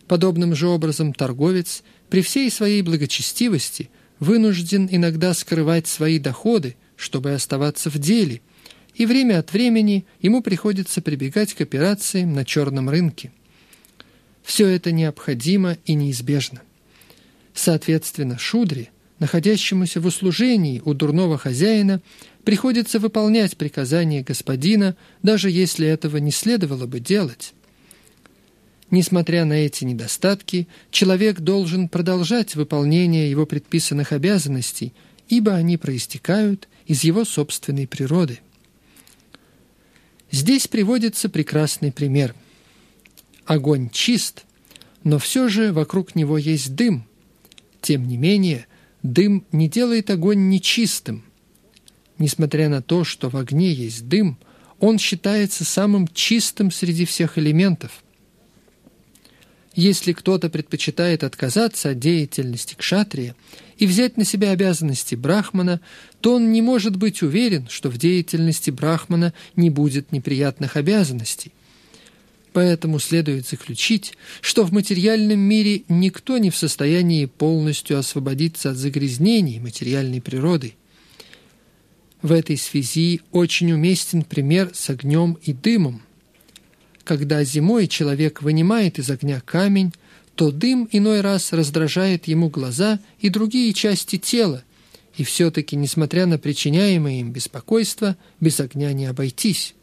Подобным 0.08 0.56
же 0.56 0.68
образом 0.68 1.14
торговец 1.14 1.84
при 2.10 2.24
всей 2.24 2.50
своей 2.50 2.82
благочестивости– 2.82 3.92
вынужден 4.20 4.88
иногда 4.90 5.34
скрывать 5.34 5.88
свои 5.88 6.20
доходы, 6.20 6.76
чтобы 6.98 7.32
оставаться 7.32 7.90
в 7.90 7.98
деле, 7.98 8.42
и 8.96 9.06
время 9.06 9.40
от 9.40 9.54
времени 9.54 10.06
ему 10.20 10.42
приходится 10.42 11.02
прибегать 11.02 11.54
к 11.54 11.62
операциям 11.62 12.34
на 12.34 12.44
черном 12.44 12.90
рынке. 12.90 13.32
Все 14.44 14.68
это 14.68 14.92
необходимо 14.92 15.78
и 15.86 15.94
неизбежно. 15.94 16.62
Соответственно, 17.54 18.38
Шудре, 18.38 18.90
находящемуся 19.20 20.02
в 20.02 20.08
услужении 20.08 20.82
у 20.84 20.94
дурного 20.94 21.38
хозяина, 21.38 22.02
приходится 22.44 22.98
выполнять 23.00 23.58
приказания 23.58 24.24
господина, 24.24 24.96
даже 25.22 25.52
если 25.52 25.88
этого 25.88 26.18
не 26.18 26.32
следовало 26.32 26.88
бы 26.88 27.00
делать. 27.00 27.54
Несмотря 28.90 29.44
на 29.44 29.54
эти 29.54 29.84
недостатки, 29.84 30.68
человек 30.92 31.42
должен 31.42 31.90
продолжать 31.90 32.56
выполнение 32.56 33.30
его 33.30 33.46
предписанных 33.46 34.14
обязанностей, 34.14 34.94
ибо 35.28 35.54
они 35.54 35.78
проистекают 35.78 36.70
из 36.88 37.04
его 37.04 37.26
собственной 37.26 37.88
природы. 37.88 38.40
Здесь 40.32 40.68
приводится 40.68 41.30
прекрасный 41.30 41.92
пример. 41.92 42.34
Огонь 43.46 43.90
чист, 43.90 44.46
но 45.04 45.20
все 45.20 45.48
же 45.48 45.72
вокруг 45.72 46.16
него 46.16 46.38
есть 46.38 46.76
дым. 46.76 47.06
Тем 47.82 48.08
не 48.08 48.18
менее, 48.18 48.66
дым 49.04 49.46
не 49.52 49.70
делает 49.70 50.10
огонь 50.10 50.50
нечистым. 50.50 51.24
Несмотря 52.18 52.68
на 52.68 52.82
то, 52.82 53.04
что 53.04 53.30
в 53.30 53.38
огне 53.38 53.72
есть 53.72 54.08
дым, 54.08 54.38
он 54.80 54.98
считается 54.98 55.64
самым 55.66 56.08
чистым 56.08 56.72
среди 56.72 57.06
всех 57.06 57.38
элементов– 57.38 58.04
если 59.78 60.12
кто-то 60.12 60.50
предпочитает 60.50 61.24
отказаться 61.24 61.92
от 61.92 62.00
деятельности 62.00 62.74
кшатрия 62.76 63.36
и 63.78 63.86
взять 63.86 64.18
на 64.18 64.26
себя 64.26 64.52
обязанности 64.52 65.16
брахмана, 65.16 65.82
то 66.22 66.36
он 66.36 66.52
не 66.52 66.62
может 66.62 66.96
быть 66.96 67.22
уверен, 67.22 67.68
что 67.70 67.90
в 67.90 67.98
деятельности 67.98 68.72
брахмана 68.72 69.34
не 69.56 69.70
будет 69.70 70.12
неприятных 70.12 70.76
обязанностей. 70.76 71.52
Поэтому 72.54 72.98
следует 72.98 73.48
заключить, 73.48 74.14
что 74.42 74.64
в 74.64 74.72
материальном 74.72 75.40
мире 75.40 75.84
никто 75.90 76.40
не 76.40 76.50
в 76.50 76.58
состоянии 76.58 77.26
полностью 77.26 78.00
освободиться 78.00 78.72
от 78.72 78.78
загрязнений 78.78 79.60
материальной 79.60 80.22
природы. 80.22 80.74
В 82.24 82.32
этой 82.32 82.58
связи 82.58 83.22
очень 83.32 83.72
уместен 83.72 84.24
пример 84.24 84.72
с 84.74 84.90
огнем 84.90 85.38
и 85.44 85.54
дымом. 85.54 86.02
Когда 87.04 87.44
зимой 87.44 87.88
человек 87.88 88.42
вынимает 88.42 88.98
из 88.98 89.12
огня 89.12 89.40
камень, 89.40 89.94
то 90.38 90.52
дым 90.52 90.88
иной 90.92 91.22
раз 91.22 91.52
раздражает 91.52 92.28
ему 92.28 92.50
глаза 92.50 93.00
и 93.20 93.30
другие 93.30 93.74
части 93.74 94.20
тела, 94.20 94.64
и 95.18 95.24
все-таки, 95.24 95.76
несмотря 95.76 96.28
на 96.28 96.38
причиняемое 96.38 97.22
им 97.22 97.32
беспокойство, 97.32 98.16
без 98.40 98.60
огня 98.60 98.94
не 98.94 99.08
обойтись. 99.08 99.74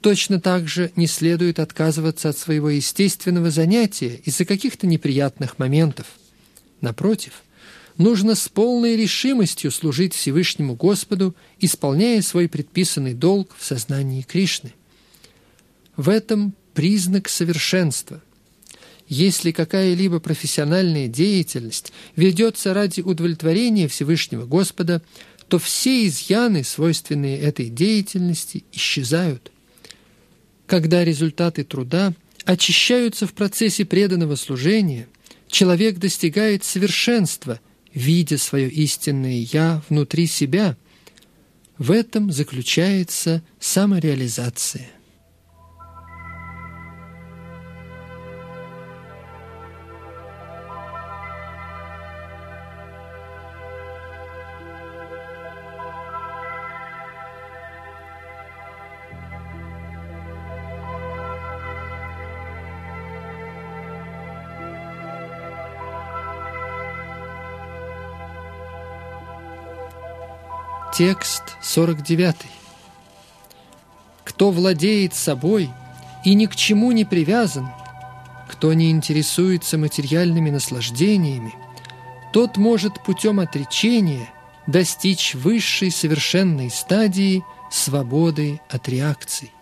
Точно 0.00 0.40
так 0.40 0.68
же 0.68 0.92
не 0.94 1.08
следует 1.08 1.58
отказываться 1.58 2.28
от 2.28 2.38
своего 2.38 2.70
естественного 2.70 3.50
занятия 3.50 4.20
из-за 4.24 4.44
каких-то 4.44 4.86
неприятных 4.86 5.58
моментов. 5.58 6.06
Напротив, 6.80 7.42
нужно 7.98 8.36
с 8.36 8.48
полной 8.48 8.96
решимостью 8.96 9.72
служить 9.72 10.14
Всевышнему 10.14 10.76
Господу, 10.76 11.34
исполняя 11.58 12.22
свой 12.22 12.48
предписанный 12.48 13.14
долг 13.14 13.50
в 13.58 13.64
сознании 13.64 14.22
Кришны. 14.22 14.74
В 15.96 16.08
этом 16.08 16.54
признак 16.72 17.28
совершенства. 17.28 18.22
Если 19.10 19.50
какая-либо 19.50 20.20
профессиональная 20.20 21.08
деятельность 21.08 21.92
ведется 22.14 22.72
ради 22.72 23.00
удовлетворения 23.00 23.88
Всевышнего 23.88 24.46
Господа, 24.46 25.02
то 25.48 25.58
все 25.58 26.06
изъяны, 26.06 26.62
свойственные 26.62 27.36
этой 27.40 27.70
деятельности, 27.70 28.62
исчезают. 28.72 29.50
Когда 30.68 31.04
результаты 31.04 31.64
труда 31.64 32.14
очищаются 32.44 33.26
в 33.26 33.32
процессе 33.32 33.84
преданного 33.84 34.36
служения, 34.36 35.08
человек 35.48 35.98
достигает 35.98 36.62
совершенства, 36.62 37.58
видя 37.92 38.38
свое 38.38 38.70
истинное 38.70 39.44
«я» 39.52 39.82
внутри 39.88 40.28
себя. 40.28 40.76
В 41.78 41.90
этом 41.90 42.30
заключается 42.30 43.42
самореализация. 43.58 44.88
Текст 71.00 71.56
49. 71.62 72.36
Кто 74.22 74.50
владеет 74.50 75.14
собой 75.14 75.70
и 76.26 76.34
ни 76.34 76.44
к 76.44 76.54
чему 76.54 76.92
не 76.92 77.06
привязан, 77.06 77.70
кто 78.50 78.74
не 78.74 78.90
интересуется 78.90 79.78
материальными 79.78 80.50
наслаждениями, 80.50 81.54
тот 82.34 82.58
может 82.58 83.02
путем 83.02 83.40
отречения 83.40 84.28
достичь 84.66 85.34
высшей 85.34 85.90
совершенной 85.90 86.68
стадии 86.68 87.44
свободы 87.70 88.60
от 88.68 88.86
реакций. 88.86 89.52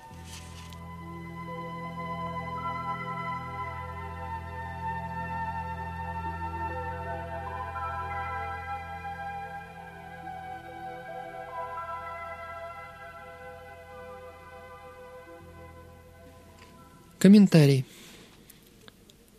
Комментарий. 17.19 17.85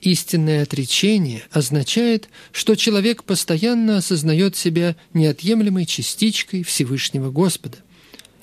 Истинное 0.02 0.64
отречение 0.64 1.44
означает, 1.52 2.30
что 2.52 2.76
человек 2.76 3.24
постоянно 3.24 3.98
осознает 3.98 4.56
себя 4.56 4.96
неотъемлемой 5.14 5.86
частичкой 5.86 6.64
Всевышнего 6.64 7.32
Господа 7.32 7.78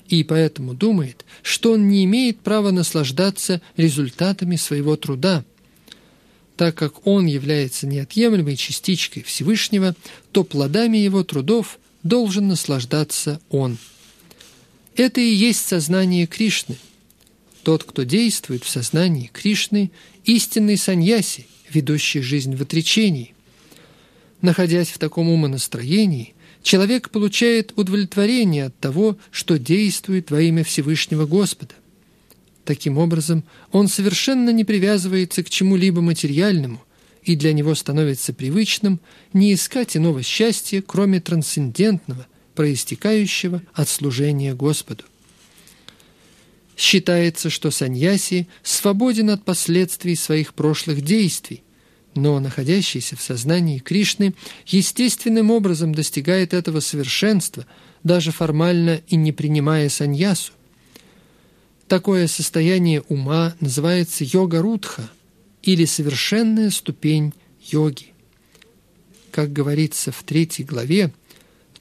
и 0.07 0.23
поэтому 0.23 0.73
думает, 0.73 1.25
что 1.41 1.73
он 1.73 1.89
не 1.89 2.05
имеет 2.05 2.39
права 2.39 2.71
наслаждаться 2.71 3.61
результатами 3.75 4.55
своего 4.55 4.95
труда. 4.95 5.43
Так 6.55 6.75
как 6.75 7.05
он 7.05 7.25
является 7.25 7.87
неотъемлемой 7.87 8.55
частичкой 8.55 9.23
Всевышнего, 9.23 9.95
то 10.31 10.45
плодами 10.45 10.97
его 10.97 11.23
трудов 11.25 11.77
должен 12.03 12.47
наслаждаться 12.47 13.41
он. 13.49 13.77
Это 14.95 15.19
и 15.19 15.29
есть 15.29 15.67
сознание 15.67 16.25
Кришны– 16.25 16.77
тот, 17.67 17.83
кто 17.83 18.03
действует 18.03 18.63
в 18.63 18.69
сознании 18.69 19.29
Кришны, 19.33 19.91
истинный 20.23 20.77
саньяси, 20.77 21.47
ведущий 21.69 22.21
жизнь 22.21 22.55
в 22.55 22.61
отречении. 22.61 23.33
Находясь 24.41 24.87
в 24.87 24.97
таком 24.97 25.27
умонастроении, 25.27 26.33
человек 26.63 27.09
получает 27.09 27.73
удовлетворение 27.75 28.67
от 28.67 28.79
того, 28.79 29.17
что 29.31 29.59
действует 29.59 30.31
во 30.31 30.39
имя 30.39 30.63
Всевышнего 30.63 31.25
Господа. 31.25 31.75
Таким 32.63 32.97
образом, 32.97 33.43
он 33.73 33.89
совершенно 33.89 34.51
не 34.51 34.63
привязывается 34.63 35.43
к 35.43 35.49
чему-либо 35.49 35.99
материальному, 35.99 36.81
и 37.21 37.35
для 37.35 37.51
него 37.51 37.75
становится 37.75 38.31
привычным 38.31 39.01
не 39.33 39.53
искать 39.53 39.97
иного 39.97 40.23
счастья, 40.23 40.81
кроме 40.81 41.19
трансцендентного, 41.19 42.27
проистекающего 42.55 43.61
от 43.73 43.89
служения 43.89 44.53
Господу. 44.53 45.03
Считается, 46.77 47.49
что 47.49 47.71
саньяси 47.71 48.47
свободен 48.61 49.31
от 49.31 49.43
последствий 49.43 50.15
своих 50.15 50.53
прошлых 50.53 51.01
действий, 51.01 51.63
но 52.13 52.39
находящийся 52.39 53.15
в 53.15 53.21
сознании 53.21 53.79
Кришны 53.79 54.35
естественным 54.67 55.49
образом 55.49 55.95
достигает 55.95 56.53
этого 56.53 56.79
совершенства, 56.79 57.65
даже 58.03 58.31
формально 58.31 59.01
и 59.07 59.15
не 59.15 59.31
принимая 59.31 59.89
саньясу. 59.89 60.51
Такое 61.87 62.27
состояние 62.27 63.01
ума 63.09 63.55
называется 63.59 64.23
йога-рудха 64.23 65.09
или 65.63 65.85
совершенная 65.85 66.69
ступень 66.69 67.33
йоги. 67.65 68.13
Как 69.31 69.51
говорится 69.51 70.11
в 70.11 70.21
третьей 70.21 70.63
главе, 70.63 71.11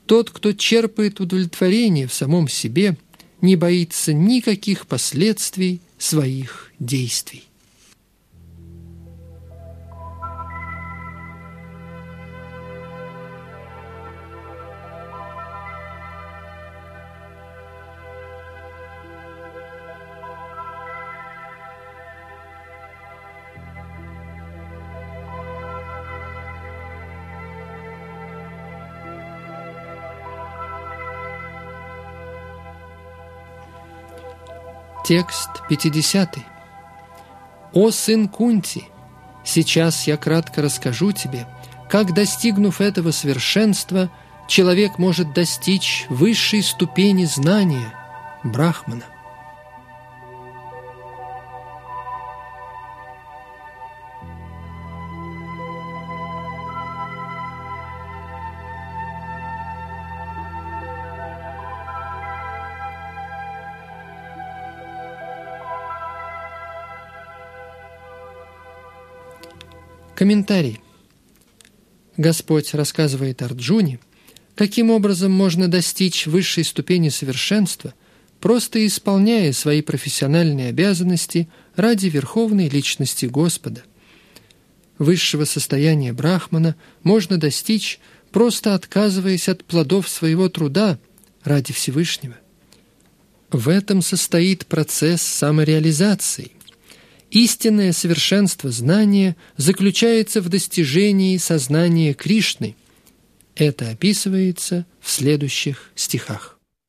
тот, 0.07 0.31
кто 0.31 0.53
черпает 0.55 1.21
удовлетворение 1.21 2.07
в 2.07 2.15
самом 2.15 2.49
себе– 2.49 2.97
не 3.41 3.57
боится 3.57 4.13
никаких 4.13 4.87
последствий 4.87 5.81
своих 5.99 6.73
действий. 6.79 7.45
Текст 35.07 35.63
50. 35.69 36.39
«О 37.73 37.93
сын 37.93 38.27
Кунти, 38.27 38.89
сейчас 39.45 40.09
я 40.09 40.17
кратко 40.17 40.63
расскажу 40.63 41.13
тебе, 41.13 41.47
как, 41.89 42.13
достигнув 42.13 42.81
этого 42.81 43.13
совершенства, 43.13 44.11
человек 44.49 44.99
может 44.99 45.33
достичь 45.33 46.07
высшей 46.09 46.61
ступени 46.61 47.25
знания– 47.25 47.95
Брахмана. 48.43 49.05
Комментарий. 70.17 70.81
Господь 72.17 72.73
рассказывает 72.73 73.43
Арджуне, 73.43 74.01
каким 74.55 74.91
образом 74.91 75.31
можно 75.31 75.69
достичь 75.69 76.27
высшей 76.27 76.65
ступени 76.65 77.11
совершенства, 77.11 77.93
просто 78.41 78.85
исполняя 78.87 79.53
свои 79.53 79.83
профессиональные 79.83 80.71
обязанности 80.71 81.51
ради 81.75 82.07
верховной 82.07 82.71
личности 82.71 83.27
Господа. 83.27 83.83
Высшего 84.97 85.45
состояния 85.45 86.15
Брахмана 86.15 86.77
можно 87.03 87.37
достичь, 87.37 88.01
просто 88.33 88.75
отказываясь 88.75 89.51
от 89.51 89.65
плодов 89.65 90.09
своего 90.09 90.49
труда 90.49 90.99
ради 91.45 91.75
Всевышнего. 91.75 92.37
В 93.51 93.69
этом 93.69 94.01
состоит 94.01 94.65
процесс 94.65 95.21
самореализации. 95.21 96.56
Истинное 97.37 97.93
совершенство 97.93 98.71
знания 98.71 99.37
заключается 99.59 100.41
в 100.41 100.49
достижении 100.49 101.37
сознания 101.37 102.15
Кришны. 102.15 102.77
Это 103.55 103.91
описывается 103.91 104.87
в 105.03 105.11
следующих 105.11 105.91
стихах. 105.95 106.56